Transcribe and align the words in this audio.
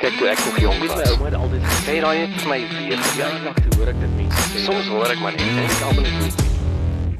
Kyk 0.00 0.14
toe 0.16 0.28
ek 0.32 0.38
nog 0.46 0.58
jonk 0.62 0.84
was. 0.88 0.94
My 0.96 1.08
ouma 1.12 1.26
het 1.26 1.34
altyd 1.36 1.64
gesê 1.68 1.94
raai 2.00 2.20
het 2.22 2.36
vir 2.40 2.48
my 2.48 2.56
weer 2.72 3.00
verjaardag 3.04 3.58
toe 3.58 3.74
hoor 3.76 3.90
ek 3.92 3.98
dit 4.00 4.14
mense 4.16 4.44
sê. 4.46 4.62
Soms 4.64 4.86
hoor 4.88 5.12
ek 5.12 5.20
maar 5.20 5.34
net 5.36 5.42
en 5.44 5.58
ek 5.60 5.82
almal 5.90 6.06
net 6.06 6.46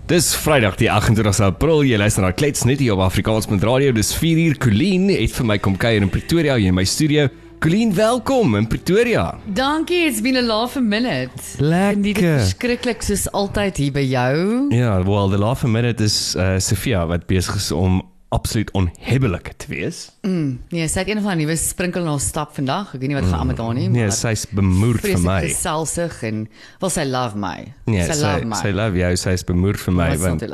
Dis 0.09 0.31
Vrydag 0.41 0.79
die 0.81 0.89
28 0.89 1.43
April. 1.45 1.85
Jy 1.85 1.99
luister 2.01 2.25
na 2.25 2.31
Klets 2.33 2.65
net 2.65 2.81
hier 2.81 2.97
op 2.97 3.03
Afrikaans 3.05 3.51
met 3.53 3.67
radio. 3.69 3.93
Dis 3.93 4.15
4 4.17 4.41
uur. 4.47 4.57
Colleen 4.65 5.11
het 5.13 5.37
vir 5.37 5.49
my 5.53 5.59
kom 5.61 5.77
kuier 5.77 6.01
in 6.01 6.09
Pretoria 6.09 6.57
hier 6.57 6.73
in 6.73 6.79
my 6.81 6.87
studio. 6.89 7.29
Colleen, 7.61 7.93
welkom 7.93 8.57
in 8.57 8.65
Pretoria. 8.73 9.27
Dankie, 9.45 10.07
it's 10.09 10.23
been 10.25 10.41
a 10.41 10.43
laugh 10.43 10.81
a 10.81 10.81
minute. 10.81 11.37
Lekker. 11.61 12.01
Dit 12.01 12.17
is 12.17 12.47
verskriklik 12.47 13.05
soos 13.05 13.27
altyd 13.37 13.77
hier 13.77 13.93
by 13.93 14.07
jou. 14.09 14.39
Ja, 14.73 14.97
well, 15.05 15.29
the 15.29 15.37
laugh 15.37 15.69
a 15.69 15.69
minute 15.69 16.01
is 16.01 16.33
uh, 16.33 16.57
Sofia 16.57 17.05
wat 17.13 17.29
besig 17.29 17.61
is 17.61 17.69
om 17.77 18.01
absoluut 18.31 18.71
onhebbelik 18.79 19.53
te 19.59 19.67
wees. 19.73 19.99
Nee, 20.23 20.87
sy 20.89 21.03
het 21.03 21.09
een 21.11 21.21
van 21.25 21.39
die 21.39 21.45
nuwe 21.47 21.57
sprinkel 21.59 22.05
na 22.07 22.15
stap 22.23 22.55
vandag. 22.55 22.95
Ek 22.95 23.01
weet 23.03 23.11
nie 23.11 23.19
wat 23.19 23.27
gaan 23.27 23.41
aan 23.43 23.51
met 23.51 23.59
haar 23.59 23.75
nie, 23.75 23.89
Nee, 23.91 24.07
maar 24.07 24.15
sy's 24.15 24.47
bemoerd 24.55 25.03
vir 25.03 25.19
my. 25.25 25.41
Geselsig 25.49 26.21
en 26.31 26.45
wel 26.83 26.95
sy 26.95 27.05
love 27.11 27.39
my. 27.43 27.57
Nee, 27.91 28.07
sy 28.07 28.15
sy 28.15 28.23
love 28.23 28.47
my. 28.53 28.63
sy 28.63 28.73
love 28.77 29.03
jou, 29.03 29.13
sy's 29.27 29.45
bemoerd 29.51 29.83
vir 29.83 29.99
my 29.99 30.09
want? 30.23 30.47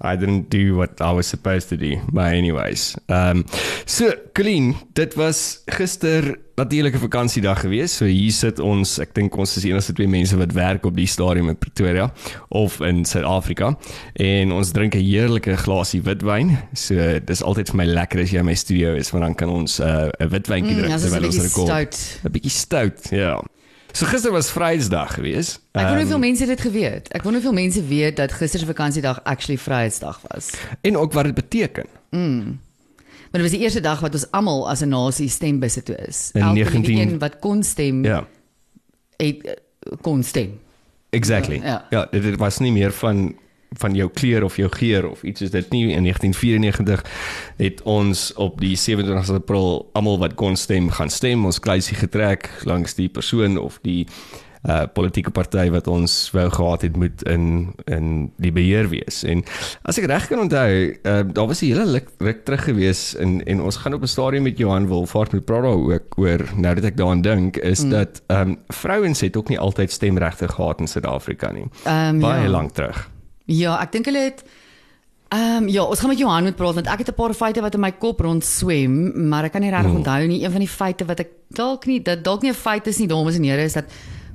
I 0.00 0.16
didn't 0.16 0.48
do 0.50 0.76
what 0.76 1.00
I 1.00 1.10
was 1.12 1.26
supposed 1.26 1.68
to 1.70 1.76
do. 1.76 1.96
But 2.12 2.32
anyways. 2.32 2.94
Um, 3.08 3.44
so 3.84 4.12
Colleen, 4.32 4.76
dit 4.94 5.14
was 5.14 5.62
gister 5.66 6.36
natuurlike 6.54 6.98
vakansiedag 6.98 7.60
geweest. 7.60 7.94
So 7.98 8.04
hier 8.04 8.32
sit 8.32 8.58
ons, 8.58 8.98
ek 8.98 9.14
dink 9.14 9.36
ons 9.36 9.56
is 9.56 9.62
die 9.62 9.70
enigste 9.72 9.92
twee 9.94 10.06
mense 10.08 10.36
wat 10.38 10.52
werk 10.54 10.86
op 10.86 10.94
die 10.96 11.06
stadium 11.06 11.48
in 11.48 11.56
Pretoria 11.58 12.12
of 12.50 12.80
in 12.80 13.04
Suid-Afrika 13.04 13.76
en 14.14 14.52
ons 14.52 14.70
drink 14.72 14.94
'n 14.94 15.02
heerlike 15.02 15.56
glasie 15.56 16.02
witwyn. 16.02 16.56
So 16.74 17.18
dis 17.18 17.42
altyd 17.42 17.68
vir 17.70 17.76
my 17.76 17.84
lekker 17.86 18.20
as 18.22 18.30
jy 18.30 18.38
in 18.38 18.46
my 18.46 18.54
studio 18.54 18.94
is 18.94 19.10
want 19.12 19.24
dan 19.24 19.34
kan 19.34 19.48
ons 19.48 19.78
'n 19.80 19.82
uh, 19.82 20.10
'n 20.20 20.28
witwyntjie 20.30 20.74
Mm, 20.74 20.80
drink 20.82 20.94
'n 20.94 21.00
terwyl 21.00 21.24
ons 21.26 21.36
bietjie 21.36 21.48
rekord. 21.48 21.94
stout. 21.94 22.20
'n 22.24 22.30
Bietjie 22.32 22.50
stout, 22.50 23.10
ja. 23.10 23.40
So 23.92 24.06
gister 24.06 24.30
was 24.32 24.50
Vrydag 24.50 25.14
geweest. 25.14 25.54
Ek 25.54 25.60
wonder 25.72 25.88
Ehm, 25.90 25.98
hoeveel 26.00 26.18
mense 26.18 26.46
dit 26.46 26.60
geweet. 26.60 27.08
Ek 27.08 27.22
wonder 27.22 27.42
hoeveel 27.42 27.60
mense 27.62 27.84
weet 27.86 28.16
dat 28.16 28.32
gister 28.32 28.60
se 28.60 28.66
vakansiedag 28.66 29.20
actually 29.24 29.58
Vryheidsdag 29.58 30.20
was. 30.28 30.50
en 30.80 30.96
ook 30.96 31.12
wat 31.12 31.24
dit 31.24 31.34
beteken. 31.34 31.86
Maar 33.30 33.40
dit 33.40 33.50
was 33.50 33.50
die 33.50 33.60
eerste 33.60 33.80
dag 33.80 34.00
wat 34.00 34.12
ons 34.14 34.30
almal 34.30 34.68
as 34.70 34.80
'n 34.82 34.88
nasie 34.88 35.28
stembusse 35.28 35.82
toe 35.82 35.96
is. 36.06 36.30
In 36.32 36.40
Elke 36.42 36.54
19 36.54 36.82
liewe 36.84 37.12
een 37.12 37.18
wat 37.18 37.38
kon 37.38 37.62
stem, 37.62 38.04
Ja. 38.04 38.26
het 39.16 39.36
eh, 39.46 39.52
kon 40.00 40.22
stem. 40.22 40.60
Exactly. 41.10 41.60
Ja. 41.64 41.86
Ja, 41.90 42.06
dit, 42.10 42.22
dit 42.22 42.36
was 42.36 42.58
nie 42.58 42.72
meer 42.72 42.92
van 42.92 43.34
van 43.76 43.94
jou 43.94 44.08
kleur 44.08 44.44
of 44.44 44.56
jou 44.56 44.68
geur 44.72 45.10
of 45.10 45.22
iets 45.22 45.40
is 45.40 45.50
dit 45.50 45.70
nie 45.70 45.84
in 45.92 46.02
1994 46.02 47.04
het 47.56 47.82
ons 47.82 48.32
op 48.34 48.60
die 48.60 48.76
27 48.76 49.34
April 49.34 49.88
almal 49.92 50.18
wat 50.18 50.34
kon 50.34 50.56
stem 50.56 50.90
gaan 50.90 51.10
stem 51.10 51.44
ons 51.44 51.60
kluisie 51.60 51.96
getrek 51.96 52.50
langs 52.64 52.94
die 52.94 53.08
persoon 53.08 53.58
of 53.58 53.78
die 53.82 54.06
uh 54.66 54.84
politieke 54.92 55.30
party 55.30 55.68
wat 55.70 55.86
ons 55.86 56.14
wou 56.34 56.48
gehad 56.50 56.82
het 56.82 56.96
moet 56.96 57.22
in 57.30 57.74
in 57.86 58.32
die 58.42 58.52
beheer 58.52 58.88
wees. 58.90 59.22
En 59.22 59.44
as 59.86 60.00
ek 60.00 60.08
reg 60.10 60.26
kan 60.30 60.42
onthou, 60.42 60.72
uh 60.98 61.22
daar 61.32 61.46
was 61.46 61.62
'n 61.62 61.70
hele 61.70 61.92
ruk, 61.92 62.08
ruk 62.18 62.44
terug 62.44 62.64
gewees 62.64 63.14
en 63.16 63.44
en 63.46 63.60
ons 63.60 63.76
gaan 63.76 63.94
op 63.94 64.02
'n 64.02 64.06
stadium 64.06 64.42
met 64.42 64.58
Johan 64.58 64.86
Wolfhard 64.86 65.32
met 65.32 65.44
praat 65.44 65.64
ook 65.64 66.18
oor 66.18 66.40
nou 66.56 66.74
dat 66.74 66.84
ek 66.84 66.96
daaraan 66.96 67.22
dink 67.22 67.56
is 67.56 67.82
mm. 67.82 67.90
dat 67.90 68.22
ehm 68.26 68.48
um, 68.48 68.58
vrouens 68.68 69.20
het 69.20 69.36
ook 69.36 69.48
nie 69.48 69.58
altyd 69.58 69.90
stemregte 69.90 70.48
gehad 70.48 70.80
in 70.80 70.88
Suid-Afrika 70.88 71.52
nie. 71.52 71.66
Ehm 71.84 72.18
Baie 72.18 72.42
ja. 72.42 72.48
lank 72.48 72.72
terug. 72.72 73.10
Ja, 73.48 73.78
ek 73.82 73.92
dink 73.96 74.10
hulle 74.10 74.28
het 74.28 74.44
Ehm 75.28 75.62
um, 75.62 75.68
ja, 75.68 75.82
ons 75.84 76.00
gaan 76.00 76.08
met 76.08 76.18
Johan 76.18 76.42
moet 76.42 76.56
praat 76.56 76.74
want 76.74 76.86
ek 76.88 77.02
het 77.04 77.08
'n 77.08 77.14
paar 77.14 77.34
feite 77.34 77.60
wat 77.60 77.74
in 77.74 77.80
my 77.80 77.92
kop 77.92 78.20
rond 78.20 78.44
swem, 78.44 79.28
maar 79.28 79.44
ek 79.44 79.52
kan 79.52 79.60
nie 79.60 79.70
regtig 79.70 79.92
onthou 79.92 80.26
nie. 80.26 80.44
Een 80.44 80.50
van 80.50 80.60
die 80.60 80.68
feite 80.68 81.04
wat 81.04 81.20
ek 81.20 81.28
dalk 81.48 81.86
nie 81.86 82.02
dat 82.02 82.24
dalk 82.24 82.42
nie 82.42 82.50
'n 82.50 82.54
feit 82.54 82.86
is 82.86 82.98
nie, 82.98 83.06
dames 83.06 83.36
en 83.36 83.44
here, 83.44 83.62
is 83.62 83.72
dat 83.72 83.84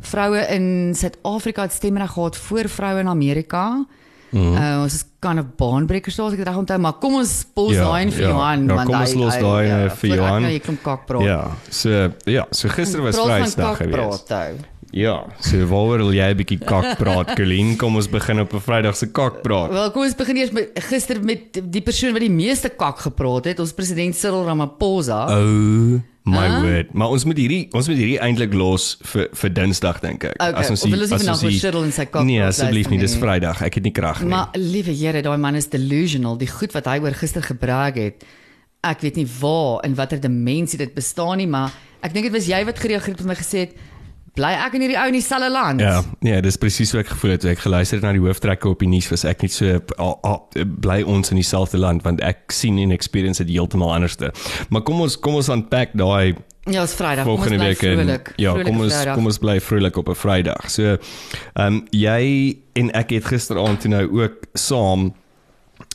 vroue 0.01 0.45
in 0.49 0.93
Suid-Afrika 0.95 1.61
het 1.61 1.71
stemreg 1.71 2.11
gehad 2.11 2.37
voor 2.37 2.69
vroue 2.69 2.99
in 2.99 3.07
Amerika. 3.07 3.85
Mm. 4.29 4.55
Uh, 4.55 4.81
ons 4.81 4.93
is 4.93 5.05
kan 5.19 5.39
'n 5.39 5.53
baanbreker 5.57 6.11
as 6.11 6.31
ek 6.31 6.37
dit 6.37 6.47
reg 6.47 6.57
onthou, 6.57 6.77
maar 6.77 6.93
kom 6.93 7.13
ons 7.15 7.45
pos 7.53 7.73
Ja, 7.73 7.83
daai 7.83 8.11
vir 8.11 8.21
ja. 8.21 8.29
Johan 8.29 8.67
Ja, 8.67 8.75
want 8.75 8.87
kom 8.87 8.99
ons 8.99 9.13
los 9.13 9.37
daai, 9.37 9.67
ja, 9.67 9.89
vir 9.89 10.09
ek 10.09 10.15
Johan. 10.15 10.41
Nou 10.41 10.51
jy 10.51 10.59
kom 10.59 10.77
kak 10.81 11.05
praat. 11.05 11.23
Ja, 11.23 11.51
so 11.69 12.13
ja, 12.25 12.45
so 12.51 12.69
gister 12.69 13.01
was 13.01 13.15
Vrydag 13.15 13.81
ou. 13.81 14.72
Ja, 14.93 15.15
so 15.41 15.57
waaroor 15.71 16.03
wil 16.05 16.13
jy 16.13 16.27
'n 16.29 16.37
bietjie 16.37 16.59
kak 16.61 16.97
praat, 17.01 17.33
Colleen? 17.35 17.75
Kom 17.81 17.95
ons 17.97 18.07
begin 18.07 18.39
op 18.39 18.53
'n 18.53 18.59
Vrydag 18.61 18.95
se 18.95 19.07
kak 19.11 19.41
praat. 19.41 19.71
Wel, 19.71 19.91
kom 19.91 20.03
ons 20.03 20.15
begin 20.15 20.37
eers 20.37 20.51
met 20.51 20.69
gister 20.75 21.17
met 21.23 21.59
die 21.71 21.81
persoon 21.81 22.11
wat 22.13 22.21
die 22.21 22.29
meeste 22.29 22.69
kak 22.69 22.99
gepraat 22.99 23.45
het, 23.45 23.59
ons 23.59 23.73
president 23.73 24.15
Cyril 24.15 24.45
Ramaphosa. 24.45 25.25
Oh 25.33 25.99
my 26.25 26.47
Huh? 26.47 26.61
word. 26.61 26.93
Maar 26.93 27.09
ons 27.09 27.25
moet 27.25 27.37
hierdie 27.37 27.67
ons 27.73 27.87
moet 27.87 27.97
hierdie 27.97 28.19
eintlik 28.19 28.53
los 28.53 28.97
vir 29.01 29.29
vir 29.33 29.49
Dinsdag 29.49 29.99
dink 30.01 30.23
ek. 30.23 30.35
Okay, 30.41 30.51
wil 30.61 30.69
ons 30.69 30.83
nie 30.85 30.93
vandag 31.07 31.43
oor 31.43 31.51
Cyril 31.51 31.83
en 31.83 31.91
sy 31.91 32.05
kak 32.05 32.23
Nee, 32.23 32.41
asseblief 32.43 32.89
nie, 32.89 32.99
dis. 32.99 33.15
Vrydag. 33.17 33.61
Ek 33.63 33.73
het 33.73 33.83
nie 33.83 33.91
krag 33.91 34.21
nie. 34.21 34.29
Maar 34.29 34.49
liewe 34.53 34.91
Here, 34.93 35.21
daai 35.21 35.37
man 35.37 35.55
is 35.55 35.67
delusional. 35.67 36.37
Die 36.37 36.47
goed 36.47 36.71
wat 36.73 36.85
hy 36.85 36.99
oor 36.99 37.13
gister 37.13 37.41
gebrag 37.41 37.95
het. 37.95 38.23
Ek 38.83 39.01
weet 39.01 39.15
nie 39.15 39.27
waar 39.41 39.83
in 39.85 39.95
watter 39.95 40.19
dimensie 40.19 40.77
dit 40.77 40.93
bestaan 40.93 41.37
nie, 41.37 41.47
maar 41.47 41.71
ek 42.03 42.13
dink 42.13 42.25
dit 42.25 42.33
was 42.33 42.45
jy 42.47 42.63
wat 42.65 42.77
gereageer 42.79 43.13
het 43.15 43.19
en 43.21 43.27
my 43.27 43.35
gesê 43.35 43.59
het, 43.59 43.73
bly 44.33 44.49
ek 44.65 44.73
en 44.73 44.81
hierdie 44.81 44.97
ou 44.97 45.07
in 45.11 45.13
dieselfde 45.13 45.49
land. 45.53 45.81
Ja, 45.83 46.01
nee, 46.25 46.39
dis 46.41 46.57
presies 46.57 46.91
hoe 46.91 47.01
ek 47.03 47.11
gevoel 47.13 47.35
het 47.35 47.43
toe 47.43 47.51
ek 47.51 47.59
geluister 47.59 47.99
het 47.99 48.05
na 48.07 48.13
die 48.15 48.23
hooftrekke 48.23 48.69
op 48.69 48.79
die 48.81 48.89
nuus 48.89 49.09
was 49.13 49.25
ek 49.29 49.41
net 49.45 49.53
so 49.53 49.75
ah, 49.97 50.15
ah, 50.25 50.39
bly 50.81 51.03
ons 51.03 51.29
in 51.29 51.37
dieselfde 51.37 51.77
land 51.77 52.01
want 52.03 52.21
ek 52.25 52.51
sien 52.51 52.79
en 52.81 52.91
experience 52.95 53.43
dit 53.43 53.53
heeltemal 53.53 53.93
anderste. 53.93 54.31
Maar 54.69 54.81
kom 54.81 55.01
ons 55.05 55.19
kom 55.19 55.35
ons 55.35 55.51
unpack 55.53 55.93
daai 55.93 56.33
Ja, 56.65 56.83
is 56.87 56.93
Vrydag. 56.95 57.25
volgende 57.27 57.57
kom 57.57 57.67
ons 57.67 57.77
bly 57.79 57.95
vrolik. 57.95 58.33
ja, 58.39 58.53
kom 58.63 58.79
ons 58.79 58.93
Vrydag. 58.93 59.15
kom 59.15 59.25
ons 59.25 59.37
bly 59.37 59.59
vrolik 59.59 59.97
op 59.97 60.09
'n 60.09 60.15
Vrydag. 60.15 60.69
So, 60.71 60.97
ehm 61.53 61.67
um, 61.67 61.87
jy 61.91 62.57
en 62.73 62.91
ek 62.91 63.09
het 63.09 63.25
gisteraand 63.25 63.81
toe 63.81 63.89
nou 63.91 64.21
ook 64.21 64.47
saam 64.53 65.13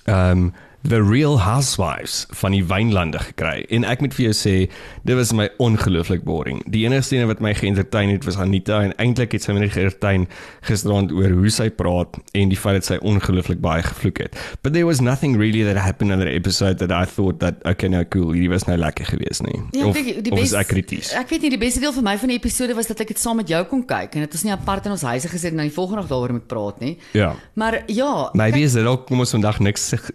ehm 0.04 0.31
um, 0.31 0.53
The 0.87 1.03
Real 1.03 1.41
Housewives 1.41 2.27
van 2.39 2.55
die 2.55 2.62
Wynlande 2.65 3.19
gekry. 3.19 3.65
En 3.75 3.83
ek 3.84 4.00
moet 4.00 4.15
vir 4.15 4.28
jou 4.28 4.34
sê, 4.39 4.53
dit 5.05 5.16
was 5.19 5.33
my 5.34 5.49
ongelooflik 5.59 6.22
boring. 6.25 6.61
Die 6.71 6.84
enigste 6.87 7.16
een 7.19 7.27
wat 7.27 7.41
my 7.43 7.50
geëntertain 7.59 8.12
het 8.15 8.25
was 8.25 8.39
Anita 8.39 8.78
en 8.87 8.94
eintlik 9.03 9.34
het 9.34 9.43
sy 9.43 9.53
my 9.56 9.65
net 9.65 9.72
geëntertain 9.75 10.28
gisteraand 10.69 11.11
oor 11.12 11.34
hoe 11.34 11.50
sy 11.53 11.66
praat 11.75 12.15
en 12.39 12.53
die 12.53 12.56
feit 12.56 12.78
dat 12.78 12.87
sy 12.87 12.99
ongelooflik 13.03 13.59
baie 13.61 13.83
gevloek 13.83 14.22
het. 14.22 14.39
But 14.62 14.72
there 14.78 14.87
was 14.87 15.03
nothing 15.03 15.34
really 15.37 15.65
that 15.66 15.77
happened 15.83 16.15
in 16.15 16.22
that 16.22 16.31
episode 16.31 16.78
that 16.78 16.95
I 16.95 17.05
thought 17.10 17.41
that 17.43 17.59
okay 17.66 17.91
nou 17.93 18.05
cool, 18.15 18.31
hierdie 18.37 18.49
was 18.55 18.69
nou 18.71 18.78
lekker 18.78 19.10
geweest 19.10 19.43
nie. 19.49 19.59
Ja, 19.75 19.91
of, 19.91 19.99
ek 19.99 20.06
weet, 20.12 20.22
die 20.28 20.33
of 20.33 20.39
is 20.47 20.55
bes- 20.55 20.60
ek 20.62 20.71
krities? 20.72 21.10
Ek 21.19 21.28
weet 21.34 21.43
nie 21.49 21.53
die 21.59 21.60
beste 21.66 21.83
deel 21.83 21.93
vir 21.99 22.06
my 22.06 22.15
van 22.22 22.33
die 22.33 22.39
episode 22.39 22.78
was 22.78 22.87
dat 22.87 23.03
ek 23.05 23.12
dit 23.16 23.21
saam 23.21 23.43
met 23.43 23.50
jou 23.50 23.60
kon 23.69 23.83
kyk 23.84 24.15
en 24.15 24.25
dit 24.28 24.39
was 24.39 24.47
nie 24.47 24.55
apart 24.55 24.87
in 24.87 24.95
ons 24.95 25.03
huise 25.10 25.28
gesit 25.34 25.50
en 25.53 25.65
dan 25.65 25.69
die 25.72 25.75
volgende 25.75 26.06
dag 26.06 26.12
daaroor 26.15 26.37
moet 26.39 26.49
praat 26.49 26.81
nie. 26.87 26.95
Ja. 27.19 27.34
Maar 27.59 27.83
ja, 27.91 28.31
Maybe 28.39 28.62
is 28.65 28.78
dit 28.78 28.87
ook 28.87 29.09
kom 29.10 29.21
ons 29.27 29.34
vandag 29.34 29.59
niks 29.60 29.89
sig- 29.93 30.10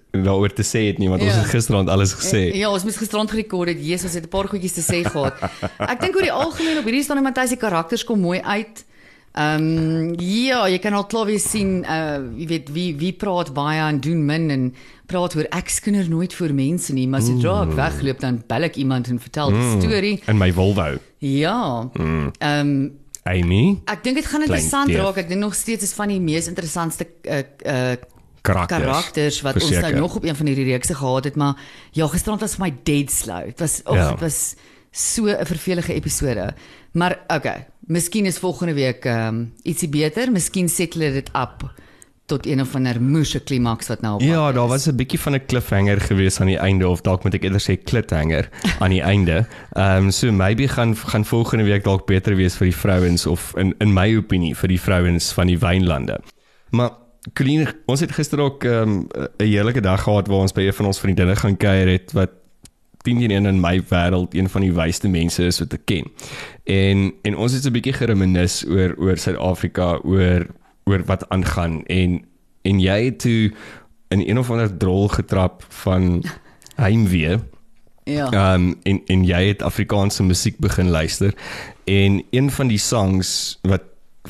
daaroor 0.53 0.56
te 0.56 0.64
sê 0.64 0.88
het 0.88 1.00
nie 1.00 1.09
want 1.09 1.22
ons 1.22 1.31
Ja. 1.34 1.40
het 1.41 1.50
gisteraand 1.50 1.90
alles 1.90 2.14
gesê. 2.14 2.53
Ja, 2.56 2.69
ons 2.72 2.84
moes 2.84 2.97
gisterand 2.97 3.30
gerekord 3.30 3.69
het. 3.69 3.80
Jesus, 3.80 4.06
ons 4.06 4.14
het 4.14 4.25
'n 4.25 4.30
paar 4.30 4.47
goedjies 4.47 4.74
te 4.74 4.81
sê 4.81 5.03
gehad. 5.03 5.34
Ek 5.91 6.00
dink 6.02 6.16
oor 6.16 6.22
die 6.22 6.31
algemeen 6.31 6.78
op 6.78 6.84
hierdie 6.86 7.03
stadium 7.03 7.24
Matthys 7.24 7.50
se 7.50 7.56
karakters 7.58 8.03
kom 8.03 8.19
mooi 8.19 8.40
uit. 8.41 8.86
Ehm 9.36 10.13
um, 10.13 10.13
ja, 10.19 10.68
jy 10.68 10.78
kan 10.78 10.94
al 10.94 11.06
klaar 11.06 11.25
weer 11.25 11.40
sien 11.40 11.84
uh 11.84 12.22
jy 12.38 12.47
weet 12.47 12.69
wie 12.72 12.96
wie 12.96 13.13
praat 13.13 13.52
baie 13.53 13.81
en 13.81 14.00
doen 14.00 14.25
min 14.25 14.50
en 14.52 14.74
praat 15.08 15.36
oor 15.36 15.47
ek 15.52 15.69
skinder 15.69 16.08
nooit 16.08 16.34
vir 16.34 16.53
mense 16.53 16.94
nie, 16.94 17.08
maar 17.08 17.22
sodra 17.22 17.63
ek 17.63 17.74
wegloop 17.74 18.19
dan 18.19 18.44
bel 18.47 18.63
ek 18.63 18.75
iemand 18.78 19.08
en 19.08 19.19
vertel 19.19 19.50
die 19.50 19.81
storie. 19.81 20.22
In 20.28 20.38
my 20.38 20.52
Volvo. 20.53 21.00
Ja. 21.18 21.90
Ehm 21.96 22.31
um, 22.42 22.92
Amy, 23.25 23.80
ek 23.88 24.03
dink 24.03 24.16
dit 24.16 24.25
gaan 24.25 24.42
interessant 24.42 24.92
raak. 24.92 25.18
Ek 25.18 25.28
dink 25.30 25.40
nog 25.40 25.56
steeds 25.56 25.84
is 25.84 25.94
van 25.94 26.09
die 26.09 26.19
mees 26.19 26.47
interessantste 26.47 27.08
uh 27.25 27.42
uh 27.66 27.96
karakters. 28.44 28.81
karakters 28.84 29.42
wat 29.42 29.54
ons 29.56 29.64
Verseker. 29.64 29.90
nou 29.90 30.02
nog 30.02 30.16
op 30.20 30.24
een 30.28 30.36
van 30.36 30.46
hierdie 30.52 30.66
reekse 30.72 30.96
gehad 30.96 31.24
het, 31.24 31.36
maar 31.36 31.56
ja, 31.96 32.08
gisterand 32.12 32.42
was 32.44 32.56
vir 32.56 32.66
my 32.68 32.74
dead 32.84 33.12
slow. 33.12 33.46
Dit 33.46 33.59
was 33.59 33.81
Ja. 33.86 34.09
dit 34.12 34.20
was 34.20 34.56
so 34.92 35.26
'n 35.26 35.46
vervelige 35.46 35.94
episode. 35.94 36.54
Maar 36.92 37.19
okay, 37.28 37.66
miskien 37.88 38.25
is 38.25 38.38
volgende 38.38 38.74
week 38.74 39.06
ehm 39.06 39.28
um, 39.28 39.54
ietsie 39.63 39.90
beter. 39.90 40.31
Miskien 40.31 40.69
settle 40.69 41.12
dit 41.12 41.30
op 41.34 41.72
tot 42.25 42.45
een 42.45 42.62
of 42.62 42.75
ander 42.75 43.01
moeëse 43.01 43.40
klimaks 43.44 43.88
wat 43.88 44.01
nou 44.01 44.13
op 44.16 44.22
Ja, 44.22 44.51
daar 44.51 44.68
was 44.68 44.88
'n 44.88 44.96
bietjie 44.96 45.19
van 45.19 45.34
'n 45.36 45.46
cliffhanger 45.46 46.01
geweest 46.01 46.39
aan 46.39 46.48
die 46.48 46.57
einde 46.57 46.88
of 46.88 47.01
dalk 47.01 47.24
moet 47.24 47.34
ek 47.34 47.44
eerder 47.44 47.62
sê 47.62 47.84
cliffhanger 47.84 48.50
aan 48.80 48.89
die 48.89 49.01
einde. 49.01 49.48
Ehm 49.74 50.04
um, 50.04 50.12
so 50.12 50.31
maybe 50.31 50.68
gaan 50.68 50.96
gaan 50.96 51.25
volgende 51.25 51.63
week 51.63 51.84
dalk 51.84 52.06
beter 52.06 52.36
wees 52.36 52.56
vir 52.56 52.66
die 52.68 52.75
vrouens 52.75 53.25
of 53.25 53.54
in 53.57 53.75
in 53.80 53.94
my 53.94 54.16
opinie 54.18 54.56
vir 54.56 54.68
die 54.68 54.81
vrouens 54.81 55.31
van 55.31 55.48
die 55.48 55.57
wynlande. 55.60 56.19
Maar 56.69 56.92
Colleen, 57.31 57.68
ons 57.86 58.00
het 58.00 58.12
gister 58.12 58.40
ook 58.40 58.64
ehm, 58.64 58.90
'n 58.90 59.08
um, 59.16 59.28
heerlike 59.38 59.81
dag 59.81 60.04
gehad 60.04 60.28
waar 60.28 60.44
ons 60.44 60.52
by 60.52 60.62
een 60.62 60.74
van 60.74 60.86
ons 60.86 61.00
vriendinne 61.00 61.36
gaan 61.36 61.58
kuier 61.58 61.88
het 61.88 62.12
wat 62.12 62.30
10 63.02 63.20
teen 63.20 63.31
1 63.31 63.46
in 63.46 63.60
my 63.60 63.81
wêreld 63.81 64.34
een 64.34 64.50
van 64.50 64.62
die 64.62 64.74
wysste 64.74 65.08
mense 65.08 65.44
is 65.44 65.60
wat 65.60 65.74
ek 65.74 65.86
ken. 65.86 66.12
En 66.64 67.14
en 67.22 67.38
ons 67.38 67.52
het 67.52 67.64
so 67.64 67.70
'n 67.70 67.74
bietjie 67.74 67.94
gereminis 67.94 68.66
oor 68.68 68.96
oor 68.98 69.18
Suid-Afrika, 69.18 70.00
oor 70.04 70.48
oor 70.84 71.04
wat 71.06 71.30
aangaan 71.30 71.86
en 71.86 72.25
en 72.62 72.80
jy 72.80 73.06
het 73.06 73.20
toe 73.20 73.52
in 74.08 74.30
een 74.30 74.40
of 74.40 74.52
ander 74.52 74.78
drol 74.78 75.08
getrap 75.08 75.66
van 75.70 76.24
heimwee 76.75 77.40
Ja. 78.04 78.31
Ehm 78.31 78.54
um, 78.54 78.75
en 78.84 79.02
en 79.06 79.24
jy 79.24 79.48
het 79.48 79.62
Afrikaanse 79.62 80.24
musiek 80.24 80.58
begin 80.58 80.90
luister 80.90 81.34
en 81.84 82.24
een 82.30 82.52
van 82.52 82.68
die 82.68 82.78
songs 82.78 83.60
wat 83.62 83.81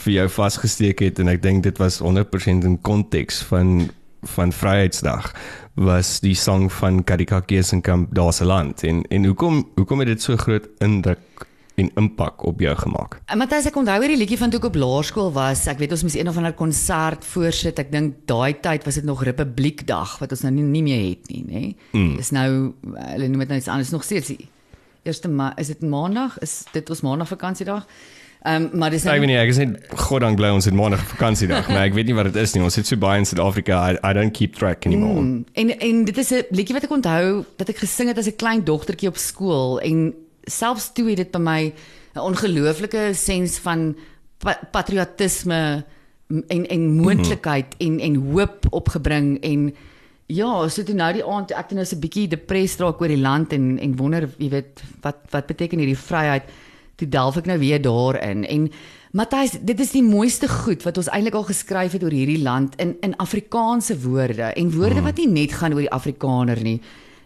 vir 0.02 0.14
jou 0.14 0.30
vasgesteek 0.30 1.04
het 1.06 1.20
en 1.22 1.30
ek 1.30 1.44
dink 1.44 1.64
dit 1.64 1.78
was 1.82 2.00
100% 2.02 2.66
in 2.66 2.80
konteks 2.82 3.44
van 3.50 3.90
van 4.24 4.54
Vryheidsdag 4.56 5.34
was 5.76 6.20
die 6.24 6.36
sang 6.36 6.70
van 6.72 7.02
Karika 7.04 7.42
Kesenkamp 7.44 8.14
Daar's 8.16 8.42
'n 8.42 8.46
land 8.46 8.84
en 8.84 9.04
en 9.10 9.26
hoekom 9.26 9.68
hoekom 9.76 10.00
het 10.00 10.08
dit 10.08 10.22
so 10.22 10.38
groot 10.38 10.68
indruk 10.80 11.20
en 11.76 11.90
impak 11.98 12.44
op 12.46 12.60
jou 12.60 12.76
gemaak? 12.76 13.18
En 13.26 13.38
Matthys, 13.38 13.66
ek 13.66 13.76
onthou 13.76 13.98
hierdie 14.00 14.18
liedjie 14.18 14.38
van 14.38 14.50
toe 14.50 14.60
ek 14.60 14.70
op 14.70 14.76
laerskool 14.76 15.32
was. 15.34 15.66
Ek 15.68 15.80
weet 15.82 15.92
ons 15.92 16.04
moes 16.06 16.16
een 16.16 16.30
of 16.30 16.38
ander 16.38 16.54
konsert 16.54 17.26
voorsit. 17.26 17.80
Ek 17.80 17.92
dink 17.92 18.16
daai 18.30 18.60
tyd 18.62 18.86
was 18.86 19.00
dit 19.00 19.04
nog 19.04 19.24
Republiekdag 19.24 20.20
wat 20.20 20.32
ons 20.32 20.42
nou 20.46 20.54
nie, 20.54 20.64
nie 20.64 20.84
meer 20.84 21.10
het 21.10 21.30
nie, 21.34 21.44
nê. 21.48 21.76
Mm. 21.98 22.16
Dis 22.18 22.32
nou 22.32 22.74
hulle 22.84 23.28
noem 23.28 23.40
dit 23.40 23.48
nou 23.48 23.58
iets 23.58 23.68
anders 23.68 23.90
nog 23.90 24.04
steeds. 24.04 24.34
Eerste 25.04 25.28
ma 25.28 25.54
is 25.58 25.68
dit 25.68 25.82
maandag? 25.82 26.38
Is 26.40 26.64
dit 26.72 26.90
ons 26.90 27.02
maandag 27.02 27.28
vakansiedag? 27.28 27.88
Ehm 28.44 28.64
um, 28.64 28.80
maar 28.80 28.92
dis 28.92 29.06
Ek 29.08 29.22
weet 29.24 29.30
nie, 29.32 29.38
ek 29.40 29.54
is 29.54 29.60
net 29.62 29.94
god 29.96 30.20
dank 30.26 30.36
bly 30.36 30.50
ons 30.52 30.66
het 30.68 30.76
maandag 30.76 31.04
vakansiedag, 31.14 31.70
maar 31.72 31.86
ek 31.88 31.94
weet 31.96 32.10
nie 32.10 32.16
wat 32.18 32.28
dit 32.28 32.42
is 32.42 32.52
nie. 32.54 32.64
Ons 32.64 32.76
het 32.76 32.90
so 32.90 33.00
baie 33.00 33.22
in 33.22 33.28
Suid-Afrika. 33.30 33.78
I, 33.94 34.00
I 34.04 34.12
don't 34.18 34.36
keep 34.36 34.58
track 34.60 34.84
anymore. 34.86 35.22
Mm. 35.22 35.46
En 35.54 35.72
en 35.80 36.04
dit 36.10 36.18
is 36.18 36.32
'n 36.32 36.44
liedjie 36.52 36.76
wat 36.76 36.84
ek 36.84 36.92
onthou 36.92 37.46
dat 37.56 37.70
ek 37.70 37.80
gesing 37.86 38.12
het 38.12 38.18
as 38.18 38.28
'n 38.28 38.36
klein 38.36 38.64
dogtertjie 38.64 39.08
op 39.08 39.18
skool 39.18 39.80
en 39.80 40.14
selfs 40.44 40.92
toe 40.94 41.08
het 41.10 41.18
dit 41.18 41.32
by 41.32 41.40
my 41.40 41.74
'n 42.16 42.20
ongelooflike 42.20 43.14
sens 43.14 43.58
van 43.60 43.96
pa 44.38 44.60
patriotisme 44.72 45.86
en 46.48 46.68
en 46.68 46.82
moontlikheid 46.96 47.76
mm 47.80 47.88
-hmm. 47.88 48.00
en 48.00 48.16
en 48.16 48.32
hoop 48.32 48.66
opgebring 48.70 49.40
en 49.42 49.74
ja, 50.26 50.68
so 50.68 50.84
toe 50.84 50.96
nou 50.96 51.14
die 51.14 51.26
aand 51.26 51.52
ek 51.52 51.68
toe 51.68 51.78
nou 51.78 51.86
so 51.86 51.96
'n 51.96 52.00
bietjie 52.00 52.28
depressed 52.28 52.80
raak 52.80 53.02
oor 53.02 53.08
die 53.08 53.18
land 53.22 53.54
en 53.54 53.80
en 53.80 53.96
wonder, 53.96 54.30
jy 54.38 54.50
weet, 54.50 54.84
wat 55.02 55.18
wat 55.30 55.48
beteken 55.48 55.80
hierdie 55.80 55.98
vryheid? 55.98 56.44
Toe 56.96 57.10
delf 57.10 57.38
ek 57.38 57.46
nou 57.50 57.58
weer 57.60 57.82
daarin 57.82 58.46
en 58.46 58.70
Matthys, 59.14 59.60
dit 59.62 59.80
is 59.80 59.92
die 59.94 60.02
mooiste 60.02 60.48
goed 60.50 60.82
wat 60.88 60.98
ons 60.98 61.10
eintlik 61.14 61.36
al 61.38 61.46
geskryf 61.46 61.94
het 61.94 62.04
oor 62.04 62.14
hierdie 62.14 62.42
land 62.42 62.74
in 62.82 62.96
in 63.06 63.14
Afrikaanse 63.22 64.00
woorde 64.02 64.54
en 64.58 64.72
woorde 64.74 65.02
mm. 65.02 65.06
wat 65.10 65.22
nie 65.22 65.28
net 65.30 65.54
gaan 65.54 65.74
oor 65.74 65.86
die 65.86 65.94
Afrikaner 65.94 66.62
nie. 66.66 66.80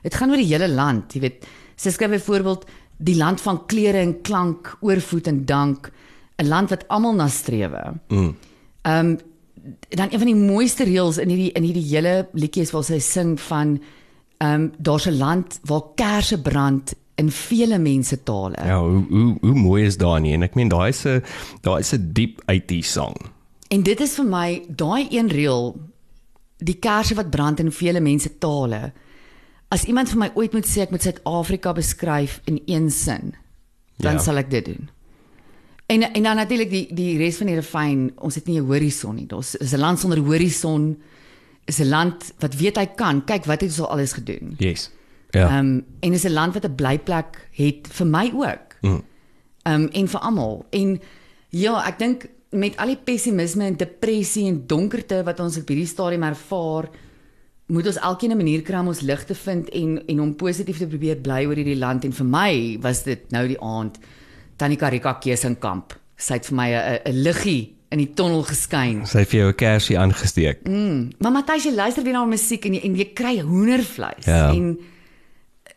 Dit 0.04 0.16
gaan 0.16 0.32
oor 0.32 0.42
die 0.42 0.50
hele 0.50 0.68
land, 0.68 1.16
jy 1.16 1.22
weet. 1.24 1.48
Sy 1.80 1.94
skryf 1.96 2.12
byvoorbeeld 2.18 2.68
die 2.98 3.16
land 3.16 3.42
van 3.42 3.62
klere 3.72 4.02
en 4.04 4.18
klank, 4.22 4.74
oorvoet 4.82 5.28
en 5.32 5.46
dank, 5.46 5.92
'n 6.38 6.48
land 6.48 6.70
wat 6.70 6.88
almal 6.88 7.16
na 7.16 7.28
strewe. 7.28 7.94
Mm. 8.10 8.36
Ehm 8.82 9.06
um, 9.06 9.18
dan 9.90 10.08
een 10.12 10.20
van 10.20 10.28
die 10.28 10.36
mooiste 10.36 10.84
reels 10.84 11.18
in 11.18 11.30
hierdie 11.30 11.52
in 11.52 11.64
hierdie 11.64 11.88
hele 11.88 12.28
liedjie 12.34 12.64
is 12.64 12.72
waar 12.72 12.84
sy 12.84 13.00
sing 13.00 13.40
van 13.40 13.80
ehm 14.38 14.54
um, 14.54 14.72
daar's 14.78 15.08
'n 15.08 15.18
land 15.18 15.60
waar 15.64 15.82
kersse 15.96 16.42
brand 16.42 16.96
in 17.18 17.32
vele 17.32 17.78
mense 17.82 18.24
tale. 18.24 18.56
Ja, 18.66 18.80
hoe 18.82 19.04
hoe 19.10 19.38
hoe 19.42 19.54
mooi 19.56 19.84
is 19.86 19.98
daai 19.98 20.20
nie 20.22 20.34
en 20.38 20.44
ek 20.46 20.56
meen 20.56 20.70
daai 20.70 20.90
is 20.90 21.06
'n 21.06 21.22
daai 21.62 21.80
is 21.80 21.94
'n 21.94 22.10
diep 22.14 22.42
IT 22.48 22.86
song. 22.86 23.16
En 23.70 23.84
dit 23.84 24.00
is 24.00 24.16
vir 24.16 24.26
my 24.26 24.62
daai 24.70 25.08
een 25.12 25.28
reel 25.28 25.76
die 26.58 26.78
kersse 26.80 27.16
wat 27.16 27.30
brand 27.30 27.60
in 27.60 27.72
vele 27.72 28.00
mense 28.00 28.38
tale. 28.40 28.92
As 29.70 29.84
iemand 29.84 30.10
vir 30.10 30.18
my 30.18 30.32
ooit 30.36 30.54
moet 30.54 30.66
sê 30.66 30.82
ek 30.82 30.92
moet 30.92 31.02
Suid-Afrika 31.02 31.74
beskryf 31.74 32.42
in 32.46 32.62
een 32.66 32.92
sin, 32.92 33.34
dan 33.98 34.14
Ja. 34.14 34.20
sal 34.20 34.38
ek 34.38 34.50
dit 34.50 34.66
doen. 34.66 34.90
En 35.88 36.02
en 36.14 36.24
dan 36.24 36.36
natuurlik 36.36 36.70
die 36.70 36.88
die 36.94 37.18
res 37.18 37.38
van 37.38 37.48
die 37.48 37.56
refrein, 37.56 38.12
ons 38.18 38.36
het 38.36 38.46
nie 38.48 38.60
'n 38.60 38.66
horison 38.66 39.16
nie. 39.16 39.26
Daar's 39.28 39.56
is 39.56 39.74
'n 39.74 39.80
land 39.80 40.00
sonder 40.00 40.20
horison. 40.20 40.98
Is 41.66 41.80
'n 41.80 41.90
land 41.90 42.34
wat 42.40 42.56
weet 42.56 42.78
hy 42.78 42.86
kan. 42.96 43.26
Kyk 43.26 43.46
wat 43.46 43.62
het 43.62 43.70
ons 43.70 43.80
al 43.80 43.90
alles 43.90 44.14
gedoen. 44.14 44.56
Yes. 44.58 44.90
Ja. 45.32 45.48
Ehm 45.50 45.58
um, 45.68 45.86
en 46.00 46.14
is 46.14 46.24
'n 46.24 46.34
land 46.34 46.54
wat 46.54 46.66
'n 46.66 46.76
blyplek 46.76 47.48
het 47.52 47.88
vir 47.92 48.08
my 48.08 48.32
ook. 48.36 48.76
Mm. 48.82 49.02
Ehm 49.64 49.82
um, 49.82 49.88
en 49.92 50.08
vir 50.08 50.20
almal. 50.20 50.66
En 50.70 51.00
ja, 51.50 51.86
ek 51.88 52.00
dink 52.00 52.28
met 52.52 52.78
al 52.78 52.88
die 52.88 53.00
pessimisme 53.04 53.64
en 53.66 53.78
depressie 53.78 54.48
en 54.48 54.64
donkerte 54.68 55.24
wat 55.24 55.40
ons 55.40 55.58
op 55.58 55.68
hierdie 55.68 55.86
stadium 55.88 56.24
ervaar, 56.24 56.90
moet 57.68 57.86
ons 57.88 57.98
elkeen 58.00 58.32
'n 58.32 58.38
manier 58.38 58.62
kry 58.62 58.80
om 58.80 58.88
ons 58.88 59.02
lig 59.02 59.24
te 59.26 59.36
vind 59.36 59.70
en 59.70 60.02
en 60.08 60.22
om 60.22 60.36
positief 60.36 60.78
te 60.78 60.88
probeer 60.88 61.16
bly 61.18 61.46
oor 61.46 61.56
hierdie 61.56 61.78
land 61.78 62.06
en 62.06 62.14
vir 62.14 62.26
my 62.26 62.78
was 62.82 63.04
dit 63.04 63.32
nou 63.32 63.48
die 63.48 63.60
aand 63.62 63.98
Tannie 64.56 64.78
Karika 64.78 65.14
Kesenkamp. 65.14 65.94
Sy 66.16 66.34
het 66.34 66.46
vir 66.46 66.56
my 66.56 66.70
'n 66.74 67.00
'n 67.06 67.22
liggie 67.24 67.76
in 67.92 67.98
die 67.98 68.14
tonnel 68.14 68.44
geskyn. 68.44 69.06
Sy 69.06 69.20
het 69.20 69.28
vir 69.30 69.40
jou 69.40 69.50
'n 69.50 69.56
kersie 69.56 70.00
aangesteek. 70.00 70.68
Mm. 70.68 71.10
Maar 71.20 71.32
Matthys, 71.32 71.64
jy 71.64 71.74
luister 71.76 72.04
weer 72.04 72.14
na 72.14 72.20
haar 72.20 72.28
musiek 72.28 72.66
en 72.66 72.74
jy 72.74 72.80
en 72.84 72.96
jy 72.96 73.12
kry 73.14 73.40
hoendervleis 73.40 74.26
Ja. 74.26 74.50
en 74.54 74.78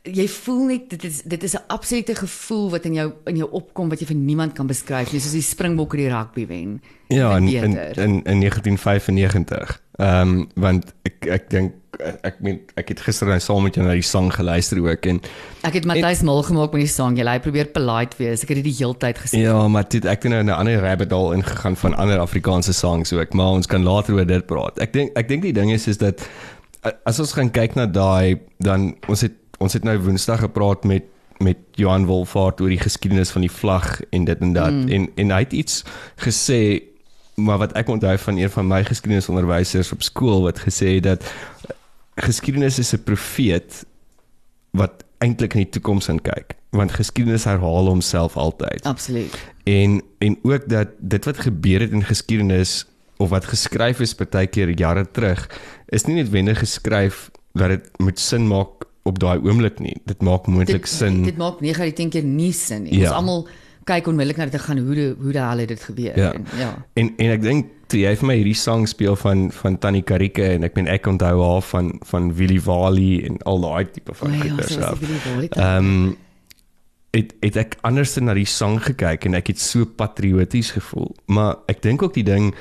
jy 0.08 0.24
voel 0.32 0.62
net 0.70 0.90
dit 0.94 1.04
is 1.04 1.20
dit 1.28 1.42
is 1.42 1.54
'n 1.54 1.64
absolute 1.66 2.14
gevoel 2.14 2.70
wat 2.70 2.84
in 2.84 2.94
jou 2.94 3.12
in 3.24 3.36
jou 3.36 3.48
opkom 3.50 3.88
wat 3.88 4.00
jy 4.00 4.06
vir 4.06 4.16
niemand 4.16 4.52
kan 4.52 4.66
beskryf 4.66 5.12
nie, 5.12 5.20
soos 5.20 5.32
die 5.32 5.42
Springbokke 5.42 5.96
die 5.96 6.08
rugby 6.08 6.46
wen. 6.46 6.80
Ja, 7.08 7.36
in 7.36 7.44
Net 7.44 7.96
in 7.96 8.02
in, 8.02 8.22
in 8.24 8.40
1995. 8.40 9.82
Ehm 9.98 10.28
um, 10.28 10.48
want 10.54 10.94
ek 11.02 11.26
ek 11.26 11.50
dink 11.50 11.72
ek 12.22 12.40
meen 12.40 12.60
ek 12.76 12.88
het 12.88 13.00
gister 13.00 13.26
nou 13.26 13.38
saam 13.38 13.62
met 13.62 13.74
jou 13.74 13.84
na 13.84 13.92
die 13.92 14.02
sang 14.02 14.30
geluister 14.32 14.78
ook 14.80 15.06
en 15.06 15.20
Ek 15.62 15.74
het 15.74 15.84
Matthys 15.84 16.22
mal 16.22 16.42
gemaak 16.42 16.72
met 16.72 16.80
die 16.80 16.88
sang. 16.88 17.18
Jy 17.18 17.26
hy 17.26 17.38
probeer 17.38 17.66
polite 17.66 18.16
wees. 18.16 18.42
Ek 18.42 18.48
het 18.48 18.62
dit 18.62 18.64
die 18.64 18.78
hele 18.78 18.96
tyd 18.96 19.18
gesê. 19.18 19.36
ja, 19.36 19.68
maar 19.68 19.84
dit 19.88 20.04
ek 20.04 20.22
het 20.22 20.32
nou 20.32 20.40
in 20.40 20.46
'n 20.46 20.56
ander 20.56 20.80
rabbit 20.80 21.10
hole 21.10 21.34
ingegaan 21.36 21.76
van 21.76 21.94
ander 21.94 22.18
Afrikaanse 22.18 22.72
songs 22.72 23.12
ook, 23.12 23.32
maar 23.34 23.52
ons 23.52 23.66
kan 23.66 23.82
later 23.82 24.14
oor 24.14 24.26
dit 24.26 24.46
praat. 24.46 24.78
Ek 24.78 24.92
dink 24.92 25.10
ek 25.16 25.28
dink 25.28 25.42
die 25.42 25.52
ding 25.52 25.70
is 25.72 25.86
is 25.86 25.98
dat 25.98 26.26
as 27.04 27.20
ons 27.20 27.32
gaan 27.32 27.50
kyk 27.50 27.74
na 27.74 27.86
daai 27.86 28.40
dan 28.58 28.94
ons 29.08 29.20
het 29.20 29.32
ons 29.60 29.76
het 29.76 29.84
nou 29.84 29.96
Woensdag 29.98 30.46
gepraat 30.46 30.84
met 30.84 31.08
met 31.40 31.56
Johan 31.80 32.04
Wolfhard 32.04 32.60
oor 32.60 32.68
die 32.68 32.80
geskiedenis 32.80 33.30
van 33.32 33.40
die 33.46 33.52
vlag 33.52 34.00
en 34.12 34.26
dit 34.28 34.40
en 34.44 34.52
dat 34.52 34.74
mm. 34.76 34.88
en 34.92 35.08
en 35.16 35.30
hy 35.32 35.38
het 35.40 35.54
iets 35.56 35.82
gesê 36.20 36.82
maar 37.40 37.62
wat 37.62 37.72
ek 37.80 37.88
onthou 37.88 38.12
van 38.20 38.36
een 38.36 38.52
van 38.52 38.68
my 38.68 38.82
geskiedenisonderwysers 38.84 39.92
op 39.96 40.04
skool 40.04 40.44
wat 40.44 40.60
gesê 40.60 40.98
het 40.98 41.06
dat 41.08 41.24
eh, 41.24 41.76
geskiedenis 42.28 42.78
is 42.78 42.92
'n 42.92 43.02
profeet 43.04 43.84
wat 44.76 45.04
eintlik 45.24 45.56
in 45.56 45.64
die 45.64 45.72
toekoms 45.78 46.08
in 46.08 46.20
kyk 46.20 46.56
want 46.76 46.92
geskiedenis 46.92 47.44
herhaal 47.44 47.88
homself 47.88 48.36
altyd 48.36 48.84
Absoluut. 48.84 49.32
en 49.64 50.02
en 50.18 50.38
ook 50.42 50.68
dat 50.68 50.88
dit 50.98 51.24
wat 51.24 51.38
gebeur 51.38 51.80
het 51.80 51.90
in 51.90 52.04
geskiedenis 52.04 52.84
of 53.16 53.28
wat 53.28 53.44
geskryf 53.44 54.00
is 54.00 54.14
partykeer 54.14 54.76
jare 54.78 55.10
terug 55.10 55.48
is 55.88 56.04
nie 56.04 56.20
noodwendig 56.20 56.58
geskryf 56.58 57.30
dat 57.52 57.68
dit 57.68 57.90
moet 57.96 58.18
sin 58.18 58.46
maak 58.48 58.89
op 59.08 59.18
daai 59.18 59.38
oomblik 59.38 59.80
nie 59.80 59.96
dit 60.04 60.22
maak 60.22 60.46
moontlik 60.46 60.86
sin 60.86 61.22
Dit 61.24 61.40
maak 61.40 61.60
9 61.60 61.82
uit 61.82 61.96
10 61.96 62.08
keer 62.10 62.24
nie 62.24 62.52
sin 62.52 62.82
nie. 62.82 62.98
Ja. 62.98 63.10
Ons 63.10 63.16
almal 63.16 63.44
kyk 63.88 64.08
onmiddellik 64.10 64.38
na 64.38 64.46
dit 64.50 64.54
en 64.58 64.64
gaan 64.66 64.78
hoe 64.78 64.94
de, 64.94 65.06
hoe 65.18 65.32
die 65.32 65.42
hel 65.42 65.62
het 65.62 65.68
dit 65.72 65.82
gebeur. 65.82 66.18
Ja. 66.18 66.32
En, 66.32 66.46
ja. 66.58 66.70
En 67.00 67.12
en 67.16 67.34
ek 67.34 67.44
dink 67.44 67.70
toe 67.90 68.00
jy 68.04 68.12
vir 68.20 68.28
my 68.28 68.36
hierdie 68.38 68.58
sang 68.58 68.86
speel 68.88 69.16
van 69.18 69.48
van 69.54 69.78
Tannie 69.82 70.04
Karike 70.06 70.46
en 70.54 70.66
ek 70.68 70.76
meen 70.78 70.90
ek 70.90 71.08
onthou 71.10 71.36
haar 71.42 71.62
van 71.72 71.94
van 72.12 72.32
Willie 72.38 72.60
Wally 72.66 73.12
en 73.26 73.40
al 73.50 73.62
daai 73.64 73.90
tipe 73.90 74.14
van 74.14 74.30
O 74.30 74.36
ja, 74.36 74.42
goeders 74.44 74.74
so 74.76 75.30
Wally. 75.30 75.48
Ehm 75.56 75.94
um, 75.94 76.18
het 77.10 77.32
het 77.42 77.56
ek 77.58 77.72
anders 77.82 78.14
na 78.22 78.36
die 78.38 78.46
sang 78.46 78.78
gekyk 78.84 79.24
en 79.26 79.34
ek 79.34 79.50
het 79.50 79.58
so 79.58 79.84
patrioties 79.84 80.70
gevoel. 80.76 81.10
Maar 81.26 81.56
ek 81.72 81.82
dink 81.82 82.04
ook 82.06 82.14
die 82.14 82.26
ding 82.26 82.52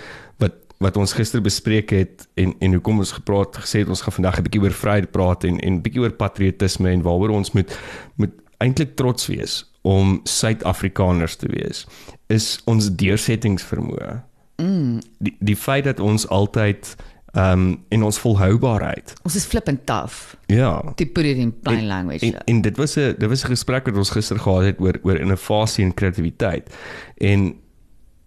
wat 0.79 0.97
ons 0.97 1.13
gister 1.13 1.41
bespreek 1.43 1.91
het 1.91 2.27
en 2.39 2.53
en 2.59 2.77
hoekom 2.77 3.01
ons 3.03 3.11
gepraat 3.11 3.57
gesê 3.63 3.83
het 3.83 3.91
ons 3.91 4.01
gaan 4.01 4.15
vandag 4.15 4.39
'n 4.39 4.43
bietjie 4.47 4.61
oor 4.61 4.77
vryheid 4.83 5.11
praat 5.11 5.43
en 5.43 5.59
en 5.59 5.81
bietjie 5.81 6.01
oor 6.01 6.15
patriotisme 6.15 6.89
en 6.89 7.01
waaroor 7.01 7.29
ons 7.29 7.51
moet 7.51 7.79
moet 8.15 8.31
eintlik 8.57 8.95
trots 8.95 9.27
wees 9.27 9.65
om 9.81 10.19
Suid-Afrikaners 10.23 11.35
te 11.35 11.47
wees 11.47 11.87
is 12.27 12.59
ons 12.65 12.89
deursettingsvermoë. 12.95 14.23
Mm. 14.59 14.99
Die 15.19 15.35
die 15.39 15.55
feit 15.55 15.83
dat 15.83 15.99
ons 15.99 16.27
altyd 16.27 16.95
ehm 17.33 17.51
um, 17.51 17.85
en 17.89 18.03
ons 18.03 18.19
volhoubaarheid. 18.19 19.13
Ons 19.23 19.35
is 19.35 19.45
flippend 19.45 19.85
taaf. 19.85 20.37
Ja. 20.47 20.81
To 20.95 21.05
put 21.05 21.25
it 21.25 21.37
in 21.37 21.59
plain 21.59 21.87
language. 21.87 22.25
En, 22.25 22.43
en 22.43 22.61
dit 22.61 22.77
was 22.77 22.95
'n 22.97 23.15
dit 23.17 23.29
was 23.29 23.43
'n 23.43 23.47
gesprek 23.47 23.85
wat 23.85 23.95
ons 23.95 24.09
gister 24.09 24.39
gehad 24.39 24.63
het 24.63 24.79
oor 24.79 24.99
oor 25.03 25.19
innovasie 25.19 25.85
en 25.85 25.93
kreatiwiteit. 25.93 26.75
En 27.17 27.55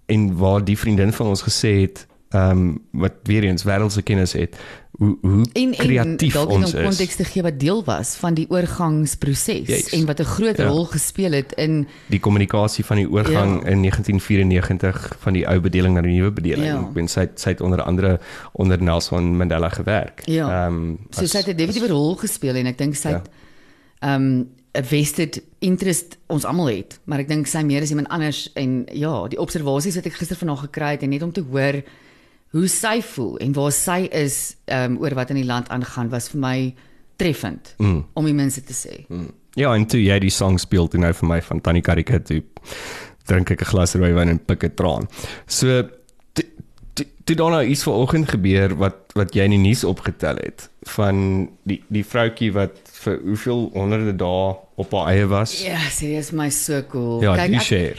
en 0.07 0.37
waar 0.37 0.65
die 0.65 0.79
vriendin 0.79 1.13
van 1.13 1.27
ons 1.27 1.43
gesê 1.43 1.81
het 1.81 2.07
ehm 2.33 2.51
um, 2.51 2.79
wat 2.91 3.13
weer 3.25 3.45
eens 3.45 3.65
wêreldse 3.65 4.03
kennis 4.03 4.33
het 4.33 4.57
hoe 4.99 5.17
hoe 5.21 5.47
en 5.53 5.71
kreatief 5.77 6.33
dalk 6.33 6.51
ons 6.51 6.73
is. 6.75 6.83
konteks 6.85 7.17
te 7.17 7.25
gee 7.25 7.43
wat 7.43 7.59
deel 7.61 7.85
was 7.85 8.15
van 8.17 8.35
die 8.35 8.47
oorgangsproses 8.51 9.67
Juist. 9.69 9.93
en 9.93 10.07
wat 10.07 10.21
'n 10.21 10.25
groot 10.25 10.57
Ja. 10.57 10.67
rol 10.67 10.85
gespeel 10.85 11.33
het 11.33 11.53
in 11.57 11.87
Die 12.09 12.21
kommunikasie 12.21 12.85
van 12.85 12.97
die 12.97 13.09
oorgang 13.11 13.63
Ja. 13.65 13.69
in 13.71 13.81
1994 13.81 15.17
van 15.19 15.33
die 15.33 15.47
ou 15.49 15.61
bedeling 15.61 15.95
na 15.95 16.01
die 16.01 16.13
nuwe 16.13 16.31
bedeling. 16.33 16.67
Ja. 16.67 16.79
Ek 16.81 16.93
ben 16.93 17.09
sy 17.09 17.21
het- 17.21 17.41
sy 17.41 17.49
het 17.51 17.61
onder 17.61 17.83
andere 17.83 18.21
onder 18.53 18.83
Nelson 18.83 19.37
Mandela 19.37 19.69
gewerk. 19.69 20.23
Ja. 20.27 20.67
Ehm 20.67 20.75
um, 20.75 20.99
so 21.11 21.27
sy 21.27 21.39
het 21.39 21.47
'n 21.49 21.57
definitiewe 21.57 21.89
rol 21.89 22.15
gespeel 22.17 22.55
en 22.55 22.67
ek 22.67 22.79
dink 22.79 22.95
sy 22.95 23.09
het 23.09 23.29
ehm 24.01 24.45
'n 24.75 24.85
vested 24.85 25.43
interest 25.59 26.17
ons 26.29 26.45
almal 26.45 26.67
het, 26.67 26.99
maar 27.05 27.19
ek 27.19 27.29
dink 27.29 27.47
sy 27.47 27.63
meer 27.63 27.83
as 27.83 27.91
iemand 27.91 28.09
anders 28.09 28.51
en 28.55 28.87
ja, 28.93 29.29
die 29.29 29.39
observasies 29.39 29.95
wat 29.95 30.07
ek 30.07 30.13
gister 30.15 30.37
vanaand 30.37 30.59
gekry 30.59 30.91
het 30.91 31.03
en 31.03 31.09
net 31.11 31.23
om 31.23 31.33
te 31.33 31.45
hoor 31.51 31.83
hoe 32.53 32.67
sy 32.69 33.01
voel 33.03 33.37
en 33.41 33.53
waar 33.57 33.73
sy 33.73 34.09
is 34.13 34.57
um, 34.69 34.99
oor 35.01 35.15
wat 35.15 35.31
in 35.31 35.37
die 35.41 35.49
land 35.49 35.69
aangaan 35.73 36.11
was 36.13 36.29
vir 36.33 36.41
my 36.41 36.75
treffend 37.17 37.75
Mm. 37.79 38.05
om 38.15 38.25
die 38.25 38.35
mense 38.35 38.63
te 38.65 38.73
sê. 38.75 39.05
Mm. 39.09 39.31
Ja, 39.55 39.75
en 39.77 39.87
toe 39.87 40.01
jy 40.01 40.19
die 40.19 40.31
song 40.33 40.59
speel 40.59 40.89
toe 40.89 41.01
nou 41.01 41.13
vir 41.13 41.29
my 41.29 41.41
van 41.43 41.61
Tannie 41.61 41.83
Karika 41.83 42.19
toe 42.19 42.43
drink 43.29 43.51
ek 43.51 43.61
'n 43.63 43.71
glas 43.71 43.95
rooiwyn 43.95 44.29
en 44.29 44.39
pik 44.39 44.65
'n 44.65 44.75
traan. 44.75 45.09
So 45.47 45.83
toe- 46.95 47.07
toe 47.25 47.37
daar 47.37 47.51
nou 47.51 47.65
iets 47.65 47.83
vanoggend 47.85 48.29
gebeur 48.29 48.75
wat 48.77 48.97
wat 49.15 49.35
jy 49.35 49.45
in 49.45 49.51
die 49.51 49.59
nuus 49.69 49.85
opgetel 49.85 50.37
het 50.37 50.69
van 50.97 51.49
die 51.65 51.83
die 51.89 52.05
vroutjie 52.05 52.53
wat 52.53 52.73
vir 53.05 53.21
hoeveel 53.25 53.71
honderde 53.75 54.17
dae 54.17 54.57
op 54.77 54.93
haar 54.93 55.07
eie 55.13 55.27
was. 55.27 55.63
Ja, 55.65 55.79
serieus, 55.91 56.33
my 56.33 56.49
so 56.51 56.83
cool. 56.91 57.23
Ja, 57.23 57.35
die 57.47 57.57
ek, 57.57 57.63
share. 57.63 57.97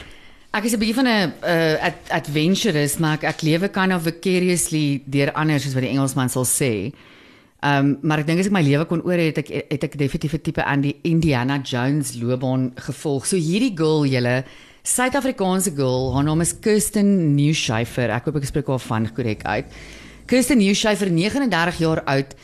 Ek 0.54 0.68
is 0.68 0.74
'n 0.74 0.78
bietjie 0.78 0.94
van 0.94 1.08
'n 1.08 1.32
uh, 1.42 1.86
ad 1.88 1.98
adventurous, 2.10 2.98
maar 2.98 3.18
ek, 3.18 3.24
ek 3.24 3.42
lewe 3.42 3.68
kind 3.68 3.92
of 3.92 4.06
vicariously 4.06 5.02
deur 5.06 5.32
ander 5.34 5.58
soos 5.58 5.74
wat 5.74 5.82
die 5.82 5.90
Engelsman 5.90 6.30
sal 6.30 6.46
sê. 6.46 6.94
Um, 7.64 7.98
maar 8.02 8.20
ek 8.20 8.26
dink 8.26 8.38
as 8.38 8.46
ek 8.46 8.52
my 8.52 8.62
lewe 8.62 8.84
kon 8.84 9.02
oor 9.02 9.18
het 9.18 9.38
ek 9.40 9.48
het 9.50 9.84
ek 9.84 9.98
definitief 9.98 10.34
'n 10.34 10.44
tipe 10.44 10.62
aan 10.62 10.80
die 10.80 10.96
Indiana 11.02 11.58
Jones 11.58 12.14
loopbaan 12.14 12.72
gevolg. 12.76 13.26
So 13.26 13.36
hierdie 13.36 13.74
girl 13.74 14.06
julle 14.06 14.44
Suid-Afrikaanse 14.84 15.72
girl, 15.74 16.12
haar 16.12 16.24
naam 16.24 16.42
is 16.42 16.52
Kirsten 16.52 17.34
Newshafer. 17.34 18.10
Ek 18.10 18.26
hoop 18.26 18.36
ek 18.36 18.44
spreek 18.44 18.68
haar 18.68 18.78
van 18.78 19.08
korrek 19.08 19.42
uit. 19.42 19.64
Kirsten 20.26 20.58
Newshafer, 20.58 21.08
39 21.10 21.78
jaar 21.78 22.04
oud, 22.04 22.34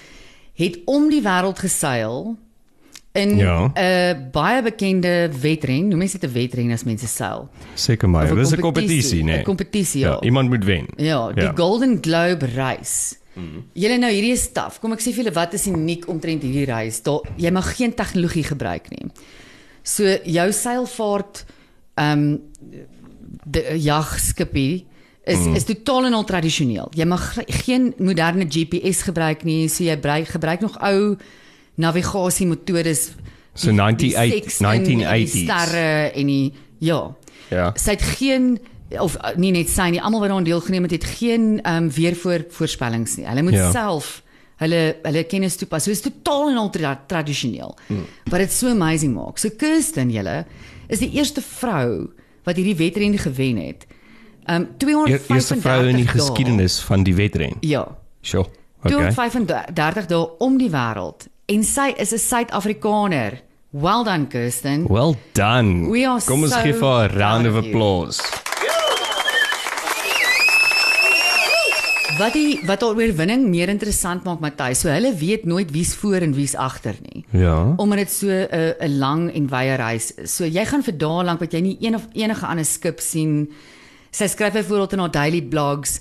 het 0.56 0.78
om 0.86 1.10
die 1.10 1.20
wêreld 1.20 1.58
geseil 1.60 2.38
in 3.12 3.28
'n 3.28 3.36
Ja. 3.38 3.70
ja. 3.74 4.28
baie 4.30 4.62
bekende 4.62 5.30
wedren. 5.40 5.88
Noem 5.88 5.98
mens 5.98 6.12
dit 6.12 6.24
'n 6.24 6.32
wedren 6.32 6.70
as 6.70 6.84
mense 6.84 7.06
seil? 7.06 7.48
Seker 7.74 8.08
maar. 8.10 8.24
Of 8.24 8.30
'n 8.30 8.34
Dis 8.34 8.52
'n 8.52 8.60
kompetisie, 8.60 9.24
nee. 9.24 9.38
'n 9.38 9.42
Kompetisie, 9.42 10.00
Ja, 10.00 10.10
ja. 10.10 10.20
iemand 10.20 10.48
moet 10.48 10.64
wen. 10.64 10.86
Ja, 10.96 11.32
die 11.32 11.42
Ja. 11.42 11.52
Golden 11.54 11.98
Globe 12.00 12.46
reis. 12.46 13.18
Mm. 13.34 13.64
Julle 13.72 13.98
nou 13.98 14.12
hierdie 14.12 14.32
is 14.32 14.52
taaf. 14.52 14.80
Kom 14.80 14.92
ek 14.92 15.00
sê 15.00 15.12
vir 15.14 15.24
julle 15.24 15.34
wat 15.34 15.54
is 15.54 15.66
uniek 15.66 16.08
omtrent 16.08 16.42
hierdie 16.42 16.66
reis. 16.66 17.02
Daar 17.02 17.20
jy 17.36 17.50
mag 17.50 17.76
geen 17.76 17.94
tegnologie 17.94 18.44
gebruik 18.44 18.90
nie. 18.90 19.10
So 19.82 20.04
jou 20.24 20.52
seilvaart 20.52 21.44
ehm 21.94 22.18
um, 22.18 22.40
die 23.44 23.78
jagskipie 23.78 24.86
is 25.24 25.38
mm. 25.38 25.54
is 25.54 25.64
totaal 25.64 26.06
en 26.06 26.12
al 26.12 26.24
tradisioneel. 26.24 26.90
Jy 26.96 27.04
mag 27.04 27.36
geen 27.64 27.94
moderne 27.98 28.46
GPS 28.48 29.02
gebruik 29.02 29.44
nie. 29.44 29.68
So 29.68 29.84
jy 29.84 29.94
gebruik 29.94 30.28
gebruik 30.28 30.60
nog 30.60 30.78
ou 30.82 31.16
navigasiemetodes 31.76 33.10
So 33.54 33.70
98 33.74 34.14
seks 34.30 34.60
en 34.60 34.84
die 34.84 34.96
1980s. 34.96 35.42
sterre 35.44 36.10
en 36.14 36.26
die 36.26 36.52
ja. 36.78 37.00
Ja. 37.50 37.72
Sy 37.76 37.90
het 37.96 38.02
geen 38.02 38.58
of 39.00 39.16
uh, 39.18 39.32
nie 39.36 39.50
net 39.52 39.68
sy 39.70 39.88
nie, 39.90 40.00
almal 40.02 40.20
wat 40.22 40.28
daaraan 40.30 40.46
deelgeneem 40.46 40.82
het, 40.86 40.92
het 40.98 41.04
geen 41.18 41.60
ehm 41.62 41.84
um, 41.84 41.90
weervoor 41.94 42.44
voorspellings 42.50 43.16
nie. 43.18 43.26
Hulle 43.26 43.42
moet 43.42 43.54
Ja. 43.58 43.70
self 43.70 44.22
hulle 44.60 44.96
hulle 45.02 45.24
kennis 45.24 45.56
toepas. 45.56 45.84
So 45.84 45.90
is 45.90 46.00
totaal 46.00 46.50
en 46.50 46.56
al 46.56 46.70
tra 46.70 46.94
tradisioneel. 47.06 47.74
Hmm. 47.88 48.04
Wat 48.30 48.40
dit 48.40 48.52
so 48.52 48.68
amazing 48.68 49.14
maak. 49.14 49.38
So 49.38 49.48
Kirsten 49.56 50.10
julle 50.10 50.44
is 50.88 50.98
die 50.98 51.10
eerste 51.10 51.40
vrou 51.42 52.10
wat 52.44 52.56
hierdie 52.56 52.76
wedren 52.76 53.18
gewen 53.18 53.56
het. 53.56 53.86
Ehm 54.46 54.62
um, 54.62 54.68
Eer- 54.68 54.76
235 54.78 55.34
Eerste 55.34 55.60
vrou 55.60 55.88
in 55.88 55.96
die 55.96 56.06
geskiedenis 56.08 56.80
van 56.80 57.02
die 57.02 57.14
wedren. 57.14 57.56
Ja. 57.60 57.86
Sure. 58.20 58.46
Okay. 58.82 58.92
235 59.12 60.06
dae 60.06 60.38
om 60.38 60.58
die 60.58 60.70
wêreld 60.70 61.26
en 61.50 61.64
sy 61.66 61.88
is 61.98 62.12
'n 62.12 62.18
Suid-Afrikaner. 62.18 63.40
Well 63.72 64.04
done 64.04 64.26
Kirsten. 64.26 64.86
Well 64.86 65.16
done. 65.32 65.90
We 65.90 66.06
are 66.06 66.20
Kom 66.26 66.42
ons 66.42 66.52
so 66.52 66.60
gee 66.62 66.72
vir 66.72 66.88
haar 66.88 67.10
'n 67.10 67.18
round 67.18 67.46
of 67.46 67.56
applause. 67.56 68.20
Wat 72.18 72.32
die 72.32 72.60
wat 72.66 72.82
haar 72.82 72.94
oorwinning 72.94 73.48
meer 73.48 73.68
interessant 73.68 74.24
maak 74.24 74.40
Matthys, 74.40 74.80
so 74.80 74.88
hulle 74.88 75.14
weet 75.14 75.44
nooit 75.44 75.70
wie's 75.70 75.94
voor 75.94 76.20
en 76.20 76.34
wie's 76.34 76.54
agter 76.54 76.94
nie. 77.02 77.24
Ja. 77.30 77.74
Omdat 77.76 77.98
dit 77.98 78.10
so 78.10 78.26
'n 78.28 78.74
'n 78.80 78.98
lang 78.98 79.34
en 79.34 79.48
wye 79.48 79.74
reis 79.74 80.14
is. 80.14 80.36
So 80.36 80.44
jy 80.44 80.64
gaan 80.64 80.82
vir 80.82 80.98
dae 80.98 81.24
lank 81.24 81.40
wat 81.40 81.52
jy 81.52 81.60
nie 81.60 81.76
een 81.80 81.94
of 81.94 82.06
enige 82.12 82.46
ander 82.46 82.64
skip 82.64 83.00
sien. 83.00 83.52
Sy 84.10 84.26
skryf 84.26 84.52
byvoorbeeld 84.52 84.92
in 84.92 84.98
haar 84.98 85.10
daily 85.10 85.42
blogs, 85.42 86.00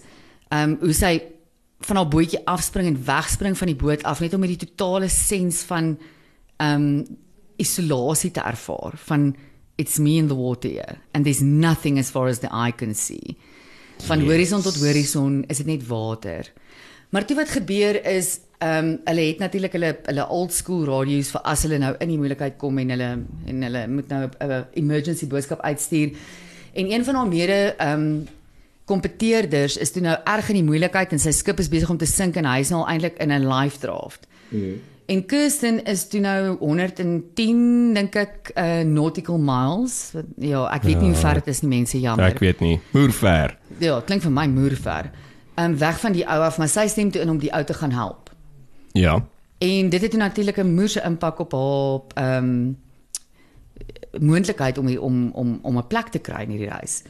ehm 0.50 0.70
um, 0.70 0.78
hoe 0.82 0.94
sy 0.94 1.22
van 1.80 1.96
haar 1.96 2.08
bootjie 2.08 2.42
afspring 2.46 2.88
en 2.88 3.06
wegspring 3.06 3.58
van 3.58 3.72
die 3.72 3.80
boot 3.80 4.04
af 4.04 4.20
net 4.20 4.34
om 4.34 4.44
met 4.44 4.52
die 4.54 4.68
totale 4.68 5.08
sens 5.08 5.64
van 5.70 5.98
ehm 6.58 6.88
um, 6.88 7.18
isolasie 7.60 8.32
te 8.32 8.40
ervaar 8.40 8.94
van 8.96 9.36
it's 9.76 9.98
me 9.98 10.16
in 10.16 10.28
the 10.28 10.36
water 10.36 10.70
here 10.70 10.96
and 11.12 11.26
there's 11.26 11.42
nothing 11.42 12.00
as 12.00 12.10
far 12.10 12.28
as 12.28 12.40
the 12.40 12.48
eye 12.52 12.72
can 12.72 12.96
see. 12.96 13.38
Van 14.08 14.20
yes. 14.20 14.30
horison 14.30 14.62
tot 14.62 14.80
horison 14.80 15.44
is 15.48 15.58
dit 15.58 15.66
net 15.66 15.88
water. 15.88 16.52
Maar 17.10 17.26
toe 17.26 17.36
wat 17.36 17.50
gebeur 17.50 18.06
is, 18.06 18.40
ehm 18.60 18.86
um, 18.86 18.90
hulle 19.06 19.22
het 19.22 19.40
natuurlik 19.40 19.72
hulle 19.72 19.92
hulle 20.06 20.28
old 20.30 20.54
school 20.54 20.84
radio's 20.86 21.32
vir 21.32 21.42
as 21.48 21.64
hulle 21.64 21.78
nou 21.80 21.94
in 22.04 22.12
die 22.12 22.18
moeilikheid 22.20 22.58
kom 22.60 22.78
en 22.82 22.90
hulle 22.96 23.10
en 23.52 23.64
hulle 23.68 23.86
moet 23.88 24.08
nou 24.12 24.28
'n 24.28 24.66
emergency 24.74 25.28
boodskap 25.28 25.62
uitstuur. 25.62 26.12
En 26.74 26.92
een 26.92 27.06
van 27.06 27.16
haar 27.16 27.28
mede 27.28 27.76
ehm 27.78 28.00
um, 28.00 28.28
kompeteerders 28.90 29.78
is 29.78 29.92
toe 29.94 30.02
nou 30.02 30.16
erg 30.26 30.50
in 30.50 30.60
die 30.60 30.66
moeilikheid 30.68 31.14
en 31.16 31.22
sy 31.22 31.32
skip 31.36 31.60
is 31.62 31.70
besig 31.70 31.90
om 31.94 31.98
te 32.02 32.08
sink 32.10 32.38
en 32.42 32.48
hy 32.50 32.60
is 32.64 32.72
nou 32.74 32.82
eintlik 32.90 33.20
in 33.22 33.32
'n 33.32 33.46
life 33.48 33.80
draft. 33.80 34.28
Mm. 34.50 34.80
En 35.10 35.24
Kirsten 35.26 35.80
is 35.90 36.04
toe 36.08 36.20
nou 36.22 36.58
110 36.60 37.94
dink 37.96 38.16
ek 38.16 38.52
uh, 38.56 38.82
nautical 38.86 39.40
miles. 39.42 40.12
Ja, 40.38 40.68
ek 40.74 40.84
weet 40.84 41.00
ja. 41.00 41.02
nie 41.02 41.10
hoe 41.10 41.18
ver 41.22 41.34
dit 41.42 41.48
is 41.48 41.62
nie 41.62 41.70
mense 41.70 42.00
jammer. 42.00 42.26
Ek 42.26 42.40
weet 42.40 42.60
nie. 42.62 42.80
Hoe 42.92 43.10
ver? 43.12 43.58
Ja, 43.82 44.02
klink 44.06 44.22
vir 44.22 44.32
my 44.32 44.46
moer 44.48 44.76
ver. 44.78 45.10
Ehm 45.56 45.72
um, 45.74 45.78
weg 45.78 46.00
van 46.00 46.14
die 46.14 46.26
ou 46.28 46.40
af, 46.46 46.58
maar 46.58 46.70
sy 46.70 46.88
stem 46.88 47.10
toe 47.12 47.22
in 47.22 47.30
om 47.30 47.40
die 47.40 47.52
ou 47.52 47.64
te 47.64 47.74
gaan 47.74 47.92
help. 47.92 48.30
Ja. 48.94 49.26
En 49.58 49.90
dit 49.90 50.02
het 50.02 50.14
natuurlik 50.14 50.58
'n 50.58 50.74
moerse 50.76 51.02
impak 51.06 51.40
op 51.40 51.52
haar 51.52 52.00
ehm 52.16 52.44
um, 52.44 52.78
moontlikheid 54.20 54.78
om 54.78 54.86
die- 54.86 55.02
om 55.02 55.30
om 55.34 55.60
om 55.62 55.78
'n 55.78 55.88
plek 55.88 56.08
te 56.08 56.20
kry 56.20 56.42
in 56.44 56.50
hierdie 56.50 56.70
reis. 56.70 57.04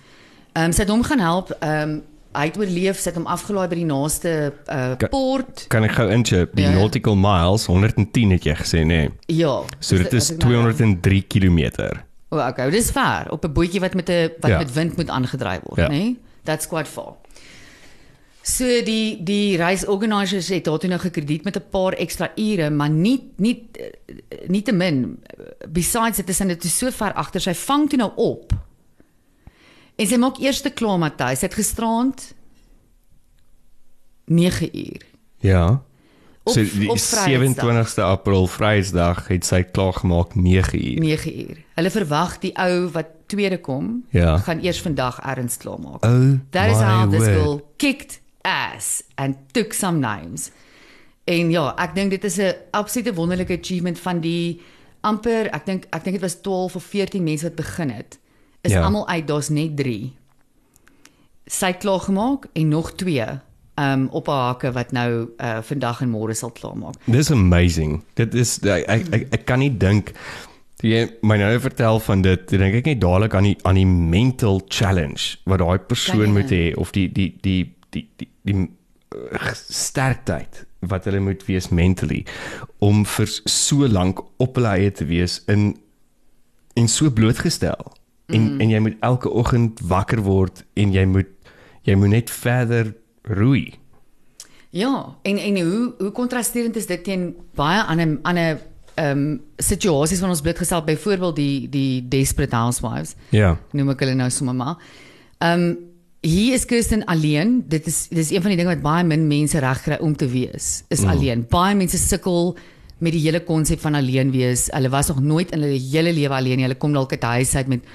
Ehm 0.60 0.66
um, 0.66 0.72
sy 0.76 0.82
het 0.84 0.90
hom 0.92 1.04
gaan 1.08 1.20
help. 1.24 1.52
Ehm 1.64 1.90
um, 1.90 2.00
hy 2.36 2.44
het 2.46 2.58
oorleef, 2.62 3.00
sy 3.02 3.10
het 3.10 3.16
hom 3.18 3.26
afgelaai 3.32 3.68
by 3.72 3.76
die 3.80 3.86
naaste 3.90 4.32
uh, 4.70 4.92
Ka- 5.02 5.08
port. 5.10 5.64
Kan 5.74 5.84
ek 5.88 5.96
gou 5.98 6.06
inchip? 6.14 6.52
Die 6.54 6.66
Ja, 6.66 6.70
ja. 6.72 6.78
nautical 6.78 7.16
miles 7.18 7.66
110 7.66 8.32
het 8.36 8.44
jy 8.46 8.54
gesê, 8.60 8.84
nê? 8.84 8.86
Nee. 8.86 9.10
Ja. 9.40 9.56
So 9.80 9.98
dit 9.98 10.14
is 10.14 10.30
ek 10.36 10.38
nou- 10.44 10.52
203 10.52 11.24
km. 11.32 11.60
O, 12.30 12.38
oh, 12.38 12.48
okay, 12.52 12.70
dis 12.70 12.92
ver 12.92 13.32
op 13.34 13.46
'n 13.46 13.54
bootjie 13.54 13.80
wat 13.82 13.94
met 13.96 14.10
'n 14.10 14.30
wat 14.42 14.52
Ja. 14.52 14.58
ja. 14.58 14.58
met 14.58 14.74
wind 14.74 14.98
moet 14.98 15.10
aangedryf 15.10 15.62
word, 15.64 15.78
Ja. 15.80 15.84
ja. 15.84 15.90
né? 15.90 15.98
Nee? 15.98 16.18
That's 16.44 16.68
quite 16.68 16.90
far. 16.90 17.16
So 18.44 18.66
die 18.84 19.24
die 19.24 19.58
reisorganisers 19.58 20.48
het 20.50 20.64
daartoe 20.66 20.90
nou 20.90 21.00
gekrediet 21.02 21.44
met 21.44 21.56
'n 21.58 21.64
paar 21.70 21.94
ekstra 21.94 22.32
ure, 22.36 22.70
maar 22.70 22.90
nie 22.90 23.32
nie 23.38 23.70
nie 24.48 24.62
te 24.62 24.72
min. 24.72 25.20
Besides 25.70 26.16
dit 26.18 26.30
is 26.30 26.38
dit 26.38 26.64
is 26.64 26.78
so 26.78 26.90
ver 26.92 27.14
agter, 27.14 27.42
sy 27.42 27.54
vang 27.54 27.90
toe 27.90 27.98
nou 27.98 28.12
op. 28.16 28.54
En 30.00 30.08
sy 30.08 30.16
maak 30.22 30.38
eerste 30.40 30.72
klaar 30.72 31.00
Matthys, 31.02 31.42
sy 31.42 31.48
het 31.50 31.58
gisterand 31.60 32.30
9 34.26 34.70
uur. 34.78 35.06
Ja. 35.44 35.82
Op- 36.44 36.54
so 36.54 36.64
die 36.64 36.90
op 36.90 36.98
Vrydag. 36.98 37.26
27ste 37.28 38.02
April 38.06 38.48
Vrydag 38.48 39.28
het 39.28 39.46
sy 39.46 39.64
klaar 39.64 39.94
gemaak 39.94 40.36
9 40.36 40.80
uur. 40.92 41.00
9 41.00 41.40
uur. 41.40 41.58
Hulle 41.76 41.92
verwag 41.92 42.38
die 42.40 42.54
ou 42.58 42.88
wat 42.96 43.08
tweede 43.30 43.60
kom, 43.62 44.06
Ja. 44.10 44.38
gaan 44.38 44.60
eers 44.64 44.82
vandag 44.82 45.20
erns 45.20 45.58
klaar 45.58 45.80
maak. 45.80 46.06
Oh, 46.06 46.40
That 46.50 46.72
is 46.72 46.78
how 46.82 47.10
this 47.10 47.20
word. 47.20 47.34
girl 47.36 47.62
kicked 47.78 48.22
ass 48.42 49.04
and 49.16 49.36
took 49.52 49.74
some 49.74 50.00
names. 50.00 50.52
En 51.24 51.52
ja, 51.52 51.76
ek 51.78 51.96
dink 51.96 52.10
dit 52.10 52.24
is 52.24 52.38
'n 52.40 52.54
absolute 52.72 53.14
wonderlike 53.14 53.58
achievement 53.62 54.00
van 54.00 54.20
die 54.20 54.62
amper, 55.02 55.46
ek 55.54 55.66
dink 55.66 55.86
ek 55.92 56.04
dink 56.04 56.16
dit 56.16 56.22
was 56.22 56.42
12 56.42 56.76
of 56.76 56.84
14 56.84 57.24
mense 57.24 57.44
wat 57.44 57.56
begin 57.56 57.90
het. 57.90 58.18
Is 58.62 58.72
Ja. 58.72 58.82
almal 58.84 59.08
uit, 59.08 59.28
daar's 59.28 59.50
net 59.50 59.78
3. 59.78 60.14
Sy 61.46 61.66
het 61.72 61.78
klaar 61.78 62.00
gemaak 62.00 62.46
en 62.54 62.68
nog 62.68 62.92
2 62.96 63.40
um 63.80 64.08
op 64.12 64.28
haar 64.28 64.46
hake 64.54 64.72
wat 64.72 64.92
nou 64.92 65.30
uh 65.38 65.58
vandag 65.64 66.02
en 66.02 66.10
môre 66.12 66.34
sal 66.36 66.52
klaar 66.52 66.78
maak. 66.78 66.96
Dis 67.06 67.32
amazing. 67.32 68.04
Dit 68.20 68.34
is 68.36 68.58
ek 68.60 68.88
ek, 68.88 69.06
ek, 69.14 69.28
ek 69.34 69.46
kan 69.46 69.60
nie 69.60 69.72
dink 69.78 70.12
toe 70.80 70.90
jy 70.90 71.06
my 71.24 71.38
nou 71.38 71.60
vertel 71.60 72.00
van 72.00 72.22
dit, 72.22 72.48
toe 72.48 72.58
dink 72.60 72.76
ek 72.76 72.86
net 72.86 73.00
dadelik 73.02 73.34
aan 73.36 73.44
die 73.44 73.58
aan 73.64 73.76
die 73.80 73.86
mental 73.88 74.62
challenge 74.68 75.38
wat 75.46 75.60
daai 75.64 75.80
persoon 75.80 76.20
Kan 76.20 76.28
jy 76.28 76.34
moet 76.36 76.52
hê 76.52 76.66
of 76.76 76.92
die 76.92 77.08
die 77.08 77.30
die 77.42 77.76
die 77.92 78.04
die, 78.18 78.28
die, 78.44 78.54
die 78.54 78.68
uh, 79.16 79.54
sterkheid 79.54 80.66
wat 80.80 81.06
hulle 81.06 81.20
moet 81.20 81.46
wees 81.48 81.70
mentally 81.70 82.26
om 82.80 83.06
vir 83.06 83.28
so 83.46 83.88
lank 83.88 84.20
op 84.40 84.56
hulle 84.60 84.76
eie 84.76 84.92
te 84.92 85.06
wees 85.06 85.40
in 85.48 85.74
en 86.76 86.88
so 86.88 87.10
blootgestel. 87.12 87.94
En 88.30 88.54
mm. 88.54 88.62
en 88.62 88.70
jy 88.70 88.80
moet 88.80 88.98
elke 89.00 89.30
oggend 89.30 89.80
wakker 89.90 90.22
word 90.26 90.64
en 90.74 90.94
jy 90.94 91.06
moet 91.10 91.30
jy 91.88 91.96
moet 91.98 92.14
net 92.14 92.30
verder 92.30 92.94
roei. 93.26 93.74
Ja, 94.70 95.16
en 95.22 95.38
en 95.38 95.62
hoe 95.62 95.94
hoe 95.98 96.12
kontrasterend 96.12 96.76
is 96.76 96.86
dit 96.86 97.04
teen 97.04 97.32
baie 97.58 97.82
ander 97.84 98.18
ander 98.22 98.60
ehm 99.00 99.18
um, 99.18 99.42
situasies 99.58 100.20
van 100.20 100.30
ons 100.30 100.42
blootgestel, 100.42 100.84
byvoorbeeld 100.84 101.36
die 101.36 101.70
die 101.70 102.08
Desperate 102.08 102.56
Housewives. 102.56 103.16
Ja. 103.30 103.58
noem 103.72 103.94
ek 103.96 104.04
hulle 104.04 104.18
nou 104.20 104.30
sommer 104.30 104.56
maar. 104.56 104.76
Ehm 105.40 105.64
um, 105.70 105.78
hier 106.22 106.54
is 106.54 106.66
Kirsten 106.68 107.06
alleen. 107.08 107.64
Dit 107.72 107.88
is 107.88 108.08
dis 108.12 108.32
een 108.32 108.44
van 108.44 108.52
die 108.52 108.58
dinge 108.60 108.74
wat 108.74 108.84
baie 108.84 109.06
min 109.08 109.28
mense 109.28 109.60
reg 109.64 109.82
kry 109.86 109.98
om 110.04 110.16
te 110.16 110.28
wees. 110.28 110.84
Is 110.90 111.02
mm. 111.02 111.10
alleen. 111.14 111.46
Baie 111.50 111.76
mense 111.80 111.98
sukkel 111.98 112.58
met 113.00 113.16
die 113.16 113.22
hele 113.24 113.40
konsep 113.44 113.80
van 113.80 113.96
alleen 113.96 114.32
wees. 114.32 114.68
Hulle 114.74 114.92
was 114.92 115.08
nog 115.08 115.22
nooit 115.24 115.52
in 115.56 115.64
hulle 115.64 115.80
hele 115.80 116.14
lewe 116.14 116.36
alleen 116.36 116.60
nie. 116.60 116.68
Hulle 116.68 116.78
kom 116.78 116.94
dalk 116.94 117.16
uit 117.16 117.24
huis 117.24 117.56
uit 117.56 117.72
met 117.72 117.88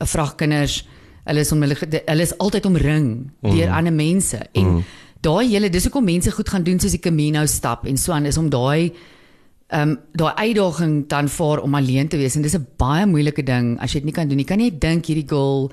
'n 0.00 0.06
vrag 0.06 0.34
kinders. 0.34 0.86
Hulle 1.24 1.40
is 1.40 1.52
onmiddellik 1.52 2.02
hulle 2.06 2.22
is 2.22 2.38
altyd 2.38 2.66
omring 2.66 3.30
deur 3.40 3.68
mm. 3.68 3.74
ander 3.74 3.92
mense 3.92 4.38
en 4.52 4.66
mm. 4.66 4.84
daai 5.20 5.48
hele 5.48 5.68
dis 5.68 5.84
hoekom 5.84 6.04
mense 6.04 6.30
goed 6.30 6.48
gaan 6.48 6.62
doen 6.62 6.80
soos 6.80 6.96
die 6.96 7.00
Camino 7.00 7.46
stap 7.46 7.84
en 7.86 7.96
so 7.96 8.12
aan 8.12 8.26
is 8.26 8.38
om 8.38 8.48
daai 8.50 8.92
ehm 9.70 9.88
um, 9.90 9.98
daai 10.12 10.34
uitdaging 10.34 11.08
dan 11.08 11.28
vir 11.28 11.60
om 11.62 11.74
alleen 11.74 12.08
te 12.08 12.16
wees 12.16 12.34
en 12.36 12.42
dis 12.42 12.56
'n 12.56 12.66
baie 12.76 13.06
moeilike 13.06 13.42
ding 13.42 13.78
as 13.80 13.92
jy 13.92 14.00
dit 14.00 14.04
nie 14.04 14.12
kan 14.12 14.28
doen 14.28 14.36
nie. 14.36 14.44
Kan 14.44 14.60
jy 14.60 14.70
dink 14.78 15.06
hierdie 15.06 15.28
girl 15.28 15.70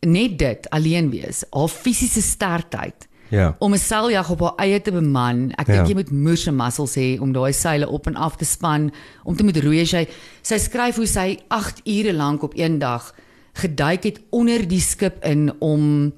net 0.00 0.38
dit 0.38 0.70
alleen 0.70 1.10
wees, 1.10 1.44
haar 1.50 1.68
fisiese 1.68 2.22
sterkheid. 2.22 3.08
Ja. 3.28 3.56
Om 3.58 3.72
'n 3.72 3.78
seiljag 3.78 4.30
op 4.30 4.40
haar 4.40 4.54
eie 4.56 4.80
te 4.80 4.92
beman. 4.92 5.52
Ek 5.58 5.66
dink 5.66 5.78
Ja. 5.78 5.86
jy 5.86 5.94
moet 5.94 6.10
moerse 6.10 6.52
muscles 6.52 6.94
hê 6.94 7.20
om 7.20 7.32
daai 7.32 7.52
seile 7.52 7.88
op 7.88 8.06
en 8.06 8.14
af 8.14 8.36
te 8.36 8.44
span, 8.44 8.92
om 9.24 9.36
te 9.36 9.44
moet 9.44 9.56
roei 9.56 9.80
as 9.80 9.90
jy 9.90 10.06
sy 10.42 10.58
skryf 10.58 10.96
hoe 10.96 11.06
sy 11.06 11.38
8 11.48 11.80
ure 11.84 12.12
lank 12.12 12.42
op 12.42 12.52
een 12.56 12.78
dag 12.78 13.12
geduik 13.56 14.04
het 14.04 14.20
onder 14.30 14.64
die 14.68 14.80
skip 14.80 15.22
in 15.24 15.48
om 15.64 16.12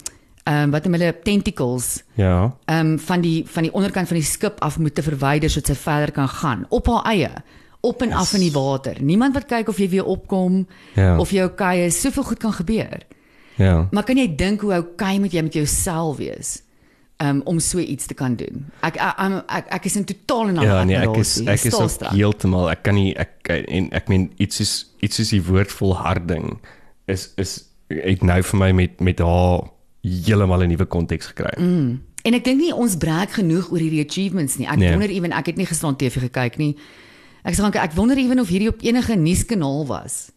ehm 0.49 0.63
um, 0.65 0.71
wat 0.73 0.85
noem 0.85 0.95
hulle 0.97 1.13
tentacles 1.23 2.03
Ja. 2.17 2.55
ehm 2.67 2.87
um, 2.87 2.99
van 2.99 3.21
die 3.21 3.45
van 3.47 3.63
die 3.63 3.73
onderkant 3.73 4.09
van 4.09 4.17
die 4.17 4.25
skip 4.27 4.61
af 4.65 4.79
moet 4.79 4.95
te 4.95 5.03
verwyder 5.03 5.51
sodat 5.51 5.67
sy 5.77 5.83
verder 5.83 6.11
kan 6.13 6.29
gaan 6.29 6.67
op 6.69 6.87
haar 6.87 7.05
eie 7.13 7.31
op 7.81 8.03
en 8.03 8.13
af 8.13 8.33
in 8.35 8.41
die 8.41 8.53
water. 8.53 8.97
Niemand 9.01 9.35
wat 9.35 9.47
kyk 9.47 9.69
of 9.69 9.79
jy 9.79 9.89
weer 9.89 10.05
opkom 10.05 10.67
Ja. 10.95 11.19
of 11.19 11.31
jy 11.31 11.43
okay 11.45 11.85
is. 11.87 12.01
Soveel 12.01 12.23
goed 12.23 12.39
kan 12.39 12.53
gebeur. 12.53 12.99
Ja. 13.55 13.89
Maar 13.91 14.03
kan 14.05 14.17
jy 14.17 14.35
dink 14.37 14.61
hoe 14.61 14.75
okay 14.77 15.19
moet 15.19 15.33
jy 15.33 15.43
met 15.43 15.55
jouself 15.55 16.17
wees? 16.17 16.63
Um, 17.23 17.41
om 17.45 17.59
so 17.61 17.79
iets 17.79 18.07
te 18.07 18.15
kan 18.15 18.37
doen. 18.37 18.67
Ek 18.81 18.97
ek 18.97 19.15
ek, 19.19 19.45
ek, 19.51 19.67
ek 19.75 19.85
is 19.85 19.97
in 19.97 20.05
totaal 20.05 20.49
en 20.49 20.59
al 20.59 20.65
Ja, 20.65 20.85
nee, 20.85 20.97
ek 20.97 21.17
is 21.17 21.39
ek 21.41 21.65
is 21.65 21.65
ook 21.67 21.73
Stilstaan. 21.75 22.15
heeltemal 22.15 22.71
ek 22.71 22.83
kan 22.83 22.95
nie 22.95 23.15
ek 23.19 23.49
en 23.69 23.89
ek 23.91 24.09
meen 24.09 24.31
iets 24.39 24.61
is 24.61 24.73
iets 25.03 25.19
is 25.19 25.29
die 25.35 25.43
woord 25.43 25.73
volharding 25.73 26.59
is 27.09 27.33
is 27.37 27.57
ek 27.89 28.23
nou 28.27 28.39
vir 28.43 28.61
my 28.61 28.71
met 28.73 29.01
met 29.01 29.19
haar 29.25 29.69
heeltemal 30.03 30.63
'n 30.63 30.69
nuwe 30.69 30.87
konteks 30.87 31.33
gekry. 31.33 31.55
Mm. 31.59 32.01
En 32.23 32.35
ek 32.35 32.45
dink 32.45 32.61
nie 32.61 32.75
ons 32.75 32.97
brag 32.97 33.35
genoeg 33.35 33.71
oor 33.71 33.81
hierdie 33.81 34.05
achievements 34.05 34.59
nie. 34.59 34.67
Ek 34.67 34.77
Nee. 34.77 34.89
nee. 34.89 34.97
wonder 34.97 35.11
ewen 35.11 35.33
ek 35.33 35.47
het 35.47 35.57
nie 35.57 35.67
gisteraan 35.67 35.97
TV 35.97 36.21
gekyk 36.29 36.57
nie. 36.59 36.77
Ek 37.45 37.55
sê 37.55 37.65
ek 37.75 37.95
wonder 37.95 38.19
ewen 38.19 38.41
of 38.41 38.49
hierdie 38.49 38.69
op 38.69 38.83
enige 38.83 39.17
nuuskanaal 39.17 39.87
was. 39.87 40.31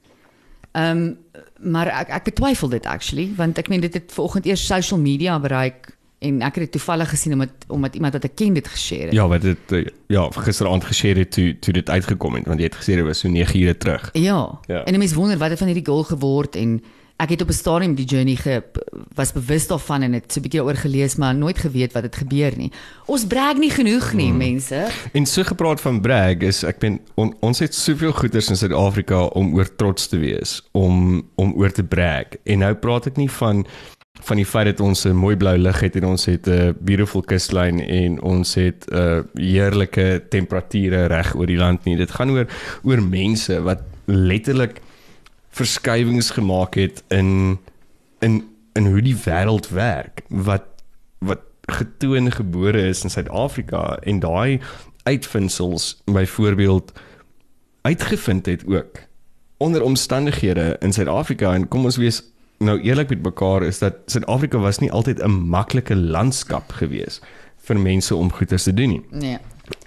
Ehm 0.72 0.98
um, 0.98 1.18
maar 1.62 1.88
ek 1.88 2.10
ek 2.10 2.24
betwyfel 2.24 2.70
dit 2.70 2.86
actually 2.86 3.34
want 3.36 3.58
ek 3.58 3.68
meen 3.70 3.82
dit 3.82 3.94
het 3.94 4.12
vanoggend 4.12 4.46
eers 4.46 4.66
social 4.66 5.00
media 5.00 5.40
bereik 5.40 5.98
en 6.22 6.42
ek 6.46 6.58
het 6.58 6.64
dit 6.68 6.72
toevallig 6.78 7.10
gesien 7.10 7.34
omdat 7.34 7.66
omdat 7.68 7.96
iemand 7.98 8.14
wat 8.14 8.26
ek 8.30 8.36
ken 8.38 8.54
dit 8.54 8.68
geshare 8.68 9.10
het. 9.10 9.18
Ja, 9.18 9.28
wat 9.28 9.42
dit 9.42 9.74
eh, 9.74 9.86
ja, 10.14 10.28
gisteraand 10.46 10.86
geshare 10.86 11.26
het 11.26 11.32
toe 11.32 11.60
toe 11.60 11.74
dit 11.74 11.90
uitgekom 11.90 12.38
het 12.38 12.50
want 12.50 12.62
jy 12.62 12.70
het 12.70 12.78
gesê 12.78 12.98
dit 13.00 13.06
was 13.06 13.24
so 13.26 13.30
9 13.30 13.60
ure 13.62 13.78
terug. 13.78 14.10
Ja. 14.14 14.60
Ja. 14.68 14.84
En 14.84 14.94
'n 14.94 14.98
mens 14.98 15.14
wonder 15.14 15.38
wat 15.38 15.50
het 15.50 15.58
van 15.58 15.68
hierdie 15.68 15.86
goal 15.86 16.04
geword 16.04 16.56
en 16.56 16.82
ek 17.18 17.30
het 17.30 17.42
op 17.42 17.50
'n 17.50 17.54
stadium 17.54 17.96
die 17.96 18.06
journey 18.06 18.36
ge 18.36 18.64
was 19.14 19.32
bewus 19.32 19.68
daarvan 19.68 20.02
en 20.02 20.14
het 20.14 20.32
so 20.32 20.40
'n 20.40 20.42
bietjie 20.42 20.60
daaroor 20.62 20.78
gelees 20.78 21.16
maar 21.16 21.36
nooit 21.36 21.58
geweet 21.58 21.94
wat 21.94 22.04
het 22.04 22.16
gebeur 22.16 22.54
nie. 22.58 22.72
Ons 23.06 23.26
brag 23.26 23.58
nie 23.58 23.70
genoeg 23.70 24.14
nie, 24.14 24.32
mm. 24.32 24.38
mense. 24.38 24.88
En 25.14 25.26
so 25.26 25.44
gepraat 25.44 25.82
van 25.82 26.02
brag 26.02 26.38
is 26.38 26.64
ek 26.64 26.80
ben 26.80 27.00
on, 27.16 27.36
ons 27.40 27.60
het 27.60 27.76
soveel 27.76 28.12
goeders 28.12 28.50
in 28.50 28.58
Suid-Afrika 28.58 29.24
om 29.24 29.54
oor 29.54 29.76
trots 29.76 30.08
te 30.08 30.18
wees, 30.18 30.70
om 30.72 31.24
om 31.36 31.54
oor 31.54 31.72
te 31.72 31.84
brag. 31.84 32.26
En 32.44 32.60
nou 32.60 32.74
praat 32.74 33.06
ek 33.06 33.18
nie 33.18 33.32
van 33.32 33.66
van 34.32 34.40
die 34.40 34.46
feit 34.46 34.66
dat 34.66 34.80
ons 34.80 35.04
'n 35.06 35.16
mooi 35.16 35.36
blou 35.36 35.58
lug 35.58 35.80
het 35.80 35.96
en 35.96 36.06
ons 36.06 36.26
het 36.26 36.48
'n 36.48 36.76
beautiful 36.80 37.22
kustlyn 37.22 37.80
en 37.80 38.22
ons 38.22 38.54
het 38.56 38.86
'n 38.88 38.96
uh, 38.96 39.20
heerlike 39.34 40.24
temperature 40.30 41.06
reg 41.06 41.36
oor 41.36 41.46
die 41.46 41.58
land 41.58 41.84
nie. 41.84 41.98
Dit 41.98 42.12
gaan 42.12 42.30
oor 42.30 42.48
oor 42.84 43.02
mense 43.04 43.62
wat 43.62 43.82
letterlik 44.06 44.82
verskywings 45.50 46.30
gemaak 46.30 46.76
het 46.76 47.04
in 47.08 47.60
in 48.20 48.48
in 48.74 48.86
hoe 48.86 49.02
die 49.02 49.16
wêreld 49.16 49.70
werk 49.70 50.22
wat 50.28 50.64
wat 51.20 51.42
getoon 51.62 52.32
gebore 52.32 52.88
is 52.88 53.04
in 53.04 53.10
Suid-Afrika 53.10 53.98
en 54.02 54.20
daai 54.20 54.60
uitvindsels 55.04 56.02
byvoorbeeld 56.06 56.92
uitgevind 57.82 58.46
het 58.46 58.64
ook 58.66 59.00
onder 59.58 59.84
omstandighede 59.84 60.76
in 60.80 60.94
Suid-Afrika 60.94 61.54
en 61.54 61.68
kom 61.68 61.86
ons 61.86 61.98
wees 61.98 62.31
nou 62.62 62.78
eerlik 62.80 63.10
met 63.10 63.24
mekaar 63.26 63.64
is 63.68 63.80
dat 63.80 63.94
Suid-Afrika 64.06 64.58
was 64.62 64.80
nie 64.80 64.92
altyd 64.92 65.22
'n 65.24 65.50
maklike 65.50 65.96
landskap 65.96 66.72
gewees 66.72 67.22
vir 67.58 67.80
mense 67.80 68.16
om 68.16 68.32
goeders 68.32 68.64
te 68.64 68.74
doen 68.74 68.90
nie. 68.90 69.04
Nee. 69.10 69.38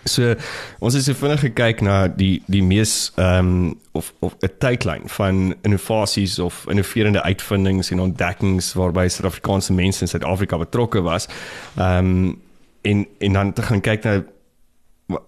So 0.04 0.34
ons 0.78 0.94
het 0.94 1.04
so 1.04 1.16
vinnig 1.16 1.40
gekyk 1.40 1.80
na 1.84 2.08
die 2.08 2.42
die 2.46 2.62
mees 2.62 3.12
ehm 3.16 3.38
um, 3.38 3.80
of 3.92 4.12
of 4.20 4.36
'n 4.40 4.50
tydlyn 4.58 5.08
van 5.08 5.54
innovasies 5.62 6.38
of 6.38 6.64
innoverende 6.68 7.22
uitvindings 7.22 7.90
en 7.90 8.00
ontdekkings 8.00 8.72
waarby 8.72 9.08
Suid-Afrikaanse 9.08 9.72
mense 9.72 10.00
in 10.00 10.08
Suid-Afrika 10.08 10.58
betrokke 10.58 11.02
was. 11.02 11.28
Ehm 11.76 11.98
um, 11.98 12.42
en 12.82 13.06
en 13.18 13.32
dan 13.32 13.52
te 13.52 13.62
gaan 13.62 13.80
kyk 13.80 14.04
na 14.04 14.24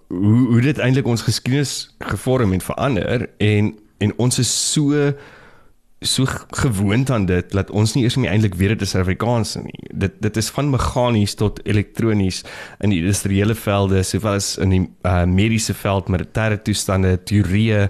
hoe 0.09 0.47
hoe 0.47 0.61
dit 0.61 0.79
eintlik 0.79 1.07
ons 1.07 1.23
geskiedenis 1.23 1.95
gevorm 1.99 2.53
en 2.53 2.61
verander 2.61 3.29
en 3.39 3.79
en 3.99 4.13
ons 4.17 4.39
is 4.39 4.73
so 4.73 5.13
so 6.01 6.25
gewoond 6.51 7.11
aan 7.11 7.25
dit 7.27 7.53
dat 7.53 7.71
ons 7.71 7.95
nie 7.95 8.03
eers 8.05 8.19
meer 8.21 8.31
eintlik 8.31 8.55
weet 8.55 8.75
dit 8.75 8.83
is 8.85 8.91
Suid-Afrikaans 8.93 9.55
nie. 9.65 9.79
Dit 9.97 10.19
dit 10.21 10.37
is 10.37 10.51
van 10.53 10.69
meganies 10.71 11.35
tot 11.35 11.61
elektronies 11.65 12.43
in 12.85 12.93
die 12.93 13.01
industriële 13.01 13.55
velde 13.57 14.03
sowel 14.05 14.37
as 14.37 14.57
in 14.61 14.75
die 14.75 14.83
uh, 15.09 15.25
mediese 15.25 15.75
veld, 15.75 16.11
militêre 16.13 16.61
toestande, 16.63 17.17
teorieë, 17.25 17.87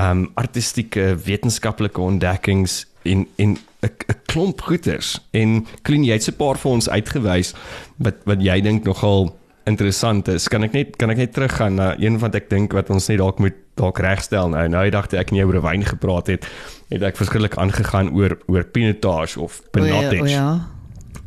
um 0.00 0.26
artistieke, 0.34 1.12
wetenskaplike 1.24 2.02
ontdekkings 2.02 2.84
en 3.04 3.26
en 3.36 3.56
'n 3.84 4.18
klomp 4.26 4.60
goeters. 4.60 5.20
En 5.30 5.66
Klien, 5.82 6.04
jy 6.04 6.12
het 6.12 6.28
'n 6.28 6.36
paar 6.36 6.58
vir 6.58 6.70
ons 6.70 6.88
uitgewys 6.88 7.54
wat 7.96 8.14
wat 8.24 8.42
jy 8.42 8.60
dink 8.60 8.84
nogal 8.84 9.36
interessant 9.64 10.28
is. 10.28 10.48
Kan 10.48 10.64
ek 10.64 10.72
net 10.72 10.96
kan 10.96 11.10
ek 11.10 11.16
net 11.16 11.32
teruggaan 11.32 11.74
na 11.74 11.94
een 11.98 12.18
wat 12.18 12.34
ek 12.34 12.50
dink 12.50 12.72
wat 12.72 12.90
ons 12.90 13.08
net 13.08 13.18
dalk 13.18 13.38
moet 13.38 13.54
dalk 13.74 13.98
regstel 13.98 14.48
nou. 14.48 14.68
Nou 14.68 14.90
dag 14.90 15.08
toe 15.10 15.18
ek 15.18 15.30
jy 15.34 15.44
oor 15.44 15.62
wyn 15.62 15.84
gepraat 15.84 16.26
het, 16.26 16.46
het 16.88 17.02
ek 17.02 17.16
verskillik 17.16 17.56
aangegaan 17.56 18.12
oor 18.14 18.38
oor 18.46 18.64
pinotage 18.64 19.40
of 19.40 19.62
pinotage. 19.70 20.22
O 20.22 20.26
ja, 20.26 20.44
o 20.44 20.54
ja. 20.54 20.74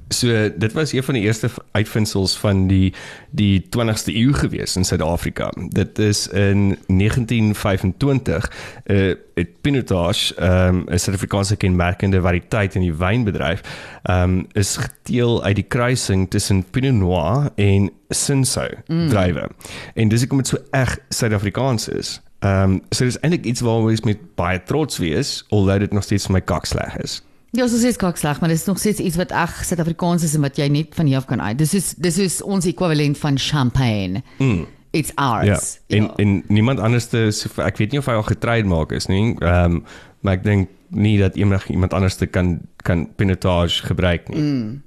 So 0.10 0.50
dit 0.58 0.74
was 0.74 0.92
een 0.92 1.04
van 1.04 1.14
die 1.14 1.24
eerste 1.24 1.50
uitvindsels 1.72 2.38
van 2.38 2.68
die 2.68 2.94
die 3.30 3.66
20ste 3.76 4.14
eeu 4.16 4.34
gewees 4.34 4.76
in 4.76 4.86
Suid-Afrika. 4.86 5.52
Dit 5.70 6.00
is 6.00 6.28
in 6.28 6.78
1925 6.88 8.52
uh 8.86 9.16
het 9.38 9.62
Pinotage, 9.62 10.36
ehm 10.36 10.76
um, 10.76 10.84
'n 10.90 11.00
Suid-Afrikaanse 11.00 11.56
kenmerkende 11.56 12.22
variëteit 12.22 12.76
in 12.76 12.82
die 12.82 12.96
wynbedryf, 12.96 13.62
ehm 14.04 14.24
um, 14.24 14.48
is 14.52 14.78
geteel 14.78 15.44
uit 15.44 15.56
die 15.56 15.68
kruising 15.68 16.30
tussen 16.30 16.64
Pinot 16.64 16.94
Noir 16.94 17.50
en 17.56 17.92
Cinsault 18.10 18.78
mm. 18.88 19.10
druiwe. 19.10 19.50
En 19.94 20.08
dis 20.08 20.20
hoekom 20.20 20.38
dit 20.38 20.48
so 20.48 20.58
reg 20.72 20.98
Suid-Afrikaans 21.10 21.88
is. 21.88 22.22
Ehm 22.40 22.72
um, 22.72 22.82
so 22.94 23.06
dis 23.06 23.20
eintlik 23.20 23.46
iets 23.46 23.62
waaroor 23.66 23.90
ons 23.90 24.06
met 24.06 24.20
baie 24.38 24.60
trots 24.64 24.98
wees, 25.02 25.40
alhoewel 25.50 25.80
dit 25.80 25.94
nog 25.94 26.04
steeds 26.06 26.28
vir 26.30 26.38
my 26.38 26.42
kaksleg 26.42 26.98
is. 27.02 27.22
Ja, 27.56 27.66
so 27.68 27.80
sê 27.80 27.94
skak 27.96 28.20
sleg, 28.20 28.40
maar 28.40 28.52
dit 28.52 28.60
is 28.60 28.68
nog 28.68 28.80
steeds 28.80 29.00
iets 29.00 29.18
wat 29.18 29.32
ag 29.32 29.54
Suid-Afrikaans 29.66 30.24
is 30.24 30.36
en 30.36 30.44
wat 30.46 30.58
jy 30.60 30.68
net 30.70 30.96
van 30.96 31.08
hier 31.10 31.18
af 31.18 31.26
kan 31.26 31.42
uit. 31.42 31.58
Dis 31.58 31.74
is 31.74 31.94
dis 31.98 32.18
is 32.22 32.42
ons 32.46 32.66
ekwivalent 32.70 33.18
van 33.18 33.40
champagne. 33.40 34.22
Mm. 34.38 34.66
It's 34.92 35.12
ours. 35.16 35.48
Ja. 35.88 35.98
En 35.98 36.12
en 36.16 36.44
niemand 36.48 36.80
anders 36.80 37.08
te 37.10 37.28
so, 37.32 37.50
ek 37.64 37.80
weet 37.82 37.96
nie 37.96 38.02
of 38.04 38.10
hy 38.10 38.18
al 38.20 38.28
getrei 38.28 38.62
maak 38.64 38.92
is 38.92 39.10
nie. 39.10 39.36
Ehm 39.40 39.80
um, 39.80 39.86
maar 40.22 40.40
ek 40.40 40.44
dink 40.44 40.70
nie 40.90 41.18
dat 41.20 41.36
enig 41.38 41.68
iemand 41.70 41.94
anders 41.94 42.16
te 42.16 42.26
kan 42.26 42.60
kan 42.84 43.08
pinotage 43.16 43.86
gebruik 43.86 44.30
nie. 44.30 44.42
Mm. 44.42 44.82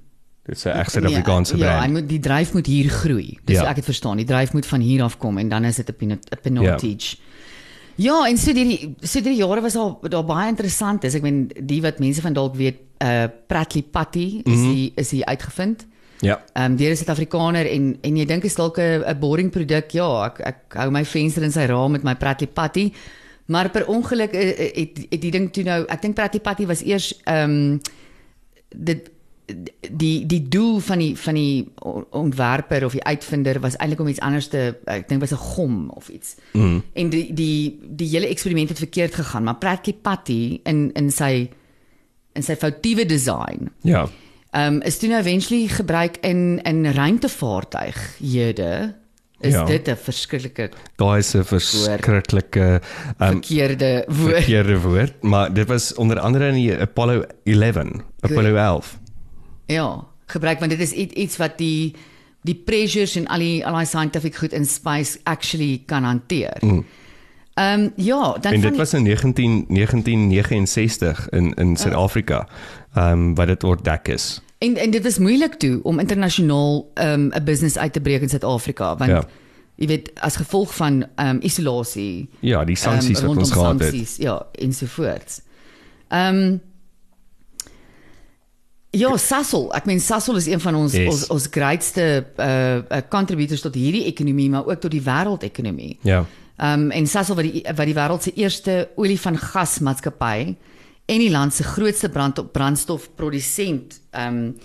Dit 0.45 0.63
'n 0.65 0.67
egte 0.69 0.91
Suid-Afrikaanse 0.91 1.57
ja, 1.57 1.65
ja, 1.65 1.71
hy 1.71 1.77
brand. 1.77 1.91
moet 1.91 2.09
die 2.09 2.19
dryf 2.19 2.53
moet 2.53 2.65
hier 2.65 2.89
groei. 2.89 3.37
Dis 3.45 3.57
Ja. 3.57 3.69
ek 3.69 3.75
het 3.75 3.85
verstaan. 3.85 4.17
Die 4.17 4.25
dryf 4.25 4.53
moet 4.53 4.65
van 4.65 4.79
hier 4.79 5.03
af 5.03 5.17
kom 5.17 5.37
en 5.37 5.49
dan 5.49 5.63
is 5.63 5.75
dit 5.75 5.89
'n 5.89 6.19
pinotage. 6.41 7.15
Ja. 7.95 8.19
ja, 8.23 8.27
en 8.27 8.37
so 8.37 8.53
die 8.53 8.95
so 8.99 9.21
die 9.21 9.35
jare 9.35 9.61
was 9.61 9.75
al 9.75 9.99
daar 10.01 10.25
baie 10.25 10.47
interessant 10.47 11.03
is. 11.03 11.13
Ek 11.13 11.21
meen 11.21 11.51
die 11.63 11.81
wat 11.81 11.99
mense 11.99 12.21
van 12.21 12.33
dalk 12.33 12.55
weet, 12.55 12.77
uh 12.99 13.25
Pratley 13.47 13.83
Patty 13.83 14.41
is 14.43 14.53
mm 14.53 14.63
-hmm. 14.63 14.73
die 14.73 14.91
is 14.95 15.09
die 15.09 15.25
uitgevind. 15.25 15.85
Ja. 16.19 16.41
Ehm 16.53 16.71
um, 16.71 16.77
deur 16.77 16.91
'n 16.91 16.95
Suid-Afrikaner 16.95 17.65
en 17.65 17.97
en 18.01 18.17
jy 18.17 18.25
dink 18.25 18.43
is 18.43 18.55
dalk 18.55 18.77
'n 18.77 19.19
boring 19.19 19.51
produk. 19.51 19.91
Ja, 19.91 20.25
ek 20.25 20.39
ek 20.39 20.57
hou 20.73 20.91
my 20.91 21.05
venster 21.05 21.43
in 21.43 21.51
sy 21.51 21.65
raam 21.65 21.91
met 21.91 22.03
my 22.03 22.15
Pratley 22.15 22.47
Patty. 22.47 22.93
Maar 23.45 23.69
per 23.69 23.87
ongeluk 23.87 24.31
eh, 24.31 24.49
eh, 24.49 24.75
het 24.75 24.97
het 25.09 25.21
die 25.21 25.31
ding 25.31 25.53
toe 25.53 25.63
nou, 25.63 25.85
ek 25.87 26.01
dink 26.01 26.15
Pratley 26.15 26.41
Patty 26.41 26.65
was 26.65 26.81
eers 26.83 27.21
ehm 27.23 27.49
um, 27.49 27.79
dit 28.75 29.09
die 29.91 30.25
die 30.25 30.47
doel 30.47 30.79
van 30.79 30.97
die 30.99 31.17
van 31.17 31.33
die 31.33 31.67
ontwerper 32.09 32.85
of 32.85 32.91
die 32.91 33.03
uitvinder 33.03 33.59
was 33.59 33.75
eintlik 33.75 33.99
om 33.99 34.07
iets 34.07 34.19
anders 34.19 34.47
te 34.47 34.75
ek 34.85 35.07
dink 35.09 35.21
was 35.21 35.31
'n 35.31 35.35
gom 35.55 35.89
of 35.89 36.09
iets. 36.09 36.35
Mm. 36.53 36.83
En 36.93 37.09
die 37.09 37.33
die 37.33 37.79
die 37.95 38.07
hele 38.09 38.27
eksperiment 38.27 38.69
het 38.69 38.77
verkeerd 38.77 39.15
gegaan, 39.15 39.43
maar 39.43 39.55
Pratley 39.55 39.95
Patty 40.01 40.59
in 40.63 40.91
in 40.93 41.11
sy 41.11 41.49
in 42.33 42.43
sy 42.43 42.55
foutiewe 42.55 43.05
design 43.05 43.71
Ja. 43.81 44.07
um, 44.53 44.81
is 44.81 44.97
toe 44.97 45.09
nou 45.09 45.19
eventually 45.19 45.67
gebruik 45.67 46.17
in 46.21 46.59
in 46.63 46.85
ruimtevaartuighede 46.91 48.93
is 49.39 49.53
Ja. 49.53 49.65
dit 49.65 49.87
'n 49.89 49.95
verskriklike 49.95 50.69
Daai 50.95 51.19
is 51.19 51.33
'n 51.35 51.43
verskriklike 51.43 52.81
um, 53.19 53.27
verkeerde 53.41 54.03
woord. 54.07 54.33
verkeerde 54.35 54.79
woord, 54.79 55.21
maar 55.23 55.53
dit 55.53 55.67
was 55.67 55.93
onder 55.93 56.19
andere 56.19 56.47
in 56.47 56.53
die 56.53 56.77
Apollo 56.77 57.23
11, 57.43 57.75
Apollo 58.21 58.55
11. 58.55 58.99
Ja, 59.65 60.03
gebruik 60.25 60.59
want 60.59 60.71
dit 60.71 60.79
is 60.79 60.91
iets, 60.91 61.13
iets 61.13 61.37
wat 61.37 61.57
die 61.57 61.95
die 62.43 62.55
pressures 62.55 63.15
en 63.15 63.27
al 63.27 63.39
die 63.39 63.65
al 63.65 63.77
die 63.77 63.85
scientific 63.85 64.35
goed 64.35 64.53
in 64.53 64.65
space 64.65 65.19
actually 65.23 65.83
kan 65.85 66.03
hanteer. 66.03 66.57
Ehm 67.53 67.79
um, 67.79 67.91
ja, 67.95 68.37
dan 68.41 68.53
En 68.53 68.61
dit 68.61 68.77
was 68.77 68.93
in 68.93 69.03
19 69.03 69.65
1969 69.67 71.29
in 71.29 71.53
in 71.53 71.75
Suid-Afrika. 71.77 72.47
Ehm 72.93 73.11
um, 73.11 73.35
wat 73.35 73.47
dit 73.47 73.63
ontdek 73.63 74.07
is. 74.07 74.41
En 74.57 74.75
en 74.77 74.91
dit 74.91 75.03
was 75.03 75.17
moeilik 75.17 75.53
toe 75.53 75.79
om 75.83 75.99
internasionaal 75.99 76.89
ehm, 76.93 77.21
'n 77.27 77.35
um, 77.37 77.43
business 77.43 77.77
uit 77.77 77.93
te 77.93 78.01
breek 78.01 78.21
in 78.21 78.29
Suid-Afrika 78.29 78.97
want 78.97 79.09
Ja. 79.11 79.23
jy 79.75 79.87
weet 79.87 80.11
as 80.19 80.35
gevolg 80.35 80.75
van 80.75 81.05
ehm 81.15 81.27
um, 81.27 81.37
isolasie 81.41 82.29
Ja, 82.39 82.65
die 82.65 82.75
sanksies 82.75 83.17
ehm, 83.19 83.27
wat 83.27 83.37
ons 83.37 83.51
gehad 83.51 83.79
het. 83.79 83.81
sanksies, 83.89 84.15
Ja, 84.17 84.45
ensovoorts. 84.51 85.41
Ehm 86.07 86.35
um, 86.35 86.61
Ja, 88.91 89.11
Sasol. 89.17 89.69
Ek 89.71 89.85
meen 89.87 90.01
Sasol 90.03 90.35
is 90.35 90.49
een 90.51 90.59
van 90.59 90.75
ons 90.75 90.93
Yes. 90.93 91.07
ons 91.13 91.27
ons 91.31 91.47
grootste 91.47 92.25
uh, 92.37 92.47
uh 92.83 93.01
contributors 93.09 93.63
tot 93.63 93.75
hierdie 93.75 94.03
ekonomie, 94.05 94.49
maar 94.49 94.67
ook 94.67 94.81
tot 94.83 94.91
die 94.91 95.03
wêreldekonomie. 95.03 95.97
Ja. 96.03 96.25
Ehm 96.57 96.89
um, 96.89 96.91
en 96.91 97.07
Sasol 97.07 97.35
wat 97.35 97.47
die 97.47 97.63
wat 97.63 97.87
die 97.87 97.95
wêreld 97.95 98.23
se 98.23 98.33
eerste 98.35 98.89
olie 98.95 99.19
van 99.19 99.37
gas 99.37 99.79
maatskappy 99.79 100.55
en 101.05 101.19
die 101.23 101.31
land 101.31 101.53
se 101.53 101.63
grootste 101.63 102.09
brand 102.09 102.51
brandstofprodusent 102.51 104.01
ehm 104.11 104.37
um, 104.37 104.55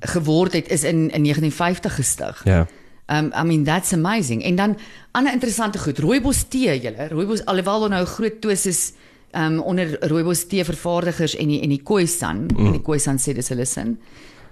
geword 0.00 0.52
het 0.52 0.68
is 0.70 0.84
in 0.84 1.10
in 1.10 1.26
1950 1.26 1.94
gestig. 1.94 2.44
Ja. 2.44 2.66
Um 3.06 3.32
I 3.34 3.42
mean 3.42 3.64
that's 3.64 3.92
amazing. 3.92 4.42
En 4.42 4.56
dan 4.56 4.78
ander 5.10 5.32
interessante 5.32 5.78
goed, 5.78 5.98
rooibos 5.98 6.44
tee 6.48 6.80
julle. 6.80 7.08
Rooibos 7.08 7.44
alhoewel 7.44 7.80
daar 7.80 7.88
nou 7.88 8.02
'n 8.02 8.06
groot 8.06 8.40
twis 8.40 8.66
is 8.66 8.92
um 9.36 9.58
onder 9.60 9.96
rooibos 10.08 10.46
tee 10.48 10.64
vervaardigers 10.64 11.36
en 11.36 11.48
die 11.48 11.60
en 11.62 11.68
die 11.68 11.82
Khoisan, 11.84 12.46
mm. 12.56 12.66
en 12.66 12.72
die 12.72 12.82
Khoisan 12.82 13.18
sê 13.18 13.34
dis 13.34 13.48
hulle 13.52 13.64
sin. 13.68 13.98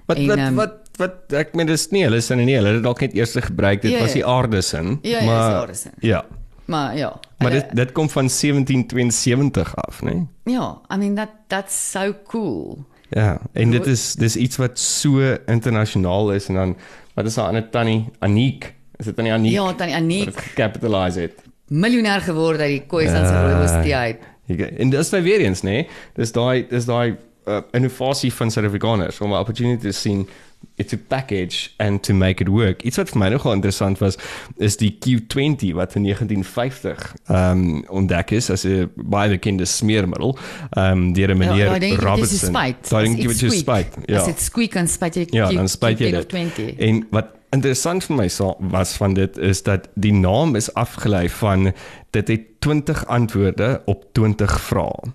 Wat 0.06 0.16
En, 0.20 0.26
wat 0.26 0.38
ehm, 0.38 0.54
wat 0.54 0.80
wat 0.98 1.32
ek 1.32 1.54
meen 1.54 1.66
dis 1.66 1.88
nie 1.90 2.02
hulle 2.04 2.20
sin 2.20 2.38
nie. 2.44 2.54
Hulle 2.56 2.74
het 2.76 2.82
dalk 2.84 3.00
net 3.00 3.14
eers 3.16 3.32
gebruik. 3.34 3.82
Dit 3.82 3.90
Ja, 3.92 4.00
was 4.00 4.12
ja. 4.12 4.14
die 4.20 4.26
aardesin. 4.26 4.98
Ja, 5.02 5.10
ja, 5.10 5.18
dis 5.18 5.26
maar 5.26 5.48
die 5.50 5.56
aardesin. 5.60 5.92
Ja. 6.00 6.24
Maar 6.64 6.96
ja. 6.96 7.20
Maar 7.38 7.50
hulle- 7.50 7.66
dit 7.68 7.76
dit 7.76 7.92
kom 7.92 8.08
van 8.10 8.28
1772 8.28 9.74
af, 9.76 10.02
né? 10.02 10.26
ja, 10.44 10.80
I 10.92 10.96
mean 10.96 11.14
that 11.14 11.28
that's 11.48 11.90
so 11.90 12.14
cool. 12.28 12.84
Ja, 13.10 13.38
en 13.52 13.70
dit 13.70 13.86
is 13.86 14.14
dis 14.14 14.36
iets 14.36 14.56
wat 14.56 14.78
so 14.78 15.36
internasionaal 15.46 16.32
is 16.32 16.48
en 16.48 16.54
dan 16.54 16.76
wat 17.14 17.26
is 17.26 17.36
haar 17.36 17.46
ander 17.52 17.68
tannie 17.70 18.08
Aniek? 18.18 18.74
Is 18.98 19.06
dit 19.06 19.14
tannie 19.16 19.32
Aniek? 19.32 19.52
Ja, 19.52 19.72
tannie 19.74 19.96
Aniek 19.96 20.24
dit 20.24 20.36
gecapitalize 20.36 21.20
het. 21.20 21.42
miljonair 21.68 22.20
geword 22.20 22.60
uit 22.60 22.68
die 22.70 22.84
Khoisan 22.86 23.26
se 23.26 23.32
Ja. 23.32 23.42
rooibos 23.50 23.70
tee 23.82 23.94
uit. 23.96 24.18
En 24.78 24.90
dis 24.90 25.10
nou 25.10 25.22
weer 25.22 25.40
eens, 25.40 25.62
nê? 25.62 25.86
Dis 26.16 26.32
daai 26.32 26.66
dis 26.68 26.84
daai 26.84 27.16
uh, 27.48 27.60
innovasie 27.72 28.32
van 28.32 28.50
Suid-Afrikaners 28.50 29.20
om 29.20 29.30
'n 29.32 29.38
opportunity 29.38 29.82
te 29.82 29.92
sien 29.92 30.26
it 30.76 30.88
to 30.88 30.96
package 31.08 31.70
and 31.78 32.02
to 32.02 32.14
make 32.14 32.40
it 32.42 32.48
work. 32.48 32.82
Iets 32.82 32.96
wat 32.96 33.08
vir 33.10 33.18
my 33.18 33.28
nogal 33.28 33.52
interessant 33.52 33.98
was 33.98 34.16
is 34.56 34.76
die 34.76 34.96
Q20 34.98 35.74
wat 35.74 35.94
in 35.94 36.02
1950 36.02 37.14
ehm 37.28 37.50
um, 37.50 37.84
ontdek 37.88 38.30
is 38.30 38.50
as 38.50 38.64
'n 38.64 38.90
baie 38.96 39.28
bekende 39.30 39.64
smeermiddel 39.64 40.38
ehm 40.70 40.92
um, 40.92 41.12
deur 41.12 41.30
'n 41.34 41.36
meneer 41.38 41.66
daai 41.68 41.78
dingetjie 41.78 42.04
wat 42.04 42.04
jy 42.04 42.10
Robertson. 42.10 42.52
Daai 42.52 43.04
dingetjie 43.04 43.28
wat 43.28 43.40
jy 43.40 43.50
spuit. 43.50 43.86
Ja. 44.06 44.18
As 44.18 44.26
dit 44.26 44.40
squeak 44.40 44.72
dan 44.72 44.88
spuit 44.88 45.14
jy 45.14 45.26
Ja, 45.30 45.48
Q- 45.48 45.54
dan 45.54 45.68
spuit 45.68 45.98
jy 45.98 46.06
Q10 46.06 46.10
dit. 46.10 46.20
of 46.20 46.26
20. 46.26 46.76
En 46.78 47.06
wat 47.10 47.26
interessant 47.54 48.04
vir 48.08 48.16
my 48.18 48.28
sa- 48.28 48.54
was 48.58 48.94
van 49.00 49.14
dit 49.14 49.36
is 49.38 49.62
dat 49.66 49.88
die 49.94 50.12
naam 50.12 50.54
is 50.58 50.70
afgelei 50.74 51.28
van 51.40 51.72
dit 52.14 52.28
het 52.28 52.40
20 52.60 53.06
antwoorde 53.06 53.82
op 53.86 54.04
20 54.12 54.60
vrae. 54.60 55.12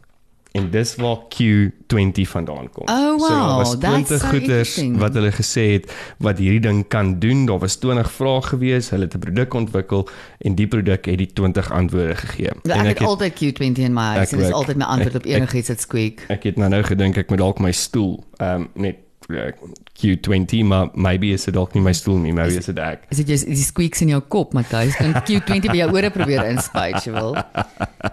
En 0.58 0.72
dis 0.74 0.96
waar 0.98 1.18
Q20 1.30 2.26
vandaan 2.30 2.70
kom. 2.74 2.88
Oh, 2.90 3.18
wow, 3.18 3.20
so, 3.22 3.28
daar 3.28 3.58
was 3.58 3.70
that's 3.80 4.08
20 4.08 4.20
so 4.20 4.28
goeders 4.28 4.50
interesting. 4.50 4.98
wat 4.98 5.14
hulle 5.14 5.32
gesê 5.32 5.66
het 5.76 5.92
wat 6.18 6.38
hierdie 6.42 6.60
ding 6.66 6.88
kan 6.88 7.20
doen. 7.20 7.46
Daar 7.46 7.60
was 7.62 7.76
20 7.76 8.10
vrae 8.12 8.42
gewees. 8.42 8.90
Hulle 8.90 9.04
het 9.06 9.14
'n 9.16 9.20
produk 9.20 9.54
ontwikkel 9.54 10.08
en 10.40 10.56
die 10.56 10.68
produk 10.68 11.06
het 11.06 11.18
die 11.18 11.30
20 11.34 11.72
antwoorde 11.72 12.16
gegee. 12.16 12.50
Ja, 12.64 12.76
en 12.76 12.86
ek 12.86 13.00
het 13.00 13.08
altyd 13.08 13.34
Q20 13.34 13.84
in 13.84 13.94
my 13.94 14.02
huis 14.02 14.26
Ek 14.28 14.32
en 14.32 14.38
dit 14.38 14.48
is 14.48 14.54
altyd 14.54 14.76
my 14.76 14.84
antwoord 14.86 15.16
Ek- 15.16 15.22
op 15.22 15.26
enigiets 15.26 15.68
wat 15.68 15.80
squeak. 15.82 16.26
ek 16.30 16.44
het 16.44 16.56
nou 16.58 16.70
nou 16.70 16.84
gedink 16.84 17.18
ek 17.18 17.30
moet 17.30 17.38
dalk 17.40 17.60
my 17.60 17.72
stoel 17.72 18.24
ehm 18.38 18.62
um, 18.62 18.70
net 18.74 18.96
Q20 19.30 20.64
maar 20.66 20.90
maybe 20.94 21.34
is 21.36 21.46
dit 21.46 21.54
dalk 21.54 21.74
nie 21.76 21.84
my 21.84 21.94
stoel 21.94 22.18
nie, 22.24 22.34
maybe 22.34 22.58
is 22.58 22.66
dit 22.72 22.80
ek. 22.80 23.04
Is 23.14 23.18
dit 23.22 23.30
jy 23.30 23.38
die 23.52 23.64
squeaks 23.64 24.02
in 24.06 24.10
jou 24.14 24.22
kop, 24.22 24.54
Matthys? 24.58 24.96
Kan 25.00 25.14
Q20 25.28 25.70
by 25.70 25.78
jou 25.84 25.92
ore 25.94 26.10
probeer 26.16 26.48
inspuit, 26.50 26.98
jy 27.06 27.14
wil. 27.14 27.36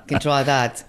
Can 0.06 0.20
try 0.20 0.42
that. 0.44 0.84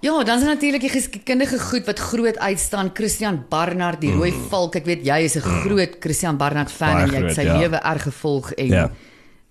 Ja, 0.00 0.12
dan 0.22 0.38
is 0.38 0.44
er 0.46 0.52
natuurlik 0.54 0.84
die 0.86 0.92
geskiedkundige 0.92 1.58
goed 1.58 1.86
wat 1.90 1.98
groot 1.98 2.38
uitstaan. 2.38 2.92
Christian 2.94 3.40
Barnard, 3.50 4.00
die 4.00 4.12
rooi 4.14 4.30
valk. 4.50 4.76
Ek 4.78 4.86
weet 4.86 5.02
jy 5.06 5.16
is 5.26 5.34
'n 5.36 5.40
groot 5.64 5.96
Christian 6.00 6.36
Barnard 6.38 6.70
fan 6.70 6.94
Baie 6.94 7.02
en 7.04 7.10
jy 7.10 7.22
het 7.26 7.34
sy 7.34 7.42
ja. 7.48 7.58
lewe 7.58 7.80
erg 7.82 8.02
gevolg 8.02 8.52
en 8.52 8.66
Ja. 8.68 8.84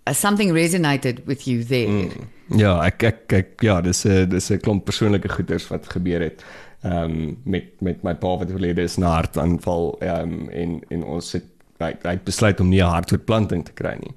uh, 0.08 0.14
something 0.14 0.54
resonated 0.54 1.26
with 1.26 1.44
you 1.48 1.64
there. 1.66 2.08
Ja, 2.56 2.80
ek 2.86 3.04
ek, 3.04 3.34
ek 3.34 3.62
ja, 3.62 3.82
dis 3.82 4.06
'n 4.06 4.30
dis 4.30 4.50
'n 4.52 4.60
klomp 4.60 4.86
persoonlike 4.86 5.28
goeders 5.28 5.68
wat 5.68 5.84
gebeur 5.92 6.22
het. 6.22 6.44
Ehm 6.88 7.04
um, 7.04 7.38
met 7.44 7.82
met 7.84 8.04
my 8.04 8.14
pa 8.16 8.38
wat 8.38 8.52
oorlede 8.52 8.82
is 8.82 8.98
na 8.98 9.14
hartaanval 9.20 9.96
ehm 10.00 10.32
um, 10.32 10.50
en 10.50 10.82
en 10.88 11.04
ons 11.04 11.32
het 11.36 11.46
hy 11.84 11.92
hy 12.02 12.14
het 12.16 12.24
besluit 12.24 12.60
om 12.60 12.70
nie 12.70 12.82
'n 12.82 12.94
hartoortplanting 12.96 13.66
te 13.66 13.74
kry 13.74 13.96
nie. 14.00 14.14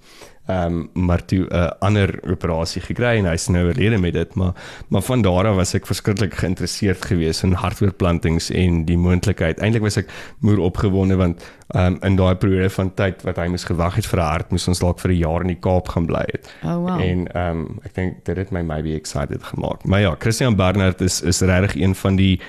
Ehm 0.50 0.90
um, 0.94 1.04
maar 1.06 1.24
toe 1.24 1.46
'n 1.48 1.54
uh, 1.54 1.70
ander 1.78 2.18
operasie 2.30 2.82
gekry 2.82 3.18
en 3.18 3.24
hy's 3.24 3.46
nou 3.48 3.66
oorlede 3.66 3.98
met 3.98 4.12
dit, 4.12 4.34
maar 4.34 4.52
maar 4.88 5.02
van 5.02 5.22
daar 5.22 5.46
af 5.46 5.54
was 5.54 5.74
ek 5.74 5.86
verskriklik 5.86 6.34
geïnteresseerd 6.34 7.04
geweest 7.04 7.42
in 7.42 7.52
hartoortplantings 7.52 8.50
en 8.50 8.84
die 8.84 8.98
moontlikheid. 8.98 9.58
Eintlik 9.58 9.82
was 9.82 9.96
ek 9.96 10.10
moer 10.40 10.58
opgewonde 10.58 11.16
want 11.16 11.44
ehm 11.68 11.86
um, 11.86 11.98
in 12.02 12.16
daai 12.16 12.34
periode 12.34 12.70
van 12.70 12.94
tyd 12.94 13.22
wat 13.22 13.36
hy 13.36 13.46
moes 13.46 13.64
gewag 13.64 13.94
het 13.94 14.06
vir 14.06 14.18
'n 14.18 14.30
hart, 14.32 14.50
moes 14.50 14.68
ons 14.68 14.78
dalk 14.78 14.98
vir 15.00 15.10
'n 15.10 15.16
jaar 15.18 15.40
in 15.40 15.52
die 15.54 15.60
Kaap 15.60 15.88
gaan 15.88 16.06
bly 16.06 16.24
het. 16.32 16.54
Oh, 16.64 16.76
wow. 16.76 17.00
En 17.00 17.26
ehm 17.32 17.60
um, 17.60 17.78
ek 17.84 17.94
dink 17.94 18.24
dit 18.24 18.36
het 18.36 18.50
my 18.50 18.62
maybe 18.62 18.94
excited 18.94 19.42
gemaak. 19.42 19.84
Maar 19.84 20.00
ja, 20.00 20.16
Christian 20.18 20.56
Barnard 20.56 21.00
is 21.00 21.22
is 21.22 21.40
regtig 21.40 21.76
een 21.82 21.94
van 21.94 22.16
die 22.16 22.40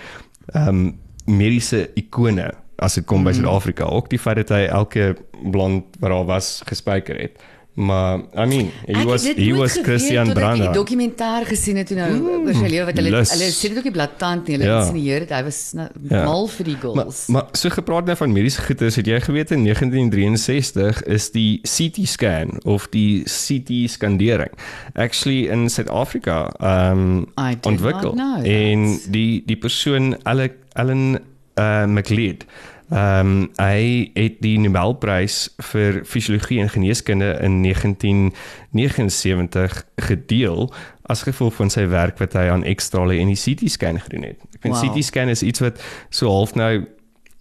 ehm 0.54 0.68
um, 0.68 1.00
mediese 1.26 1.90
ikone 1.94 2.52
as 2.76 2.94
dit 2.94 3.06
kom 3.06 3.20
mm. 3.20 3.24
by 3.26 3.32
Suid-Afrika. 3.32 3.84
Ook 3.84 4.10
die 4.10 4.20
feit 4.20 4.36
dat 4.36 4.50
hy 4.50 4.66
elke 4.66 5.16
blond 5.52 5.86
wat 6.00 6.10
daar 6.10 6.26
was 6.26 6.62
gespyker 6.66 7.20
het. 7.20 7.38
Maar 7.74 8.18
I 8.36 8.46
mean, 8.46 8.68
he 8.86 8.94
Ek 9.00 9.06
was 9.08 9.24
het 9.24 9.38
he 9.38 9.54
was 9.56 9.78
Christian 9.80 10.28
totdat 10.28 10.44
ek 10.44 10.56
die 10.58 10.64
Barnard. 10.68 10.76
dokumentêr 10.76 11.46
gesien 11.48 11.78
het 11.80 11.88
toe 11.88 11.96
nou 11.98 12.42
oor 12.44 12.54
sy 12.54 12.68
lewe 12.68 12.86
wat 12.90 12.98
hulle 13.00 13.10
lus. 13.14 13.32
hulle 13.32 13.48
sê 13.48 13.70
dit 13.72 13.78
ook 13.78 13.88
nie 13.88 13.94
blaatant 13.96 14.48
nie. 14.48 14.58
Hulle 14.58 14.68
Ja. 14.68 14.80
insinueer 14.82 15.20
dit 15.24 15.30
hy 15.32 15.44
was 15.44 15.60
nou, 15.74 15.88
Ja. 16.10 16.26
mal 16.26 16.48
vir 16.48 16.66
die 16.66 16.76
goals. 16.82 17.28
maar 17.32 17.46
so 17.54 17.70
gepraat 17.70 18.06
nou 18.06 18.16
van 18.18 18.34
mediese 18.34 18.62
goeders, 18.62 18.96
het 18.96 19.06
jy 19.08 19.20
geweet 19.22 19.52
in 19.52 19.64
1963 19.64 21.04
is 21.08 21.30
die 21.32 21.62
CT 21.64 22.06
scan 22.08 22.60
of 22.66 22.88
die 22.92 23.24
CT 23.24 23.88
skandering 23.90 24.52
actually 24.96 25.48
in 25.48 25.70
Suid-Afrika 25.70 26.52
ehm 26.60 27.24
I 27.40 27.56
ontwikkel 27.62 28.16
en 28.44 29.00
die 29.12 29.44
die 29.46 29.56
persoon 29.58 30.16
Alec 30.24 30.54
Allen 30.74 31.20
uh, 31.60 31.86
McLeod 31.86 32.46
Ehm 32.92 33.28
um, 33.28 33.50
hy 33.56 34.10
het 34.14 34.42
die 34.44 34.58
Nobelprys 34.60 35.50
vir 35.72 36.02
fisiologie 36.06 36.60
en 36.60 36.70
geneeskunde 36.70 37.38
in 37.42 37.62
1979 37.64 39.86
gedeel 39.96 40.74
as 41.02 41.22
gevolg 41.24 41.54
van 41.56 41.70
sy 41.72 41.86
werk 41.92 42.18
wat 42.20 42.34
hy 42.34 42.48
aan 42.52 42.64
X-strale 42.76 43.16
en 43.20 43.28
die 43.32 43.38
CT 43.40 43.70
scan 43.72 44.00
gedoen 44.00 44.24
het. 44.32 44.40
Ek 44.56 44.62
vind 44.66 44.76
Wow. 44.76 44.84
CT 44.96 45.04
scan 45.08 45.30
is 45.30 45.44
iets 45.44 45.60
wat 45.60 45.82
so 46.10 46.28
half 46.30 46.56
nou 46.56 46.86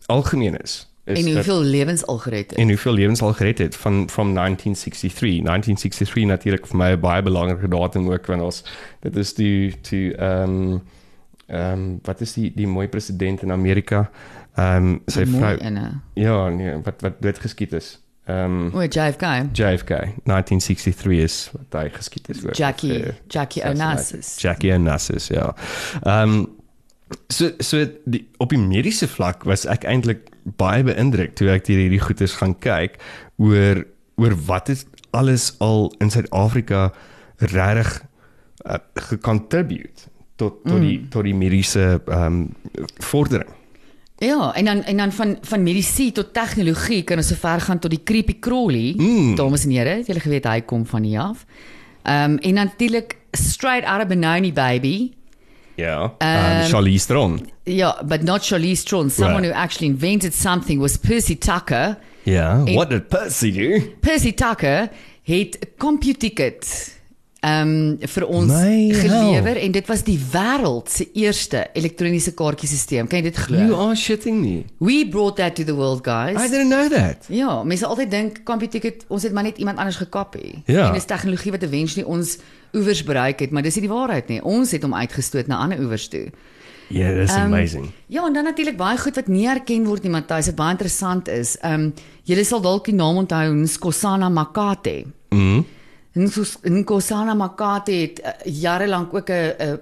algemeen 0.06 0.56
is. 0.62 0.88
is 1.04 1.18
En 1.18 1.24
dat- 1.24 1.34
hoeveel 1.34 1.62
lewens 1.62 2.06
al 2.06 2.18
gered 2.18 2.50
het. 2.50 2.58
en 2.58 2.68
hoeveel 2.68 2.92
lewens 2.94 3.22
al 3.22 3.32
gered 3.32 3.58
het 3.58 3.76
van 3.76 4.08
from 4.10 4.32
1963 4.34 5.42
1963 5.42 6.24
natuurlik 6.26 6.66
vir 6.66 6.76
my 6.76 6.90
'n 6.92 7.00
baie 7.00 7.22
belangrike 7.22 7.68
datum 7.68 8.10
ook 8.12 8.26
want 8.26 8.42
ons 8.42 8.64
dit 9.00 9.16
is 9.16 9.34
die 9.34 9.74
die 9.90 10.14
ehm 10.16 10.78
ehm 11.48 11.96
wat 12.02 12.20
is 12.20 12.32
die 12.32 12.52
die 12.54 12.66
mooi 12.66 12.88
president 12.88 13.42
in 13.42 13.52
Amerika 13.52 14.10
ehm 14.56 14.96
sy 15.06 15.24
Mooi 15.24 15.38
vrou 15.38 15.56
in 15.58 15.78
'n 15.78 16.00
ja 16.14 16.48
nee 16.48 16.76
wat 16.82 17.00
wat 17.00 17.20
dood 17.22 17.38
geskiet 17.38 17.72
is 17.72 17.98
ehm 18.26 18.70
O, 18.74 18.80
JFK. 18.82 19.24
JFK 19.52 19.90
1963 20.24 21.12
is 21.22 21.50
wat 21.52 21.82
hy 21.82 21.88
geskiet 21.90 22.28
is 22.28 22.44
ook 22.44 22.54
Jackie 22.54 23.02
Eh, 23.02 23.12
Jackie. 23.28 23.64
Onassis. 23.64 24.36
Jackie 24.38 24.72
Onassis 24.74 25.28
ja 25.28 25.54
ehm 26.02 26.44
so 27.28 27.50
so 27.58 27.86
die, 28.04 28.28
op 28.38 28.50
die 28.50 28.58
mediese 28.58 29.08
vlak 29.08 29.44
was 29.44 29.64
ek 29.66 29.84
eintlik 29.84 30.28
baie 30.44 30.82
beïndruk 30.86 31.34
toe 31.34 31.50
ek 31.50 31.66
hierdie 31.66 32.00
goeters 32.00 32.36
gaan 32.38 32.54
kyk 32.58 33.00
oor 33.36 33.84
oor 34.16 34.36
wat 34.46 34.68
het 34.68 34.86
alles 35.10 35.54
al 35.58 35.92
in 35.98 36.10
Suid-Afrika 36.10 36.92
regtig 37.38 38.02
uh, 38.66 38.78
gecontribute 38.94 40.06
tot 40.36 40.60
tot 40.64 40.80
die 40.80 41.08
tot 41.08 41.24
die 41.24 41.34
mediese 41.34 42.00
ehm 42.06 42.24
um, 42.26 42.54
vordering. 42.98 43.50
Ja, 44.20 44.52
en 44.54 44.64
dan 44.64 44.82
en 44.82 44.96
dan 44.96 45.12
van 45.12 45.38
van 45.40 45.62
medisy 45.62 46.10
tot 46.12 46.32
tegnologie 46.36 47.02
kan 47.08 47.16
ons 47.16 47.28
so 47.28 47.34
ver 47.40 47.60
gaan 47.60 47.78
tot 47.78 47.90
die 47.90 48.02
creepy 48.04 48.34
crawly. 48.38 48.92
Mm. 48.96 49.34
Dames 49.38 49.64
en 49.64 49.70
here, 49.72 49.88
het 50.02 50.06
julle 50.10 50.20
geweet 50.20 50.44
hy 50.44 50.60
kom 50.60 50.84
van 50.86 51.02
hier 51.02 51.20
af. 51.20 51.44
Ehm 52.02 52.30
um, 52.32 52.38
en 52.38 52.54
natuurlik 52.54 53.16
straight 53.32 53.84
out 53.88 54.02
of 54.02 54.08
Benoni 54.08 54.52
baby. 54.52 55.12
Ja. 55.74 56.02
Um, 56.18 56.68
Charlize 56.68 57.06
Theron. 57.06 57.48
Yeah, 57.64 58.02
but 58.04 58.22
not 58.22 58.44
Charlize 58.44 58.82
Theron. 58.84 59.10
Someone 59.10 59.40
Right. 59.40 59.54
who 59.54 59.62
actually 59.62 59.92
invented 59.92 60.34
something 60.34 60.80
was 60.80 60.96
Percy 60.96 61.38
Tucker. 61.38 61.98
Ja. 62.22 62.62
En- 62.64 62.74
What 62.74 62.90
did 62.90 63.08
Percy 63.08 63.52
do? 63.52 63.80
Percy 64.00 64.32
Tucker 64.34 64.88
het 65.22 65.56
'n 65.60 65.68
CompuTicket 65.78 66.64
ehm 66.66 66.99
um, 67.42 67.96
vir 68.00 68.26
ons 68.26 68.50
My 68.52 68.90
gelewer 68.92 69.54
hell. 69.54 69.62
en 69.64 69.72
dit 69.72 69.86
was 69.86 70.02
die 70.04 70.18
wêreld 70.32 70.88
se 70.92 71.06
eerste 71.16 71.66
elektroniese 71.74 72.32
kaartjiesisteem. 72.36 73.06
Kan 73.08 73.18
jy 73.22 73.30
dit 73.30 73.36
You 73.48 73.66
glo? 73.68 73.78
are 73.86 73.96
shitting 73.96 74.40
me. 74.40 74.64
We 74.78 75.06
brought 75.08 75.36
that 75.36 75.54
to 75.56 75.64
the 75.64 75.74
world, 75.74 76.04
guys. 76.04 76.36
I 76.36 76.48
didn't 76.48 76.68
know 76.70 76.88
that. 76.88 77.26
Ja, 77.28 77.62
mense 77.64 77.86
altyd 77.86 78.10
dink 78.10 78.42
CompuTicket 78.44 79.04
ons 79.08 79.22
het 79.22 79.32
maar 79.32 79.42
net 79.48 79.58
iemand 79.58 79.78
anders 79.78 79.96
gekopie. 79.96 80.62
Ja. 80.66 80.86
En 80.86 80.92
dis 80.92 81.04
tegnologie 81.04 81.50
wat 81.50 81.62
eventually 81.62 82.06
ons 82.06 82.38
oewers 82.74 83.02
bereik 83.04 83.40
het, 83.40 83.50
maar 83.50 83.62
dis 83.62 83.74
nie 83.74 83.86
die 83.88 83.94
waarheid 83.94 84.28
nie. 84.28 84.42
Ons 84.44 84.70
het 84.70 84.82
hom 84.82 84.94
uitgestoot 84.94 85.46
na 85.46 85.56
ander 85.58 85.78
oewers 85.80 86.08
toe. 86.08 86.28
Yeah, 86.90 87.14
that's 87.16 87.32
Ehm, 87.36 87.40
amazing. 87.54 87.90
Ja, 88.06 88.26
en 88.26 88.32
dan 88.32 88.44
natuurlik 88.44 88.76
baie 88.76 88.98
goed 88.98 89.14
wat 89.14 89.28
nie 89.28 89.46
erken 89.46 89.84
word 89.86 90.02
nie, 90.02 90.10
Matthys, 90.10 90.46
wat 90.46 90.56
baie 90.56 90.70
interessant 90.70 91.28
is. 91.28 91.56
Ehm 91.62 91.72
um, 91.80 91.92
julle 92.24 92.44
sal 92.44 92.60
dalk 92.60 92.84
die 92.84 92.94
naam 92.94 93.16
onthou, 93.16 93.52
Nkosana 93.54 94.28
Makate. 94.28 95.04
Mhm. 95.30 95.56
Nkos- 95.58 95.78
Nkosana 96.12 97.34
Makate 97.34 97.92
het 97.92 98.20
uh, 98.20 98.52
jare 98.60 98.88
lank 98.88 99.14
ook 99.14 99.30
'n 99.30 99.78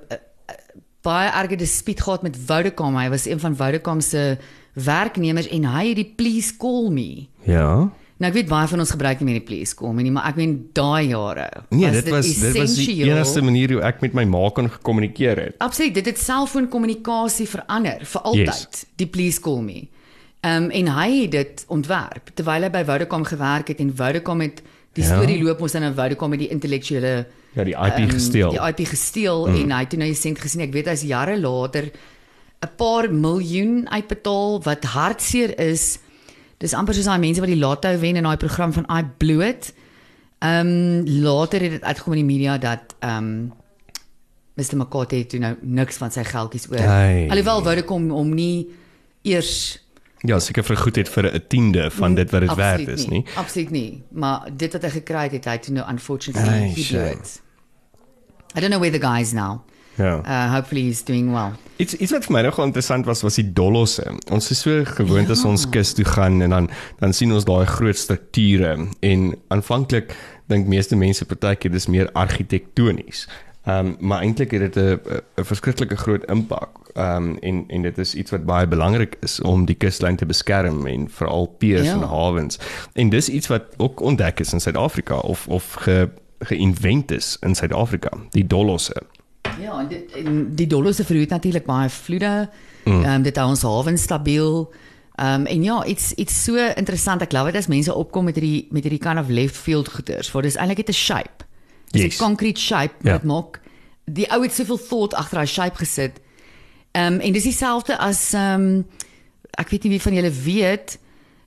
baie 1.02 1.30
erge 1.30 1.56
dispuut 1.56 2.00
gehad 2.00 2.22
met 2.22 2.36
Vodacom. 2.36 2.96
Hy 2.96 3.08
was 3.08 3.26
een 3.26 3.40
van 3.40 3.56
Vodacom 3.56 4.00
se 4.00 4.36
werknemers 4.72 5.48
en 5.48 5.64
hy 5.64 5.88
het 5.88 5.96
die 5.96 6.12
please 6.16 6.56
call 6.56 6.90
me. 6.90 7.26
Ja. 7.46 7.88
Nou 8.18 8.30
ek 8.32 8.34
weet 8.34 8.48
baie 8.50 8.66
van 8.66 8.82
ons 8.82 8.90
gebruik 8.90 9.20
nie 9.20 9.28
meer 9.28 9.38
die 9.38 9.46
please 9.46 9.76
call 9.78 9.92
me 9.94 10.02
nie, 10.02 10.10
maar 10.10 10.26
ek 10.32 10.38
meen 10.40 10.56
daai 10.74 11.12
jare. 11.12 11.46
Nee, 11.70 11.90
dit 11.94 12.08
was 12.10 12.26
dit 12.26 12.40
was 12.42 12.50
die 12.50 12.64
essensieel. 12.64 13.12
enigste 13.12 13.42
manier 13.46 13.76
hoe 13.76 13.84
ek 13.86 14.02
met 14.02 14.16
my 14.18 14.24
ma 14.26 14.48
kon 14.54 14.70
gekommunikeer 14.70 15.42
het. 15.44 15.54
Absoluut, 15.62 15.94
dit 15.94 16.10
het 16.10 16.18
selfoonkommunikasie 16.18 17.46
verander 17.48 18.02
vir 18.02 18.26
altyd. 18.32 18.66
Yes. 18.74 18.84
Die 18.98 19.06
please 19.06 19.40
call 19.40 19.62
me. 19.62 19.86
Ehm 20.40 20.66
um, 20.66 20.70
en 20.70 20.90
hy 20.98 21.08
het 21.22 21.30
dit 21.34 21.64
ontwerp 21.68 22.34
terwyl 22.34 22.66
hy 22.66 22.72
by 22.74 22.82
Vodacom 22.90 23.24
gewerk 23.26 23.70
het 23.70 23.78
en 23.82 23.94
Vodacom 23.94 24.42
het 24.42 24.62
die 24.92 25.04
Ja. 25.04 25.14
storie 25.14 25.42
loop 25.42 25.60
ons 25.62 25.72
dan 25.72 25.82
nou 25.82 25.94
Vodacom 25.94 26.30
het 26.30 26.40
die 26.40 26.48
intellektuele 26.48 27.26
Ja, 27.52 27.64
die 27.64 27.74
IP 27.74 27.98
ehm, 27.98 28.10
gesteel. 28.10 28.50
Die 28.50 28.60
IP 28.60 28.86
gesteel 28.86 29.46
mm. 29.46 29.54
en 29.54 29.70
hy 29.70 29.80
het 29.80 29.90
toe 29.90 29.98
nou 29.98 30.08
die 30.08 30.18
sent 30.18 30.38
gesien. 30.38 30.60
Ek 30.60 30.72
weet 30.72 30.86
hy's 30.86 31.02
jare 31.02 31.38
later 31.40 31.90
'n 32.60 32.70
paar 32.76 33.10
miljoen 33.12 33.88
uitbetaal 33.88 34.62
wat 34.62 34.84
hartseer 34.84 35.58
is. 35.58 35.98
Dis 36.58 36.74
amper 36.74 36.94
soos 36.94 37.06
daai 37.06 37.18
mense 37.22 37.40
wat 37.40 37.50
die 37.50 37.58
lotto 37.58 37.92
wen 37.98 38.16
in 38.16 38.26
daai 38.26 38.36
program 38.36 38.72
van 38.72 38.86
I 38.90 39.04
Blew 39.18 39.42
It. 39.42 39.72
Ehm 40.38 40.66
um, 40.66 41.22
later 41.22 41.60
het 41.60 41.70
dit 41.70 41.82
uitgekom 41.82 42.12
in 42.12 42.26
die 42.26 42.34
media 42.34 42.58
dat 42.58 42.94
ehm 42.98 43.16
um, 43.16 43.52
Mr 44.58 44.76
Makate 44.76 45.16
het 45.16 45.28
toe 45.30 45.38
nou 45.38 45.54
niks 45.62 45.96
van 45.96 46.10
sy 46.10 46.24
geldjies 46.26 46.66
oor. 46.70 46.82
Hey. 46.82 47.28
Alhoewel 47.30 47.62
Vodacom 47.62 48.10
hom 48.10 48.34
nie 48.34 48.66
eers 49.22 49.78
Ja, 50.26 50.38
seker 50.38 50.64
vergoed 50.64 50.96
het 50.96 51.08
vir 51.08 51.34
'n 51.34 51.42
tiende 51.48 51.90
van 51.90 52.14
dit 52.14 52.30
wat 52.30 52.40
dit 52.40 52.54
werd 52.54 52.78
Absoluut 52.78 52.98
is, 52.98 53.06
nie? 53.06 53.24
Absoluut 53.34 53.70
nie, 53.70 54.02
maar 54.10 54.48
dit 54.56 54.72
wat 54.72 54.82
hy 54.82 54.90
gekry 54.90 55.22
het, 55.22 55.32
het 55.32 55.44
hy 55.44 55.58
toe 55.58 55.74
nou 55.74 55.90
unfortunately 55.90 56.54
Ay, 56.54 56.72
he 56.74 56.86
blew 56.90 57.06
it. 57.06 57.42
I 58.56 58.60
don't 58.60 58.70
know 58.70 58.80
where 58.80 58.98
the 58.98 59.06
guy 59.06 59.20
is 59.20 59.32
now. 59.32 59.60
Ja. 59.94 60.22
Uh 60.24 60.54
hopefully 60.54 60.82
he's 60.82 61.04
doing 61.04 61.32
well. 61.32 61.52
Iets 61.76 61.94
iets 61.94 62.12
wat 62.12 62.24
vir 62.24 62.32
my 62.32 62.42
nogal 62.46 62.64
interessant 62.64 63.06
was 63.06 63.22
was 63.22 63.34
die 63.34 63.52
dolosse. 63.52 64.06
Ons 64.30 64.50
is 64.50 64.60
so 64.60 64.84
gewoond 64.84 65.26
ja. 65.26 65.34
as 65.34 65.44
ons 65.44 65.66
kus 65.74 65.92
toe 65.92 66.04
gaan 66.04 66.40
en 66.42 66.54
dan 66.54 66.70
dan 66.98 67.12
sien 67.12 67.32
ons 67.34 67.44
daai 67.44 67.66
groot 67.66 67.98
strukture 67.98 68.88
en 69.00 69.34
aanvanklik 69.48 70.14
dink 70.46 70.70
meeste 70.70 70.96
mense 70.96 71.24
partykeer 71.24 71.74
dis 71.74 71.86
meer 71.86 72.10
argitektonies. 72.12 73.26
Ehm 73.66 73.86
um, 73.86 73.96
maar 74.00 74.22
eintlik 74.22 74.54
het 74.54 74.72
dit 74.72 74.76
'n 74.76 75.00
'n 75.36 75.44
verskriklike 75.44 75.96
groot 75.96 76.24
impak. 76.30 76.77
Ehm 76.94 77.16
um, 77.16 77.36
en 77.40 77.64
en 77.68 77.82
dit 77.82 77.98
is 77.98 78.14
iets 78.14 78.30
wat 78.30 78.44
baie 78.44 78.66
belangrik 78.68 79.16
is 79.20 79.40
om 79.40 79.64
die 79.64 79.74
kuslyn 79.76 80.16
te 80.16 80.26
beskerm 80.26 80.86
en 80.86 81.08
veral 81.10 81.46
piers 81.58 81.86
Ja. 81.86 81.92
en 81.92 82.02
hawens. 82.08 82.58
En 82.92 83.08
dis 83.08 83.28
iets 83.28 83.46
wat 83.46 83.62
ook 83.76 84.00
ontdek 84.00 84.40
is 84.40 84.52
in 84.52 84.60
Suid-Afrika 84.60 85.16
of 85.18 85.46
of 85.48 85.72
ge 85.72 86.08
geïnvent 86.38 87.10
is 87.10 87.36
in 87.40 87.54
Suid-Afrika, 87.54 88.10
die 88.30 88.46
dolosse. 88.46 89.02
Ja, 89.60 89.80
en 89.80 89.88
dit 89.88 90.12
en 90.12 90.54
die 90.54 90.66
dollar 90.66 90.94
se 90.94 91.04
verhoed 91.04 91.28
natuurlik 91.28 91.66
baie 91.66 91.88
vloede. 91.88 92.48
Ehm 92.84 93.04
um, 93.04 93.22
dit 93.22 93.36
hou 93.36 93.48
ons 93.48 93.62
hawens 93.62 94.02
stabiel. 94.02 94.72
Ehm 95.14 95.40
um, 95.40 95.46
en 95.46 95.62
ja, 95.62 95.84
iets 95.84 96.12
iets 96.14 96.44
so 96.44 96.56
interessant. 96.74 97.22
Ek 97.22 97.32
love 97.32 97.44
dit 97.50 97.56
as 97.60 97.66
mense 97.66 97.94
opkom 97.94 98.24
met 98.24 98.34
hierdie 98.34 98.66
met 98.70 98.82
hierdie 98.82 99.00
kind 99.02 99.18
of 99.18 99.28
left 99.28 99.56
field 99.56 99.88
goeders. 99.88 100.30
Waar 100.32 100.42
dis 100.42 100.56
eintlik 100.56 100.76
net 100.76 100.88
'n 100.88 100.92
shape. 100.92 101.44
Dis 101.90 102.02
'n 102.02 102.04
Yes. 102.04 102.16
concrete 102.16 102.60
shape 102.60 102.94
Ja. 103.02 103.12
wat 103.12 103.22
maak 103.24 103.60
die 104.04 104.30
ou 104.32 104.42
het 104.42 104.52
soveel 104.54 104.78
thought 104.88 105.14
agter 105.14 105.34
daai 105.36 105.46
shape 105.46 105.76
gesit. 105.76 106.20
Ehm 106.98 107.12
um, 107.14 107.20
en 107.20 107.32
dis 107.36 107.42
dieselfde 107.46 107.98
as 108.02 108.32
ehm 108.34 108.60
um, 108.66 108.86
ek 109.58 109.70
weet 109.72 109.82
nie 109.86 109.90
wie 109.96 110.02
van 110.02 110.14
julle 110.18 110.30
weet 110.44 110.96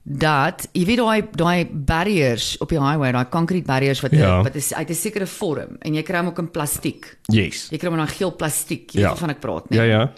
dat 0.04 0.64
jy 0.74 0.86
weet 0.88 0.98
daai 0.98 1.22
daai 1.38 1.66
barriers 1.72 2.56
op 2.64 2.70
die 2.74 2.80
highway, 2.82 3.12
daai 3.14 3.28
concrete 3.30 3.66
barriers 3.68 4.00
wat 4.02 4.12
Ja. 4.18 4.42
wat 4.44 4.56
is 4.56 4.74
uit 4.74 4.90
'n 4.90 4.94
sekere 4.96 5.28
vorm 5.28 5.76
en 5.80 5.94
jy 5.94 6.02
kry 6.04 6.18
hom 6.18 6.28
ook 6.28 6.40
in 6.40 6.52
plastiek. 6.52 7.18
Yes. 7.28 7.68
Jy 7.70 7.78
kry 7.78 7.90
hom 7.90 8.00
in 8.00 8.06
daai 8.06 8.16
geel 8.18 8.36
plastiek, 8.36 8.90
jy 8.92 9.00
Ja. 9.00 9.10
weet 9.10 9.20
waarvan 9.20 9.30
ek 9.36 9.40
praat, 9.40 9.70
nee. 9.70 9.80
Ja 9.80 9.86
ja. 9.86 10.12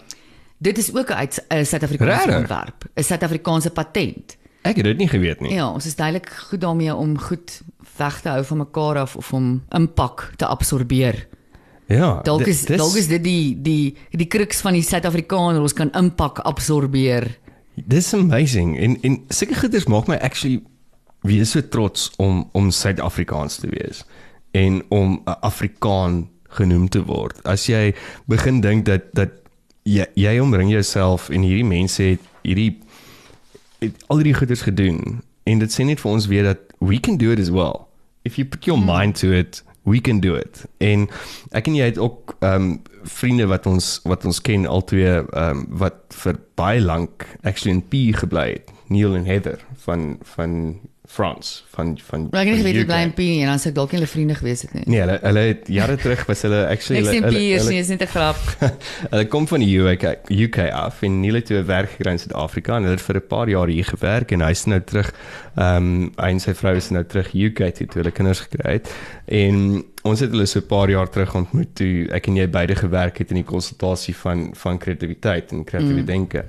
Dit 0.58 0.78
is 0.78 0.94
ook 0.94 1.10
'n 1.10 1.12
uit 1.14 1.44
'n 1.50 1.64
Suid-Afrikaanse 1.64 2.14
Regtig? 2.26 2.36
ontwerp, 2.38 2.84
'n 2.96 3.02
Suid-Afrikaanse 3.02 3.70
patent. 3.70 4.36
Ek 4.62 4.76
het 4.76 4.84
dit 4.84 4.96
nie 4.98 5.08
geweet 5.08 5.40
nie. 5.40 5.52
Ja, 5.54 5.68
ons 5.72 5.86
is 5.86 5.96
duidelik 5.96 6.28
goed 6.30 6.60
daarmee 6.60 6.94
om 6.94 7.18
goed 7.18 7.62
weg 7.96 8.20
te 8.20 8.28
hou 8.28 8.44
van 8.44 8.56
mekaar 8.58 8.96
af 8.98 9.16
of 9.16 9.32
om 9.32 9.62
impak 9.70 10.32
te 10.36 10.46
absorbeer. 10.46 11.26
Ja. 11.86 12.20
Dalk 12.22 12.46
is 12.46 12.64
dis- 12.64 12.76
dalk 12.80 12.94
is 12.96 13.06
dit 13.08 13.24
die 13.24 13.56
die 13.62 13.96
die 14.10 14.26
kruks 14.26 14.60
van 14.60 14.72
die 14.72 14.82
Suid-Afrikaner, 14.82 15.60
ons 15.60 15.72
kan 15.76 15.90
impak 15.92 16.38
absorbeer. 16.38 17.38
Dis 17.74 18.14
amazing 18.14 18.78
en 18.78 18.98
en 19.02 19.18
sulke 19.28 19.54
goeders 19.54 19.84
maak 19.90 20.06
my 20.08 20.16
actually 20.16 20.62
weer 21.22 21.44
so 21.46 21.60
trots 21.68 22.10
om 22.16 22.48
om 22.52 22.70
Suid-Afrikaans 22.70 23.56
te 23.56 23.68
wees 23.68 24.04
en 24.52 24.82
om 24.88 25.20
'n 25.26 25.36
Afrikaan 25.40 26.28
genoem 26.48 26.88
te 26.88 27.02
word. 27.04 27.42
As 27.44 27.66
jy 27.66 27.94
begin 28.26 28.60
dink 28.60 28.84
dat 28.84 29.02
dat 29.12 29.30
jy, 29.82 30.06
jy 30.14 30.38
omring 30.38 30.70
jouself 30.70 31.28
en 31.30 31.42
hierdie 31.42 31.64
mense 31.64 32.02
het 32.02 32.20
hierdie 32.42 32.78
het 33.80 34.04
al 34.06 34.16
hierdie 34.16 34.34
goeders 34.34 34.62
gedoen 34.62 35.20
en 35.44 35.58
dit 35.58 35.72
sê 35.72 35.84
net 35.84 36.00
vir 36.00 36.10
ons 36.12 36.26
weer 36.26 36.42
dat 36.42 36.58
we 36.78 37.00
can 37.00 37.16
do 37.16 37.30
it 37.30 37.38
as 37.40 37.50
well. 37.50 37.86
If 38.24 38.36
you 38.38 38.46
put 38.48 38.64
your 38.64 38.78
mind 38.80 39.14
to 39.20 39.32
it, 39.32 39.62
we 39.84 40.00
can 40.00 40.20
do 40.20 40.34
it. 40.34 40.64
En 40.78 41.08
ek 41.52 41.68
en 41.68 41.78
jy 41.78 41.92
het 41.92 42.00
ook 42.00 42.36
ehm 42.40 42.54
um, 42.54 42.82
vriende 43.04 43.46
wat 43.46 43.66
ons 43.68 44.00
wat 44.08 44.24
ons 44.24 44.40
ken 44.40 44.66
albei 44.66 45.04
ehm 45.04 45.28
um, 45.34 45.66
wat 45.68 46.16
vir 46.24 46.40
baie 46.56 46.80
lank 46.80 47.26
actually 47.42 47.76
in 47.76 47.84
P 47.88 48.16
gebly 48.16 48.48
het. 48.56 48.72
Neil 48.88 49.14
en 49.14 49.28
Heather 49.28 49.60
van 49.84 50.18
van 50.36 50.80
France 51.14 51.62
van 51.74 51.98
van 52.08 52.26
Maar 52.30 52.40
ek 52.40 52.48
het 52.48 52.60
geweet 52.62 52.78
dit 52.80 52.86
bly 52.88 53.00
in 53.06 53.12
P 53.14 53.26
en 53.42 53.50
dan 53.52 53.60
sou 53.62 53.70
ek 53.70 53.76
dalk 53.76 53.92
nie 53.92 54.00
hulle 54.00 54.10
vriende 54.10 54.34
gewees 54.38 54.64
het 54.66 54.72
nie. 54.74 54.82
Nee, 54.90 55.00
hulle 55.04 55.18
hulle 55.22 55.44
het 55.50 55.68
jare 55.70 55.96
terug 56.00 56.24
was 56.26 56.42
hulle 56.46 56.60
actually 56.66 57.02
Ek 57.04 57.10
sien 57.12 57.26
hulle, 57.28 57.36
P 57.36 57.42
is 57.44 57.62
hulle, 57.62 57.74
nie, 57.74 57.82
is 57.84 57.92
net 57.92 58.02
'n 58.02 58.10
grap. 58.10 58.40
hulle 59.12 59.28
kom 59.30 59.46
van 59.50 59.62
die 59.62 59.70
UK 59.78 60.04
UK 60.34 60.58
af 60.74 61.02
en 61.06 61.22
het 61.22 61.46
toe 61.46 61.60
'n 61.60 61.66
werk 61.70 61.94
gekry 61.94 62.16
in 62.16 62.22
Suid-Afrika 62.24 62.76
en 62.76 62.88
hulle 62.88 62.98
het 62.98 63.06
vir 63.06 63.20
'n 63.20 63.26
paar 63.30 63.48
jaar 63.48 63.68
hier 63.68 63.88
gewerk 63.92 64.34
en 64.34 64.46
hy's 64.48 64.66
nou 64.66 64.80
terug 64.80 65.14
ehm 65.54 65.76
um, 65.76 66.12
hy 66.18 66.30
en 66.34 66.40
sy 66.40 66.54
vrou 66.54 66.74
is 66.76 66.90
nou 66.90 67.04
terug 67.04 67.30
UK 67.34 67.70
toe 67.78 67.86
toe 67.86 68.02
hulle 68.02 68.10
kinders 68.10 68.40
gekry 68.48 68.78
het. 68.78 68.90
En 69.26 69.84
ons 70.02 70.20
het 70.20 70.30
hulle 70.30 70.46
so 70.46 70.58
'n 70.60 70.66
paar 70.66 70.90
jaar 70.90 71.08
terug 71.08 71.34
ontmoet 71.34 71.74
toe 71.74 72.08
ek 72.10 72.26
en 72.26 72.36
jy 72.36 72.48
beide 72.50 72.74
gewerk 72.74 73.18
het 73.18 73.30
in 73.30 73.42
die 73.42 73.50
konsultasie 73.54 74.16
van 74.16 74.50
van 74.54 74.78
kreatiwiteit 74.78 75.52
en 75.52 75.64
kreatiewe 75.64 76.02
mm. 76.02 76.06
denke. 76.06 76.44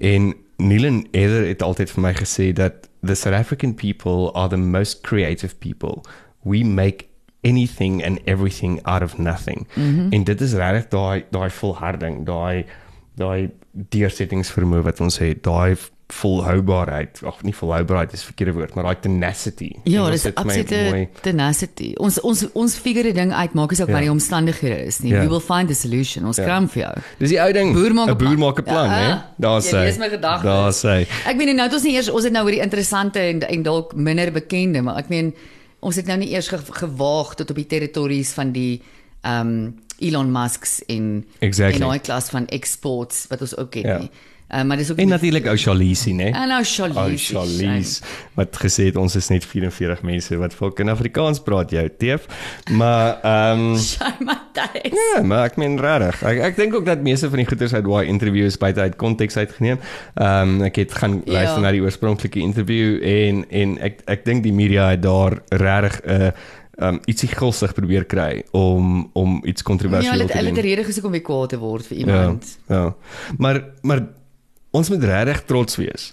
En 0.00 0.34
Neil 0.58 0.84
en 0.84 1.06
Heather 1.12 1.46
het 1.46 1.62
altyd 1.62 1.90
vir 1.90 2.02
my 2.02 2.14
gesê 2.14 2.52
dat 2.52 2.87
the 3.02 3.14
South 3.14 3.34
African 3.34 3.74
people 3.74 4.32
are 4.34 4.48
the 4.48 4.56
most 4.56 5.02
creative 5.02 5.58
people. 5.60 6.04
We 6.44 6.64
make 6.64 7.08
anything 7.44 8.02
and 8.02 8.20
everything 8.26 8.80
out 8.84 9.02
of 9.02 9.18
nothing. 9.18 9.66
Mm 9.74 9.94
-hmm. 9.94 10.12
En 10.12 10.24
dit 10.24 10.40
is 10.40 10.52
regtig 10.52 10.88
daai 10.88 11.24
daai 11.30 11.50
volharding, 11.50 12.26
daai 12.26 12.64
daai 13.14 13.50
deursettingsvermoë 13.72 14.82
wat 14.82 15.00
ons 15.00 15.18
het, 15.18 15.42
daai 15.42 15.76
volhoubaarheid, 16.12 17.20
ag 17.28 17.42
nie 17.44 17.52
volhoubaarheid 17.56 18.12
is 18.16 18.22
verkeerde 18.24 18.52
woord, 18.56 18.74
maar 18.76 18.86
daai 18.88 19.00
tenacity. 19.04 19.68
Ja, 19.84 20.06
dis 20.10 20.24
absolute 20.34 20.78
mooi- 20.88 21.08
tenacity. 21.22 21.90
Ons 22.00 22.16
ons 22.24 22.46
ons 22.54 22.76
figure 22.80 23.02
die 23.10 23.12
ding 23.16 23.32
uit, 23.32 23.52
maak 23.54 23.70
nie 23.70 23.76
saak 23.76 23.88
Ja. 23.88 23.94
wat 23.98 24.02
die 24.06 24.10
omstandighede 24.10 24.78
is 24.86 25.00
nie. 25.04 25.12
Ja. 25.12 25.20
We 25.20 25.28
will 25.28 25.40
find 25.44 25.70
a 25.70 25.74
solution. 25.74 26.24
Ons 26.26 26.36
Ja. 26.38 26.44
kram 26.44 26.68
vir 26.68 26.82
jou. 26.82 26.94
Dis 27.18 27.28
die 27.30 27.40
ou 27.40 27.52
ding. 27.52 27.70
'n 27.70 28.16
boer 28.16 28.38
maak 28.38 28.58
'n 28.58 28.62
plan, 28.64 28.84
Ja, 28.90 28.96
hè? 28.98 29.12
ah, 29.12 29.20
Daar 29.38 29.60
sê. 29.62 29.72
lees 29.84 29.98
my 29.98 30.08
gedagtes. 30.08 30.42
Daar 30.44 30.72
sê. 30.72 31.06
Ek 31.26 31.36
meen 31.36 31.54
nou 31.56 31.66
het 31.68 31.74
ons 31.74 31.82
nie 31.84 31.94
eers 31.94 32.08
ons 32.10 32.24
het 32.24 32.32
nou 32.32 32.44
oor 32.44 32.50
die 32.52 32.60
interessante 32.62 33.18
en 33.20 33.40
en 33.42 33.62
dalk 33.62 33.94
minder 33.94 34.30
bekende, 34.32 34.82
maar 34.82 34.96
ek 34.98 35.08
meen 35.08 35.34
ons 35.80 35.96
het 35.96 36.06
nou 36.06 36.18
nie 36.18 36.30
eers 36.30 36.48
ge, 36.48 36.56
gewaag 36.58 37.34
tot 37.34 37.50
op 37.50 37.56
die 37.56 37.66
territories 37.66 38.32
van 38.32 38.52
die 38.52 38.80
ehm 39.22 39.46
um, 39.46 39.74
Elon 40.00 40.30
Musk's 40.32 40.80
en 40.88 41.24
Exactly. 41.40 41.74
en 41.82 41.88
daai 41.88 41.98
klas 41.98 42.28
van 42.30 42.46
exports 42.46 43.26
wat 43.28 43.40
ons 43.40 43.56
ook 43.56 43.74
het 43.74 43.84
Ja. 43.84 43.98
nie. 43.98 44.10
Uh, 44.54 44.62
maar 44.62 44.76
dis 44.76 44.90
ook 44.90 44.96
En 44.98 45.08
natuurlik 45.08 45.46
ou 45.46 45.56
Charlize, 45.56 46.10
né? 46.10 46.30
En 46.32 46.48
nou 46.48 46.52
Ou 46.52 46.64
Charlize. 46.64 47.34
Charlize 47.34 48.00
wat 48.34 48.56
gesê 48.56 48.84
het 48.88 48.96
ons 48.96 49.16
is 49.16 49.28
net 49.28 49.44
44 49.44 50.02
mense 50.02 50.36
wat 50.36 50.54
fucking 50.54 50.88
Afrikaans 50.90 51.40
praat 51.42 51.70
jou 51.70 51.88
teef. 51.98 52.24
Maar 52.70 53.18
ehm 53.22 53.60
um, 53.60 53.76
Matthys. 54.24 54.92
Ja, 55.14 55.22
maar 55.22 55.44
ek 55.44 55.56
meen 55.56 55.78
regtig. 55.80 56.22
Ek 56.22 56.38
ek 56.38 56.56
dink 56.56 56.74
ook 56.74 56.84
dat 56.86 57.00
meeste 57.04 57.28
van 57.28 57.38
die 57.42 57.46
goeters 57.46 57.74
uit 57.74 57.84
daai 57.84 58.06
interviews 58.06 58.56
buite 58.58 58.80
uit 58.80 58.96
konteks 58.96 59.36
uitgeneem. 59.36 59.78
Ehm 60.14 60.48
um, 60.48 60.62
ek 60.62 60.76
het 60.76 60.92
gaan 60.94 61.20
Ja. 61.24 61.32
luister 61.32 61.60
na 61.60 61.70
die 61.70 61.82
oorspronklike 61.82 62.38
interview 62.40 63.02
en 63.04 63.44
en 63.50 63.78
ek 63.78 64.00
ek 64.06 64.24
dink 64.24 64.42
die 64.42 64.52
media 64.52 64.88
het 64.90 65.02
daar 65.02 65.42
regtig 65.48 66.00
'n 66.06 66.10
uh, 66.22 66.30
um 66.88 67.00
ietsie 67.10 67.28
gulsig 67.28 67.72
probeer 67.74 68.04
kry 68.04 68.44
om 68.52 69.10
om 69.12 69.40
iets 69.44 69.60
Ja, 69.62 69.66
kontroversieel 69.66 70.12
hulle 70.12 70.26
te 70.26 70.36
hulle 70.36 70.48
doen. 70.48 70.56
het 70.56 70.64
'n 70.64 70.68
rede 70.68 70.84
gesoek 70.84 71.04
om 71.04 71.10
weer 71.10 71.22
kwaad 71.22 71.48
te 71.48 71.58
word 71.58 71.86
vir 71.86 71.96
Ja, 71.98 72.04
iemand. 72.06 72.58
ja. 72.68 72.94
Maar 73.38 73.64
maar 73.82 74.00
ons 74.78 74.90
moet 74.92 75.04
regtig 75.04 75.44
trots 75.50 75.78
wees 75.80 76.12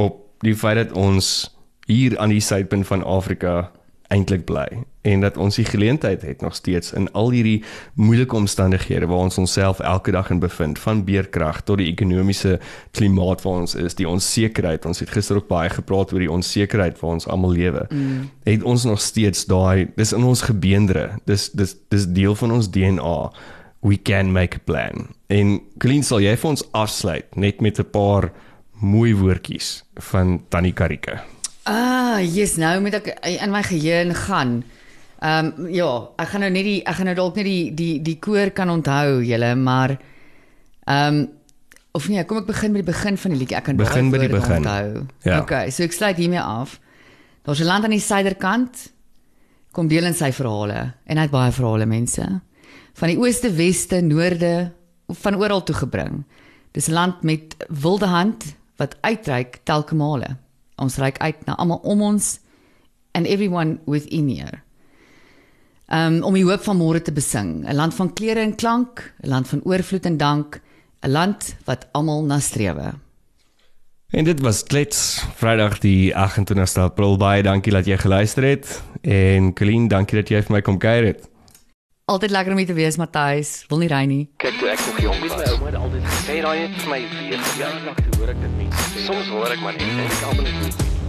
op 0.00 0.22
die 0.44 0.56
feit 0.56 0.78
dat 0.80 0.96
ons 0.98 1.50
hier 1.90 2.18
aan 2.18 2.32
die 2.32 2.42
suidpunt 2.42 2.86
van 2.88 3.04
Afrika 3.04 3.70
eintlik 4.10 4.42
bly 4.48 4.66
en 5.06 5.22
dat 5.22 5.36
ons 5.40 5.56
die 5.56 5.64
geleentheid 5.64 6.22
het 6.26 6.42
nog 6.42 6.54
steeds 6.58 6.92
in 6.98 7.06
al 7.16 7.30
hierdie 7.30 7.62
moeilike 7.94 8.36
omstandighede 8.36 9.06
waar 9.06 9.28
ons 9.28 9.38
onsself 9.38 9.78
elke 9.80 10.12
dag 10.12 10.30
in 10.34 10.42
bevind 10.42 10.78
van 10.82 11.04
beerkrag 11.06 11.62
tot 11.64 11.78
die 11.80 11.86
ekonomiese 11.92 12.58
klimaat 12.96 13.44
waar 13.46 13.62
ons 13.62 13.76
is 13.78 13.96
die 13.96 14.08
onsekerheid. 14.08 14.84
Ons 14.84 15.00
het 15.00 15.14
gister 15.14 15.38
ook 15.38 15.48
baie 15.48 15.70
gepraat 15.70 16.12
oor 16.12 16.24
die 16.24 16.32
onsekerheid 16.32 16.98
waar 17.00 17.16
ons 17.16 17.28
almal 17.30 17.54
lewe. 17.56 17.86
Mm. 17.90 18.28
het 18.44 18.66
ons 18.66 18.84
nog 18.84 19.00
steeds 19.00 19.46
daai 19.46 19.88
dis 19.96 20.12
in 20.12 20.26
ons 20.26 20.42
gebeendere 20.42 21.08
dis 21.30 21.50
dis 21.54 21.76
dis 21.88 22.10
deel 22.10 22.34
van 22.34 22.58
ons 22.58 22.70
DNA 22.70 23.16
we 23.80 23.96
can 23.96 24.32
make 24.32 24.58
a 24.58 24.64
plan 24.64 25.08
en 25.30 25.58
Colleen 25.78 26.02
sal 26.06 26.20
jy 26.20 26.36
vir 26.36 26.50
ons 26.50 26.64
afsluit 26.72 27.36
net 27.36 27.60
met 27.60 27.78
'n 27.78 27.90
paar 27.90 28.32
mooi 28.80 29.14
woordjies 29.14 29.84
van 30.10 30.40
Tannie 30.48 30.74
Karike 30.74 31.20
Ah, 31.68 32.18
yes, 32.24 32.56
nou 32.56 32.80
moet 32.80 32.96
ek 32.98 33.10
in 33.28 33.52
my 33.52 33.60
geheue 33.62 34.14
gaan. 34.26 34.62
Ehm 35.20 35.50
um, 35.52 35.66
ja, 35.68 35.88
ek 36.16 36.32
gaan 36.32 36.46
nou 36.46 36.52
net 36.54 36.64
die 36.64 36.78
ek 36.80 36.96
gaan 36.96 37.10
nou 37.10 37.16
dalk 37.18 37.36
net 37.36 37.44
die 37.44 37.74
die 37.76 37.96
die 38.00 38.16
koor 38.18 38.50
kan 38.56 38.72
onthou 38.72 39.20
julle, 39.20 39.52
maar 39.60 39.98
ehm 40.86 41.20
um, 41.20 41.28
of 41.92 42.06
nee, 42.08 42.22
kom 42.24 42.38
ek 42.38 42.46
begin 42.46 42.72
met 42.72 42.84
die 42.84 42.92
begin 42.92 43.18
van 43.18 43.34
die 43.34 43.38
liedjie. 43.42 43.56
Ek 43.58 43.66
kan 43.66 43.76
Begin 43.76 44.10
by 44.10 44.22
die 44.22 44.30
begin. 44.32 44.62
Onthou. 44.62 45.06
Ja. 45.26 45.40
Okay, 45.42 45.70
so 45.74 45.84
ek 45.84 45.92
sluit 45.92 46.16
hiermee 46.22 46.40
af. 46.40 46.78
Daar's 47.44 47.60
'n 47.60 47.68
land 47.68 47.84
aan 47.84 47.96
die 47.96 48.00
suiderkant. 48.00 48.90
Kom 49.72 49.88
deel 49.88 50.06
in 50.06 50.14
sy 50.14 50.32
verhale 50.32 50.94
en 51.06 51.16
hy 51.16 51.22
het 51.22 51.30
baie 51.30 51.52
verhale 51.52 51.86
mense. 51.86 52.40
Van 52.94 53.08
die 53.08 53.18
ooste, 53.18 53.52
weste, 53.52 54.00
noorde, 54.00 54.72
van 55.14 55.36
oral 55.36 55.62
toe 55.62 55.74
gebring. 55.74 56.24
Dis 56.72 56.88
'n 56.88 56.92
land 56.92 57.22
met 57.22 57.56
wilde 57.68 58.06
hand 58.06 58.56
wat 58.76 58.96
uitreik 59.00 59.60
telke 59.64 59.94
male. 59.94 60.36
Ons 60.76 60.96
reik 60.96 61.18
uit 61.18 61.46
na 61.46 61.56
almal 61.56 61.80
om 61.82 62.02
ons 62.02 62.38
and 63.12 63.26
everyone 63.26 63.78
within 63.86 64.28
here. 64.28 64.62
Um 65.88 66.22
om 66.22 66.34
die 66.34 66.44
hoop 66.44 66.62
van 66.62 66.78
môre 66.78 67.02
te 67.02 67.12
besing, 67.12 67.66
'n 67.66 67.74
land 67.74 67.94
van 67.94 68.12
klere 68.12 68.40
en 68.40 68.54
klank, 68.54 69.14
'n 69.22 69.28
land 69.28 69.48
van 69.48 69.60
oorvloed 69.64 70.06
en 70.06 70.16
dank, 70.16 70.60
'n 71.02 71.10
land 71.10 71.56
wat 71.64 71.88
almal 71.92 72.24
na 72.24 72.38
strewe. 72.38 72.94
En 74.10 74.24
dit 74.24 74.40
was 74.40 74.64
klets 74.64 75.24
Vrydag 75.34 75.78
die 75.78 76.14
28ste 76.14 76.80
April 76.80 77.16
baie 77.16 77.42
dankie 77.42 77.72
dat 77.72 77.86
jy 77.86 77.96
geluister 77.96 78.42
het 78.42 78.82
en 79.02 79.52
Colleen 79.54 79.88
dankie 79.88 80.18
dat 80.18 80.28
jy 80.28 80.42
vir 80.42 80.56
my 80.56 80.60
kom 80.66 80.78
kuier 80.78 81.04
het 81.04 81.29
Altyd 82.10 82.30
lekker 82.30 82.52
om 82.52 82.58
hier 82.58 82.66
te 82.66 82.74
wees, 82.74 82.96
Matthys. 82.96 83.50
Wil 83.68 83.78
nie 83.84 83.88
ry 83.88 84.00
nie. 84.10 84.24
Kyk 84.42 84.56
toe 84.58 84.72
ek 84.72 84.80
nog 84.82 84.98
jong 85.04 85.20
was, 85.22 85.36
my 85.38 85.44
ouma 85.52 85.68
het 85.68 85.76
altyd 85.78 86.08
gesê 86.08 86.38
daai 86.42 86.58
het 86.64 86.74
vir 86.80 86.90
my 86.90 87.00
weer 87.12 87.44
verjaardag 87.52 88.00
toe 88.02 88.18
hoor 88.18 88.32
ek 88.34 88.40
dit 88.46 88.56
sê. 88.80 89.04
Soms 89.06 89.30
hoor 89.30 89.54
ek 89.54 89.62
maar 89.62 89.78
net 89.78 89.86
en 89.94 90.08
ek 90.08 90.24
almal 90.32 90.50
is 90.50 90.58
nie. 90.64 90.99